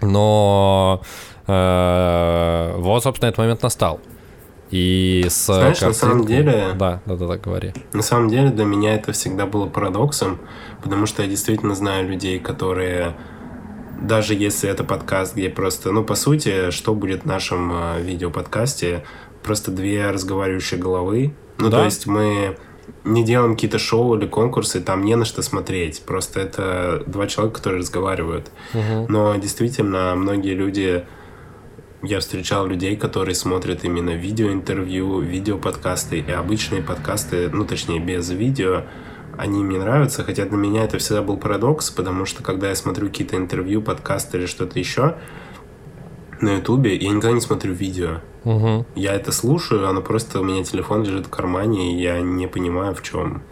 но 0.00 1.02
э, 1.46 2.74
вот, 2.76 3.02
собственно, 3.02 3.28
этот 3.28 3.38
момент 3.38 3.62
настал. 3.62 4.00
И 4.72 5.26
с 5.28 5.46
Знаешь, 5.46 5.78
картинкой... 5.78 5.88
на 5.88 5.94
самом 5.94 6.26
деле... 6.26 6.66
Да, 6.74 7.02
да, 7.04 7.16
да, 7.16 7.26
да, 7.26 7.36
говори. 7.36 7.72
На 7.92 8.02
самом 8.02 8.28
деле 8.28 8.48
для 8.48 8.64
меня 8.64 8.94
это 8.94 9.12
всегда 9.12 9.46
было 9.46 9.66
парадоксом, 9.66 10.40
потому 10.82 11.06
что 11.06 11.22
я 11.22 11.28
действительно 11.28 11.74
знаю 11.74 12.08
людей, 12.08 12.40
которые 12.40 13.14
даже 14.00 14.34
если 14.34 14.68
это 14.68 14.82
подкаст, 14.82 15.34
где 15.36 15.48
просто, 15.48 15.92
ну, 15.92 16.02
по 16.02 16.14
сути, 16.14 16.70
что 16.70 16.94
будет 16.94 17.22
в 17.22 17.26
нашем 17.26 17.70
э, 17.72 18.02
видеоподкасте, 18.02 19.04
просто 19.42 19.70
две 19.70 20.10
разговаривающие 20.10 20.80
головы. 20.80 21.34
Ну, 21.58 21.68
да? 21.68 21.78
то 21.78 21.84
есть 21.84 22.06
мы 22.06 22.56
не 23.04 23.24
делаем 23.24 23.54
какие-то 23.54 23.78
шоу 23.78 24.16
или 24.16 24.26
конкурсы, 24.26 24.80
там 24.80 25.04
не 25.04 25.14
на 25.16 25.24
что 25.24 25.42
смотреть. 25.42 26.02
Просто 26.02 26.40
это 26.40 27.02
два 27.06 27.26
человека, 27.26 27.58
которые 27.58 27.80
разговаривают. 27.80 28.50
Угу. 28.74 29.06
Но 29.08 29.36
действительно, 29.36 30.14
многие 30.16 30.54
люди 30.54 31.04
я 32.02 32.20
встречал 32.20 32.66
людей, 32.66 32.96
которые 32.96 33.34
смотрят 33.34 33.84
именно 33.84 34.10
видеоинтервью, 34.10 35.20
видеоподкасты 35.20 36.18
и 36.18 36.30
обычные 36.30 36.82
подкасты, 36.82 37.48
ну, 37.48 37.64
точнее, 37.64 38.00
без 38.00 38.28
видео, 38.30 38.84
они 39.38 39.62
мне 39.62 39.78
нравятся, 39.78 40.24
хотя 40.24 40.44
для 40.44 40.56
меня 40.56 40.84
это 40.84 40.98
всегда 40.98 41.22
был 41.22 41.36
парадокс, 41.36 41.90
потому 41.90 42.26
что 42.26 42.42
когда 42.42 42.68
я 42.68 42.74
смотрю 42.74 43.08
какие-то 43.08 43.36
интервью, 43.36 43.82
подкасты 43.82 44.38
или 44.38 44.46
что-то 44.46 44.78
еще 44.78 45.16
на 46.40 46.56
ютубе, 46.56 46.96
я 46.96 47.10
никогда 47.10 47.32
не 47.32 47.40
смотрю 47.40 47.72
видео. 47.72 48.20
Угу. 48.44 48.86
Я 48.96 49.14
это 49.14 49.30
слушаю, 49.30 49.88
оно 49.88 50.02
просто 50.02 50.40
у 50.40 50.44
меня 50.44 50.64
телефон 50.64 51.04
лежит 51.04 51.26
в 51.26 51.30
кармане, 51.30 51.94
и 51.94 52.02
я 52.02 52.20
не 52.20 52.48
понимаю, 52.48 52.94
в 52.94 53.02
чем, 53.02 53.42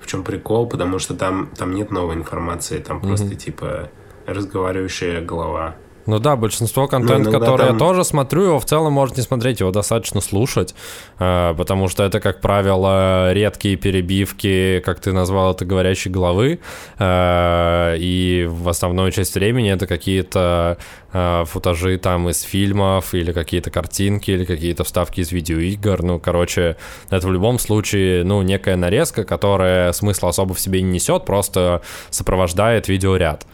в 0.00 0.06
чем 0.06 0.24
прикол, 0.24 0.66
потому 0.66 0.98
что 0.98 1.14
там, 1.14 1.50
там 1.56 1.74
нет 1.74 1.90
новой 1.90 2.14
информации, 2.14 2.78
там 2.78 2.98
угу. 2.98 3.08
просто 3.08 3.34
типа 3.34 3.90
разговаривающая 4.26 5.20
голова. 5.20 5.76
Ну 6.08 6.18
да, 6.20 6.36
большинство 6.36 6.88
контента, 6.88 7.30
ну, 7.30 7.38
который 7.38 7.66
там... 7.66 7.74
я 7.74 7.78
тоже 7.78 8.02
смотрю, 8.02 8.44
его 8.44 8.58
в 8.58 8.64
целом 8.64 8.94
может 8.94 9.18
не 9.18 9.22
смотреть, 9.22 9.60
его 9.60 9.70
достаточно 9.70 10.22
слушать, 10.22 10.74
э, 11.18 11.54
потому 11.54 11.88
что 11.88 12.02
это, 12.02 12.18
как 12.18 12.40
правило, 12.40 13.30
редкие 13.34 13.76
перебивки, 13.76 14.80
как 14.86 15.00
ты 15.00 15.12
назвал 15.12 15.52
это, 15.52 15.66
говорящей 15.66 16.10
головы, 16.10 16.60
э, 16.98 17.96
и 17.98 18.46
в 18.48 18.70
основную 18.70 19.12
часть 19.12 19.34
времени 19.34 19.70
это 19.70 19.86
какие-то 19.86 20.78
э, 21.12 21.44
футажи 21.46 21.98
там 21.98 22.30
из 22.30 22.40
фильмов, 22.40 23.12
или 23.12 23.32
какие-то 23.32 23.70
картинки, 23.70 24.30
или 24.30 24.46
какие-то 24.46 24.84
вставки 24.84 25.20
из 25.20 25.30
видеоигр, 25.30 26.02
ну, 26.02 26.18
короче, 26.18 26.78
это 27.10 27.26
в 27.26 27.32
любом 27.32 27.58
случае, 27.58 28.24
ну, 28.24 28.40
некая 28.40 28.76
нарезка, 28.76 29.24
которая 29.24 29.92
смысла 29.92 30.30
особо 30.30 30.54
в 30.54 30.60
себе 30.60 30.80
не 30.80 30.92
несет, 30.92 31.26
просто 31.26 31.82
сопровождает 32.08 32.88
видеоряд. 32.88 33.46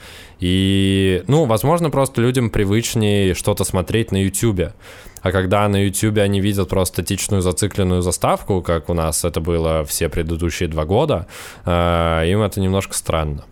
И, 0.44 1.24
ну, 1.26 1.46
возможно, 1.46 1.88
просто 1.88 2.20
людям 2.20 2.50
привычнее 2.50 3.32
что-то 3.32 3.64
смотреть 3.64 4.12
на 4.12 4.22
YouTube. 4.22 4.74
А 5.22 5.32
когда 5.32 5.66
на 5.68 5.82
YouTube 5.82 6.18
они 6.18 6.38
видят 6.42 6.68
просто 6.68 6.96
статичную 6.96 7.40
зацикленную 7.40 8.02
заставку, 8.02 8.60
как 8.60 8.90
у 8.90 8.92
нас 8.92 9.24
это 9.24 9.40
было 9.40 9.86
все 9.86 10.10
предыдущие 10.10 10.68
два 10.68 10.84
года, 10.84 11.28
э, 11.64 12.24
им 12.26 12.42
это 12.42 12.60
немножко 12.60 12.92
странно. 12.92 13.46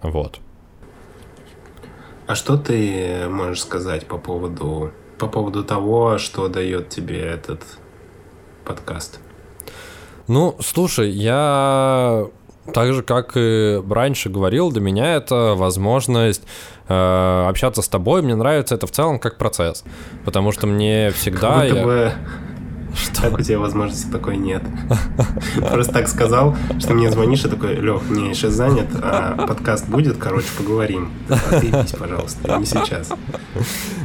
Вот. 0.00 0.40
А 2.26 2.34
что 2.34 2.56
ты 2.56 3.28
можешь 3.28 3.60
сказать 3.60 4.06
по 4.06 4.16
поводу, 4.16 4.92
по 5.18 5.26
поводу 5.26 5.62
того, 5.62 6.16
что 6.16 6.48
дает 6.48 6.88
тебе 6.88 7.20
этот 7.20 7.60
подкаст? 8.64 9.20
Ну, 10.26 10.56
слушай, 10.60 11.10
я 11.10 12.30
так 12.72 12.92
же, 12.92 13.02
как 13.02 13.32
и 13.36 13.82
раньше 13.88 14.28
говорил, 14.28 14.70
для 14.70 14.80
меня 14.80 15.16
это 15.16 15.54
возможность 15.56 16.42
э, 16.88 17.46
общаться 17.48 17.82
с 17.82 17.88
тобой. 17.88 18.22
Мне 18.22 18.34
нравится 18.34 18.74
это 18.74 18.86
в 18.86 18.90
целом 18.90 19.18
как 19.18 19.38
процесс. 19.38 19.84
Потому 20.24 20.52
что 20.52 20.66
мне 20.66 21.10
всегда... 21.10 21.60
Как 21.60 21.68
будто, 21.68 21.76
я... 21.76 21.84
бы, 21.84 22.12
Что? 22.94 23.22
Так 23.22 23.38
у 23.38 23.42
тебя 23.42 23.58
возможности 23.58 24.10
такой 24.10 24.36
нет. 24.36 24.62
Просто 25.70 25.92
так 25.92 26.08
сказал, 26.08 26.56
что 26.78 26.94
мне 26.94 27.10
звонишь 27.10 27.44
и 27.44 27.48
такой, 27.48 27.74
Лех, 27.76 28.08
не, 28.10 28.28
я 28.28 28.34
сейчас 28.34 28.54
занят, 28.54 28.88
а 29.02 29.46
подкаст 29.46 29.88
будет, 29.88 30.16
короче, 30.16 30.48
поговорим. 30.56 31.10
Отъебись, 31.28 31.92
пожалуйста, 31.92 32.58
не 32.58 32.66
сейчас. 32.66 33.10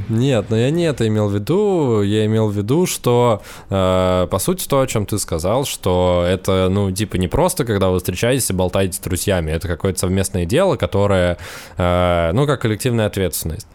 Нет, 0.09 0.45
но 0.49 0.57
я 0.57 0.69
не 0.69 0.83
это 0.83 1.07
имел 1.07 1.29
в 1.29 1.33
виду. 1.33 2.01
Я 2.01 2.25
имел 2.25 2.49
в 2.49 2.55
виду, 2.55 2.85
что 2.85 3.41
э, 3.69 4.27
по 4.29 4.39
сути 4.39 4.67
то, 4.67 4.79
о 4.81 4.87
чем 4.87 5.05
ты 5.05 5.17
сказал, 5.17 5.65
что 5.65 6.23
это, 6.27 6.67
ну, 6.69 6.91
типа 6.91 7.15
не 7.15 7.27
просто, 7.27 7.65
когда 7.65 7.89
вы 7.89 7.97
встречаетесь 7.97 8.49
и 8.49 8.53
болтаете 8.53 8.93
с 8.93 8.99
друзьями, 8.99 9.51
это 9.51 9.67
какое-то 9.67 9.99
совместное 9.99 10.45
дело, 10.45 10.75
которое, 10.75 11.37
э, 11.77 12.31
ну, 12.33 12.45
как 12.45 12.61
коллективная 12.61 13.07
ответственность 13.07 13.67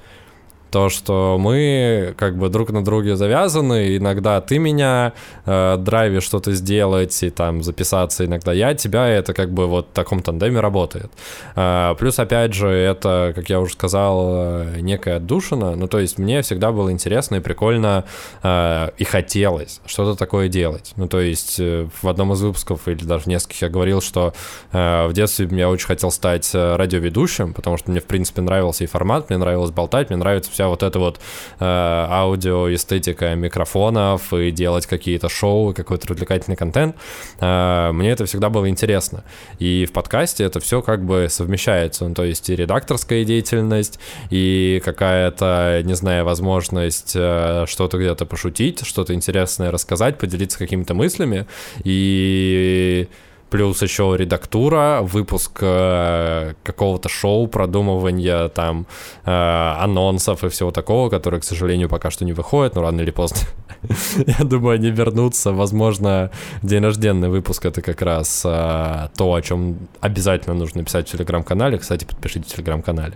то, 0.70 0.88
что 0.88 1.36
мы 1.38 2.14
как 2.16 2.36
бы 2.36 2.48
друг 2.48 2.70
на 2.70 2.84
друге 2.84 3.16
завязаны, 3.16 3.96
иногда 3.96 4.40
ты 4.40 4.58
меня 4.58 5.12
э, 5.46 5.76
драйвишь 5.78 6.24
что-то 6.24 6.52
сделать 6.52 7.22
и 7.22 7.30
там 7.30 7.62
записаться, 7.62 8.24
иногда 8.24 8.52
я 8.52 8.74
тебя, 8.74 9.08
это 9.08 9.34
как 9.34 9.52
бы 9.52 9.66
вот 9.66 9.88
в 9.88 9.92
таком 9.92 10.22
тандеме 10.22 10.60
работает. 10.60 11.10
Э, 11.56 11.94
плюс, 11.98 12.18
опять 12.18 12.54
же, 12.54 12.68
это, 12.68 13.32
как 13.34 13.50
я 13.50 13.60
уже 13.60 13.72
сказал, 13.72 14.32
э, 14.34 14.80
некая 14.80 15.16
отдушина, 15.16 15.76
ну, 15.76 15.88
то 15.88 15.98
есть 15.98 16.18
мне 16.18 16.42
всегда 16.42 16.72
было 16.72 16.90
интересно 16.90 17.36
и 17.36 17.40
прикольно 17.40 18.04
э, 18.42 18.90
и 18.96 19.04
хотелось 19.04 19.80
что-то 19.86 20.16
такое 20.16 20.48
делать. 20.48 20.92
Ну, 20.96 21.08
то 21.08 21.20
есть 21.20 21.58
э, 21.58 21.88
в 22.02 22.08
одном 22.08 22.32
из 22.32 22.40
выпусков 22.42 22.86
или 22.88 23.04
даже 23.04 23.24
в 23.24 23.26
нескольких 23.26 23.62
я 23.62 23.68
говорил, 23.68 24.00
что 24.00 24.34
э, 24.72 25.06
в 25.06 25.12
детстве 25.12 25.48
я 25.50 25.68
очень 25.68 25.86
хотел 25.86 26.10
стать 26.10 26.50
э, 26.54 26.76
радиоведущим, 26.76 27.54
потому 27.54 27.76
что 27.76 27.90
мне, 27.90 28.00
в 28.00 28.04
принципе, 28.04 28.42
нравился 28.42 28.84
и 28.84 28.86
формат, 28.86 29.30
мне 29.30 29.38
нравилось 29.38 29.70
болтать, 29.70 30.10
мне 30.10 30.18
нравится 30.18 30.50
вся 30.60 30.68
вот 30.68 30.82
эта 30.82 30.98
вот 30.98 31.18
э, 31.58 31.64
аудиоэстетика 31.64 33.34
микрофонов 33.34 34.32
и 34.34 34.50
делать 34.50 34.86
какие-то 34.86 35.30
шоу, 35.30 35.72
какой-то 35.72 36.08
развлекательный 36.08 36.56
контент, 36.56 36.96
э, 37.40 37.92
мне 37.92 38.10
это 38.10 38.26
всегда 38.26 38.50
было 38.50 38.68
интересно. 38.68 39.24
И 39.58 39.86
в 39.86 39.92
подкасте 39.92 40.44
это 40.44 40.60
все 40.60 40.82
как 40.82 41.04
бы 41.04 41.28
совмещается, 41.30 42.06
ну, 42.06 42.14
то 42.14 42.24
есть 42.24 42.50
и 42.50 42.56
редакторская 42.56 43.24
деятельность, 43.24 43.98
и 44.28 44.82
какая-то, 44.84 45.80
не 45.84 45.94
знаю, 45.94 46.24
возможность 46.26 47.12
э, 47.14 47.64
что-то 47.66 47.96
где-то 47.96 48.26
пошутить, 48.26 48.84
что-то 48.84 49.14
интересное 49.14 49.70
рассказать, 49.70 50.18
поделиться 50.18 50.58
какими-то 50.58 50.92
мыслями, 50.94 51.46
и 51.84 53.08
плюс 53.50 53.82
еще 53.82 54.14
редактура, 54.16 55.00
выпуск 55.02 55.58
э, 55.60 56.54
какого-то 56.62 57.08
шоу, 57.08 57.48
продумывание 57.48 58.48
там 58.48 58.86
э, 59.24 59.30
анонсов 59.30 60.44
и 60.44 60.48
всего 60.48 60.70
такого, 60.70 61.10
которые, 61.10 61.40
к 61.40 61.44
сожалению, 61.44 61.88
пока 61.88 62.10
что 62.10 62.24
не 62.24 62.32
выходят, 62.32 62.76
но 62.76 62.82
рано 62.82 63.00
или 63.00 63.10
поздно, 63.10 63.38
я 64.26 64.44
думаю, 64.44 64.76
они 64.76 64.90
вернутся. 64.90 65.52
Возможно, 65.52 66.30
день 66.62 66.84
рожденный 66.84 67.28
выпуск 67.28 67.66
это 67.66 67.82
как 67.82 68.02
раз 68.02 68.42
э, 68.44 69.08
то, 69.16 69.34
о 69.34 69.42
чем 69.42 69.88
обязательно 70.00 70.54
нужно 70.54 70.84
писать 70.84 71.08
в 71.08 71.12
телеграм-канале. 71.12 71.78
Кстати, 71.78 72.04
подпишитесь 72.04 72.52
в 72.52 72.54
телеграм-канале. 72.54 73.14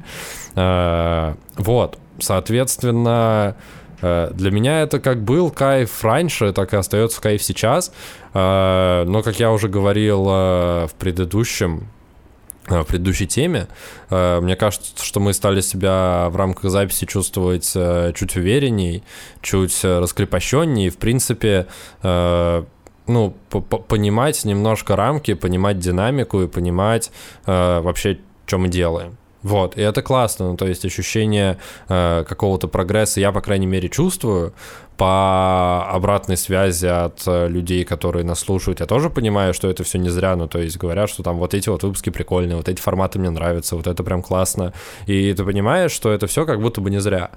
Э, 0.57 1.35
вот, 1.57 1.99
соответственно, 2.19 3.57
для 4.01 4.51
меня 4.51 4.83
это 4.83 5.01
как 5.01 5.23
был 5.23 5.51
кайф 5.51 6.03
раньше, 6.05 6.53
так 6.53 6.73
и 6.73 6.77
остается 6.77 7.21
кайф 7.21 7.43
сейчас. 7.43 7.93
Э, 8.35 9.05
но, 9.07 9.23
как 9.23 9.39
я 9.41 9.53
уже 9.53 9.69
говорил 9.69 10.27
э, 10.29 10.87
в 10.87 10.95
предыдущем 10.99 11.89
в 12.67 12.85
предыдущей 12.85 13.27
теме. 13.27 13.69
Мне 14.09 14.57
кажется, 14.57 15.05
что 15.05 15.21
мы 15.21 15.35
стали 15.35 15.61
себя 15.61 16.29
в 16.31 16.37
рамках 16.37 16.71
записи 16.71 17.05
чувствовать 17.05 17.77
чуть 18.17 18.37
уверенней, 18.37 19.03
чуть 19.43 19.85
раскрепощенней. 19.85 20.89
В 20.89 20.97
принципе, 20.97 21.67
ну, 22.03 23.37
понимать 23.51 24.47
немножко 24.47 24.97
рамки, 24.97 25.35
понимать 25.35 25.79
динамику 25.79 26.41
и 26.41 26.47
понимать 26.47 27.13
вообще, 27.45 28.21
что 28.47 28.57
мы 28.57 28.69
делаем. 28.69 29.19
Вот, 29.45 29.77
и 29.77 29.83
это 29.83 30.01
классно, 30.01 30.49
ну, 30.49 30.57
то 30.57 30.67
есть 30.67 30.87
ощущение 30.87 31.59
э, 31.89 32.25
какого-то 32.27 32.67
прогресса 32.67 33.21
я, 33.21 33.31
по 33.31 33.43
крайней 33.43 33.67
мере, 33.67 33.91
чувствую 33.91 34.55
по 34.97 35.87
обратной 35.91 36.39
связи 36.39 36.87
от 36.87 37.23
э, 37.27 37.49
людей, 37.49 37.85
которые 37.85 38.25
нас 38.25 38.41
слушают, 38.41 38.81
я 38.81 38.87
тоже 38.87 39.11
понимаю, 39.11 39.53
что 39.53 39.69
это 39.69 39.85
все 39.85 39.99
не 39.99 40.09
зря, 40.09 40.35
ну, 40.35 40.49
то 40.49 40.59
есть 40.59 40.79
говорят, 40.79 41.11
что 41.11 41.23
там 41.23 41.37
вот 41.37 41.53
эти 41.53 41.69
вот 41.69 41.83
выпуски 41.83 42.09
прикольные, 42.09 42.57
вот 42.57 42.71
эти 42.71 42.81
форматы 42.81 43.19
мне 43.19 43.29
нравятся, 43.29 43.77
вот 43.77 43.87
это 43.87 44.03
прям 44.03 44.23
классно, 44.23 44.73
и 45.07 45.35
ты 45.35 45.45
понимаешь, 45.45 45.93
что 45.93 46.11
это 46.11 46.27
все 46.27 46.47
как 46.47 46.63
будто 46.63 46.81
бы 46.81 46.89
не 46.91 47.01
зря. 47.01 47.31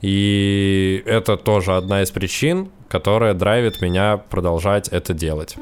И 0.00 1.02
это 1.04 1.36
тоже 1.36 1.76
одна 1.76 2.00
из 2.02 2.10
причин, 2.10 2.70
которая 2.88 3.34
драйвит 3.34 3.82
меня 3.82 4.16
продолжать 4.16 4.88
это 4.88 5.12
делать. 5.12 5.58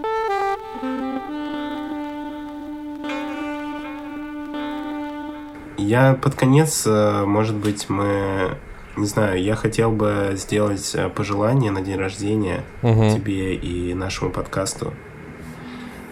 Я 5.78 6.14
под 6.14 6.34
конец, 6.34 6.84
э, 6.86 7.24
может 7.24 7.56
быть, 7.56 7.88
мы... 7.88 8.58
Не 8.96 9.06
знаю, 9.06 9.40
я 9.40 9.54
хотел 9.54 9.92
бы 9.92 10.32
сделать 10.34 10.92
э, 10.96 11.08
пожелание 11.08 11.70
на 11.70 11.82
день 11.82 11.96
рождения 11.96 12.64
угу. 12.82 13.14
тебе 13.14 13.54
и 13.54 13.94
нашему 13.94 14.32
подкасту. 14.32 14.92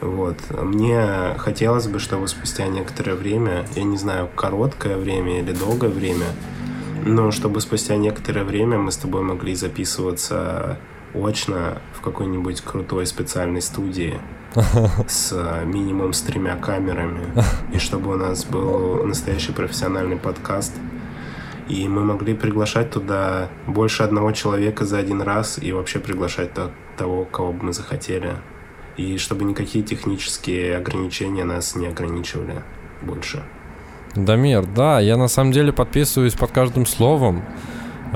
Вот. 0.01 0.37
Мне 0.51 1.35
хотелось 1.39 1.89
бы, 1.89 1.99
чтобы 1.99 2.29
спустя 2.29 2.69
некоторое 2.69 3.17
время, 3.17 3.67
я 3.75 3.83
не 3.83 3.97
знаю, 3.97 4.29
короткое 4.37 4.97
время 4.97 5.41
или 5.41 5.51
долгое 5.51 5.89
время, 5.89 6.27
но 7.05 7.33
чтобы 7.33 7.61
спустя 7.61 7.97
некоторое 7.97 8.45
время 8.45 8.79
мы 8.79 8.93
с 8.93 8.97
тобой 8.97 9.23
могли 9.23 9.57
записываться 9.57 10.79
очно 11.13 11.79
какой-нибудь 12.07 12.61
крутой 12.61 13.05
специальной 13.05 13.61
студии 13.61 14.21
с 15.09 15.33
минимум 15.65 16.13
с 16.13 16.21
тремя 16.23 16.57
камерами, 16.57 17.27
и 17.73 17.79
чтобы 17.79 18.15
у 18.15 18.17
нас 18.17 18.45
был 18.45 19.05
настоящий 19.05 19.53
профессиональный 19.53 20.17
подкаст. 20.17 20.73
И 21.69 21.89
мы 21.89 22.05
могли 22.05 22.35
приглашать 22.35 22.93
туда 22.93 23.49
больше 23.67 24.05
одного 24.05 24.31
человека 24.31 24.85
за 24.85 24.99
один 24.99 25.21
раз 25.21 25.59
и 25.61 25.73
вообще 25.73 25.99
приглашать 25.99 26.51
того, 26.97 27.25
кого 27.25 27.53
бы 27.53 27.65
мы 27.65 27.73
захотели. 27.73 28.37
И 28.97 29.19
чтобы 29.19 29.45
никакие 29.45 29.85
технические 29.85 30.77
ограничения 30.77 31.45
нас 31.45 31.75
не 31.75 31.89
ограничивали 31.89 32.63
больше. 33.03 33.43
Дамир, 34.15 34.65
да, 34.65 35.01
я 35.01 35.17
на 35.17 35.27
самом 35.27 35.51
деле 35.51 35.73
подписываюсь 35.73 36.35
под 36.35 36.53
каждым 36.53 36.87
словом. 36.87 37.43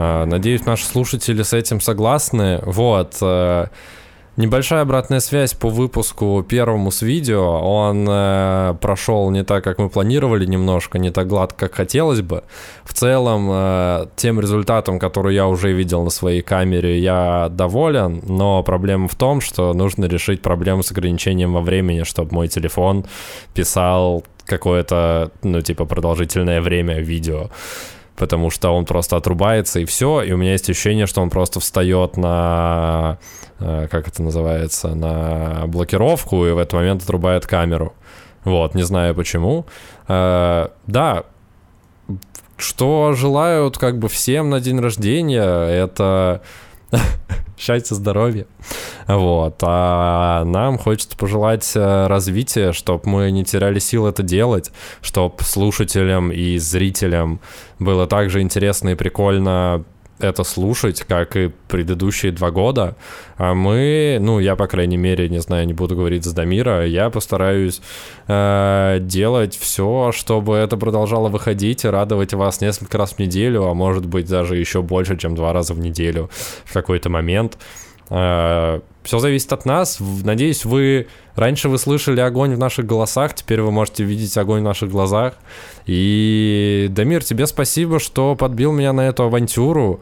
А, 0.02 0.24
надеюсь, 0.24 0.64
наши 0.64 0.86
слушатели 0.86 1.42
с 1.42 1.52
этим 1.52 1.78
согласны. 1.78 2.60
Вот. 2.62 3.18
Э, 3.20 3.66
небольшая 4.38 4.80
обратная 4.80 5.20
связь 5.20 5.52
по 5.52 5.68
выпуску 5.68 6.42
первому 6.42 6.90
с 6.90 7.02
видео. 7.02 7.60
Он 7.60 8.06
э, 8.08 8.76
прошел 8.80 9.28
не 9.30 9.44
так, 9.44 9.62
как 9.62 9.76
мы 9.76 9.90
планировали 9.90 10.46
немножко, 10.46 10.98
не 10.98 11.10
так 11.10 11.26
гладко, 11.26 11.68
как 11.68 11.74
хотелось 11.74 12.22
бы. 12.22 12.44
В 12.82 12.94
целом, 12.94 13.48
э, 13.52 14.06
тем 14.16 14.40
результатом, 14.40 14.98
который 14.98 15.34
я 15.34 15.46
уже 15.46 15.70
видел 15.70 16.02
на 16.02 16.10
своей 16.10 16.40
камере, 16.40 16.98
я 16.98 17.50
доволен, 17.50 18.22
но 18.26 18.62
проблема 18.62 19.06
в 19.06 19.16
том, 19.16 19.42
что 19.42 19.74
нужно 19.74 20.06
решить 20.06 20.40
проблему 20.40 20.82
с 20.82 20.92
ограничением 20.92 21.52
во 21.52 21.60
времени, 21.60 22.04
чтобы 22.04 22.32
мой 22.32 22.48
телефон 22.48 23.04
писал 23.52 24.24
какое-то, 24.46 25.30
ну, 25.42 25.60
типа, 25.60 25.84
продолжительное 25.84 26.62
время 26.62 27.00
видео 27.00 27.50
потому 28.16 28.50
что 28.50 28.70
он 28.70 28.84
просто 28.84 29.16
отрубается 29.16 29.80
и 29.80 29.84
все, 29.84 30.22
и 30.22 30.32
у 30.32 30.36
меня 30.36 30.52
есть 30.52 30.68
ощущение, 30.68 31.06
что 31.06 31.22
он 31.22 31.30
просто 31.30 31.60
встает 31.60 32.16
на, 32.16 33.18
э, 33.58 33.88
как 33.90 34.08
это 34.08 34.22
называется, 34.22 34.94
на 34.94 35.66
блокировку 35.66 36.46
и 36.46 36.52
в 36.52 36.58
этот 36.58 36.74
момент 36.74 37.02
отрубает 37.02 37.46
камеру. 37.46 37.94
Вот, 38.44 38.74
не 38.74 38.82
знаю 38.82 39.14
почему. 39.14 39.66
Э, 40.08 40.68
да, 40.86 41.24
что 42.56 43.12
желают 43.14 43.78
как 43.78 43.98
бы 43.98 44.08
всем 44.08 44.50
на 44.50 44.60
день 44.60 44.78
рождения, 44.78 45.66
это 45.66 46.42
счастья, 47.58 47.94
здоровья. 47.94 48.46
Вот. 49.06 49.56
А 49.62 50.44
нам 50.44 50.78
хочется 50.78 51.16
пожелать 51.16 51.70
э, 51.74 52.06
развития, 52.06 52.72
чтобы 52.72 53.08
мы 53.08 53.30
не 53.30 53.44
теряли 53.44 53.78
сил 53.78 54.06
это 54.06 54.22
делать, 54.22 54.72
чтобы 55.02 55.36
слушателям 55.42 56.32
и 56.32 56.58
зрителям 56.58 57.40
было 57.78 58.06
также 58.06 58.40
интересно 58.40 58.90
и 58.90 58.94
прикольно 58.94 59.84
это 60.20 60.44
слушать, 60.44 61.02
как 61.02 61.36
и 61.36 61.50
предыдущие 61.68 62.32
два 62.32 62.50
года. 62.50 62.96
А 63.36 63.54
мы, 63.54 64.18
ну, 64.20 64.38
я, 64.38 64.56
по 64.56 64.66
крайней 64.66 64.96
мере, 64.96 65.28
не 65.28 65.40
знаю, 65.40 65.66
не 65.66 65.72
буду 65.72 65.96
говорить 65.96 66.24
за 66.24 66.34
Дамира, 66.34 66.86
я 66.86 67.10
постараюсь 67.10 67.80
э, 68.28 68.98
делать 69.00 69.56
все, 69.56 70.12
чтобы 70.12 70.56
это 70.56 70.76
продолжало 70.76 71.28
выходить 71.28 71.84
и 71.84 71.88
радовать 71.88 72.34
вас 72.34 72.60
несколько 72.60 72.98
раз 72.98 73.12
в 73.12 73.18
неделю, 73.18 73.64
а 73.64 73.74
может 73.74 74.06
быть 74.06 74.28
даже 74.28 74.56
еще 74.56 74.82
больше, 74.82 75.16
чем 75.16 75.34
два 75.34 75.52
раза 75.52 75.74
в 75.74 75.78
неделю 75.78 76.30
в 76.64 76.72
какой-то 76.72 77.08
момент. 77.08 77.58
Все 78.10 79.18
зависит 79.18 79.52
от 79.52 79.64
нас. 79.64 79.98
Надеюсь, 80.00 80.64
вы 80.64 81.06
раньше 81.36 81.68
вы 81.68 81.78
слышали 81.78 82.20
огонь 82.20 82.54
в 82.54 82.58
наших 82.58 82.84
голосах, 82.84 83.34
теперь 83.34 83.62
вы 83.62 83.70
можете 83.70 84.04
видеть 84.04 84.36
огонь 84.36 84.60
в 84.60 84.64
наших 84.64 84.90
глазах. 84.90 85.34
И, 85.86 86.88
Дамир, 86.90 87.22
тебе 87.22 87.46
спасибо, 87.46 88.00
что 88.00 88.34
подбил 88.34 88.72
меня 88.72 88.92
на 88.92 89.02
эту 89.08 89.22
авантюру. 89.22 90.00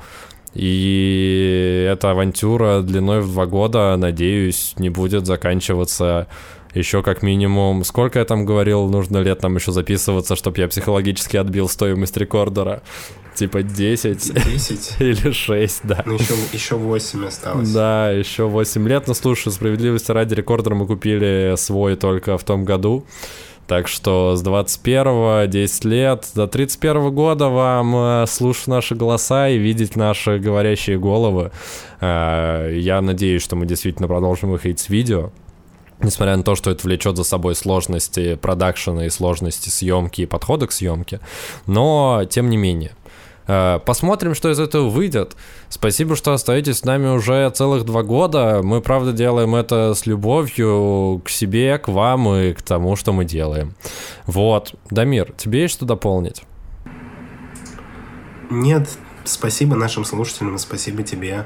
И 0.55 1.87
эта 1.89 2.13
авантюра 2.13 2.81
длиной 2.81 3.21
в 3.21 3.31
два 3.31 3.47
года, 3.47 3.95
надеюсь, 3.97 4.73
не 4.79 4.89
будет 4.89 5.27
заканчиваться 5.27 6.27
еще 6.79 7.03
как 7.03 7.23
минимум, 7.23 7.85
сколько 7.85 8.19
я 8.19 8.25
там 8.25 8.45
говорил, 8.45 8.89
нужно 8.89 9.19
лет 9.19 9.41
там 9.41 9.57
еще 9.57 9.73
записываться, 9.73 10.37
чтобы 10.37 10.59
я 10.59 10.69
психологически 10.69 11.37
отбил 11.37 11.69
стоимость 11.69 12.17
рекордера. 12.17 12.83
Типа 13.35 13.63
10. 13.63 14.35
10? 14.35 14.97
Или 15.01 15.31
6, 15.31 15.81
да. 15.85 16.03
Ну 16.07 16.15
еще, 16.15 16.35
еще 16.53 16.75
8 16.77 17.27
осталось. 17.27 17.71
Да, 17.71 18.11
еще 18.11 18.49
8 18.49 18.89
лет. 18.89 19.07
Но 19.07 19.15
слушай, 19.15 19.53
справедливости 19.53 20.11
ради 20.11 20.35
рекордера 20.35 20.75
мы 20.75 20.87
купили 20.87 21.55
свой 21.57 21.97
только 21.97 22.39
в 22.39 22.45
том 22.45 22.65
году. 22.65 23.05
Так 23.69 23.87
что 23.87 24.35
с 24.35 24.41
21 24.41 25.51
10 25.51 25.85
лет 25.85 26.27
до 26.35 26.47
31 26.47 27.15
года 27.15 27.49
вам 27.49 27.95
э, 27.95 28.27
слушать 28.27 28.67
наши 28.67 28.95
голоса 28.95 29.51
и 29.51 29.59
видеть 29.59 29.95
наши 29.95 30.39
говорящие 30.39 30.99
головы. 30.99 31.51
Э, 32.01 32.73
я 32.75 33.03
надеюсь, 33.03 33.43
что 33.43 33.57
мы 33.57 33.67
действительно 33.67 34.09
продолжим 34.09 34.51
выходить 34.51 34.81
с 34.81 34.89
видео. 34.89 35.33
Несмотря 36.01 36.37
на 36.37 36.45
то, 36.45 36.55
что 36.55 36.71
это 36.71 36.87
влечет 36.87 37.17
за 37.17 37.25
собой 37.25 37.55
сложности 37.55 38.37
продакшена 38.37 39.07
и 39.07 39.11
сложности 39.11 39.69
съемки 39.69 40.23
и 40.23 40.27
подхода 40.27 40.67
к 40.67 40.73
съемке. 40.73 41.21
Но, 41.67 42.25
тем 42.31 42.51
не 42.51 42.57
менее, 42.57 42.93
э, 43.49 43.81
Посмотрим, 43.85 44.35
что 44.35 44.51
из 44.51 44.61
этого 44.61 44.89
выйдет. 44.89 45.37
Спасибо, 45.69 46.15
что 46.15 46.33
остаетесь 46.33 46.79
с 46.79 46.85
нами 46.85 47.09
уже 47.09 47.51
целых 47.51 47.85
два 47.85 48.05
года. 48.05 48.61
Мы, 48.63 48.81
правда, 48.81 49.13
делаем 49.13 49.57
это 49.57 49.95
с 49.95 50.07
любовью 50.07 51.21
к 51.25 51.31
себе, 51.31 51.79
к 51.79 51.89
вам 51.89 52.33
и 52.33 52.53
к 52.53 52.63
тому, 52.63 52.95
что 52.95 53.13
мы 53.13 53.25
делаем. 53.25 53.75
Вот. 54.27 54.75
Дамир, 54.91 55.33
тебе 55.37 55.63
есть 55.63 55.75
что 55.75 55.85
дополнить? 55.85 56.45
Нет, 58.51 58.89
спасибо 59.25 59.77
нашим 59.77 60.05
слушателям, 60.05 60.59
спасибо 60.59 61.03
тебе. 61.03 61.45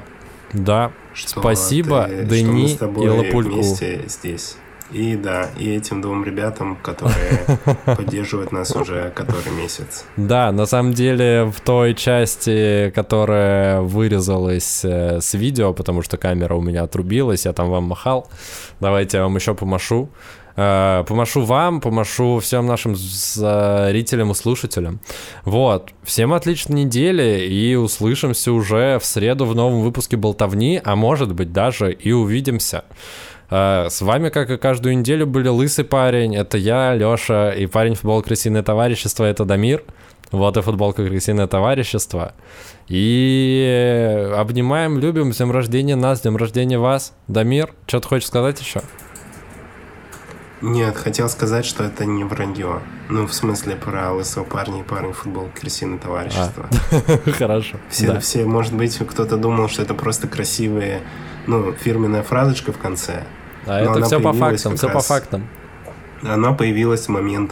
Да, 0.53 0.91
что 1.13 1.41
спасибо 1.41 2.05
ты, 2.07 2.25
Дени 2.25 2.67
что 2.67 2.85
и 2.85 3.07
Лапульку. 3.07 3.53
вместе 3.53 4.03
здесь. 4.07 4.57
И 4.91 5.15
да, 5.15 5.49
и 5.57 5.75
этим 5.75 6.01
двум 6.01 6.23
ребятам, 6.23 6.75
которые 6.75 7.39
поддерживают 7.85 8.51
нас 8.51 8.75
уже 8.75 9.11
который 9.15 9.51
месяц. 9.51 10.05
Да, 10.17 10.51
на 10.51 10.67
самом 10.67 10.93
деле 10.93 11.45
в 11.45 11.61
той 11.61 11.95
части, 11.95 12.91
которая 12.93 13.81
вырезалась 13.81 14.85
э, 14.85 15.19
с 15.19 15.33
видео, 15.33 15.73
потому 15.73 16.03
что 16.03 16.17
камера 16.17 16.53
у 16.53 16.61
меня 16.61 16.83
отрубилась, 16.83 17.45
я 17.45 17.53
там 17.53 17.71
вам 17.71 17.85
махал. 17.85 18.29
Давайте 18.79 19.17
я 19.17 19.23
вам 19.23 19.35
еще 19.35 19.55
помашу. 19.55 20.09
Э, 20.55 21.03
помашу 21.07 21.41
вам, 21.41 21.81
помашу 21.81 22.39
всем 22.39 22.67
нашим 22.67 22.95
зрителям 22.95 24.31
и 24.31 24.35
слушателям. 24.35 24.99
Вот. 25.45 25.91
Всем 26.03 26.33
отличной 26.33 26.85
недели 26.85 27.47
и 27.47 27.75
услышимся 27.75 28.51
уже 28.51 28.99
в 28.99 29.05
среду 29.05 29.45
в 29.45 29.55
новом 29.55 29.81
выпуске 29.81 30.17
«Болтовни», 30.17 30.79
а 30.83 30.95
может 30.95 31.33
быть 31.33 31.51
даже 31.51 31.91
и 31.91 32.11
увидимся. 32.11 32.83
Э, 33.49 33.87
с 33.89 34.01
вами, 34.01 34.29
как 34.29 34.51
и 34.51 34.57
каждую 34.57 34.97
неделю, 34.97 35.25
были 35.25 35.47
Лысый 35.47 35.85
парень, 35.85 36.35
это 36.35 36.57
я, 36.57 36.93
Лёша, 36.93 37.51
и 37.51 37.65
парень 37.65 37.95
футбол 37.95 38.21
Крысиное 38.21 38.63
товарищество, 38.63 39.25
это 39.25 39.45
Дамир. 39.45 39.83
Вот 40.31 40.57
и 40.57 40.61
футболка 40.61 41.05
Крысиное 41.05 41.45
товарищество. 41.45 42.33
И 42.87 44.31
обнимаем, 44.35 44.97
любим, 44.97 45.31
с 45.31 45.37
днем 45.37 45.51
рождения 45.51 45.95
нас, 45.95 46.19
с 46.19 46.21
днем 46.21 46.37
рождения 46.37 46.79
вас. 46.79 47.13
Дамир, 47.27 47.73
что 47.85 47.99
ты 47.99 48.07
хочешь 48.07 48.27
сказать 48.27 48.59
еще? 48.59 48.81
Нет, 50.63 50.95
хотел 50.95 51.27
сказать, 51.27 51.65
что 51.65 51.83
это 51.83 52.05
не 52.05 52.23
вранье. 52.23 52.79
Ну, 53.09 53.27
в 53.27 53.33
смысле, 53.33 53.75
про 53.75 54.13
лысого 54.13 54.45
парня 54.45 54.79
и 54.79 54.83
парень 54.83 55.11
футбол 55.11 55.49
крысиное 55.53 55.99
товарищество. 55.99 56.69
А. 56.89 57.31
Хорошо. 57.37 57.77
Все, 57.89 58.13
да. 58.13 58.19
все, 58.21 58.45
может 58.45 58.73
быть, 58.73 58.97
кто-то 58.97 59.35
думал, 59.35 59.67
что 59.67 59.81
это 59.81 59.93
просто 59.93 60.29
красивые, 60.29 61.01
ну, 61.47 61.73
фирменная 61.73 62.23
фразочка 62.23 62.71
в 62.71 62.77
конце. 62.77 63.25
А 63.65 63.81
это 63.81 64.05
все 64.05 64.21
по 64.21 64.31
фактам, 64.31 64.77
все 64.77 64.89
по 64.89 65.01
фактам. 65.01 65.49
Она 66.21 66.53
появилась 66.53 67.07
в 67.07 67.09
момент 67.09 67.51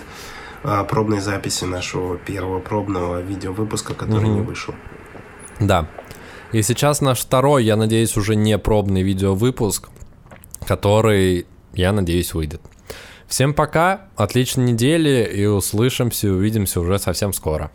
а, 0.63 0.85
пробной 0.85 1.19
записи 1.19 1.65
нашего 1.65 2.15
первого 2.15 2.61
пробного 2.61 3.19
видеовыпуска, 3.19 3.93
который 3.93 4.29
угу. 4.29 4.35
не 4.35 4.41
вышел. 4.41 4.73
Да. 5.59 5.89
И 6.53 6.61
сейчас 6.61 7.01
наш 7.01 7.19
второй, 7.19 7.65
я 7.65 7.75
надеюсь, 7.75 8.15
уже 8.15 8.37
не 8.37 8.57
пробный 8.57 9.01
видеовыпуск, 9.01 9.89
который, 10.65 11.45
я 11.73 11.91
надеюсь, 11.91 12.33
выйдет. 12.33 12.61
Всем 13.31 13.53
пока, 13.53 14.09
отличной 14.17 14.73
недели 14.73 15.23
и 15.23 15.45
услышимся, 15.45 16.27
увидимся 16.33 16.81
уже 16.81 16.99
совсем 16.99 17.31
скоро. 17.31 17.71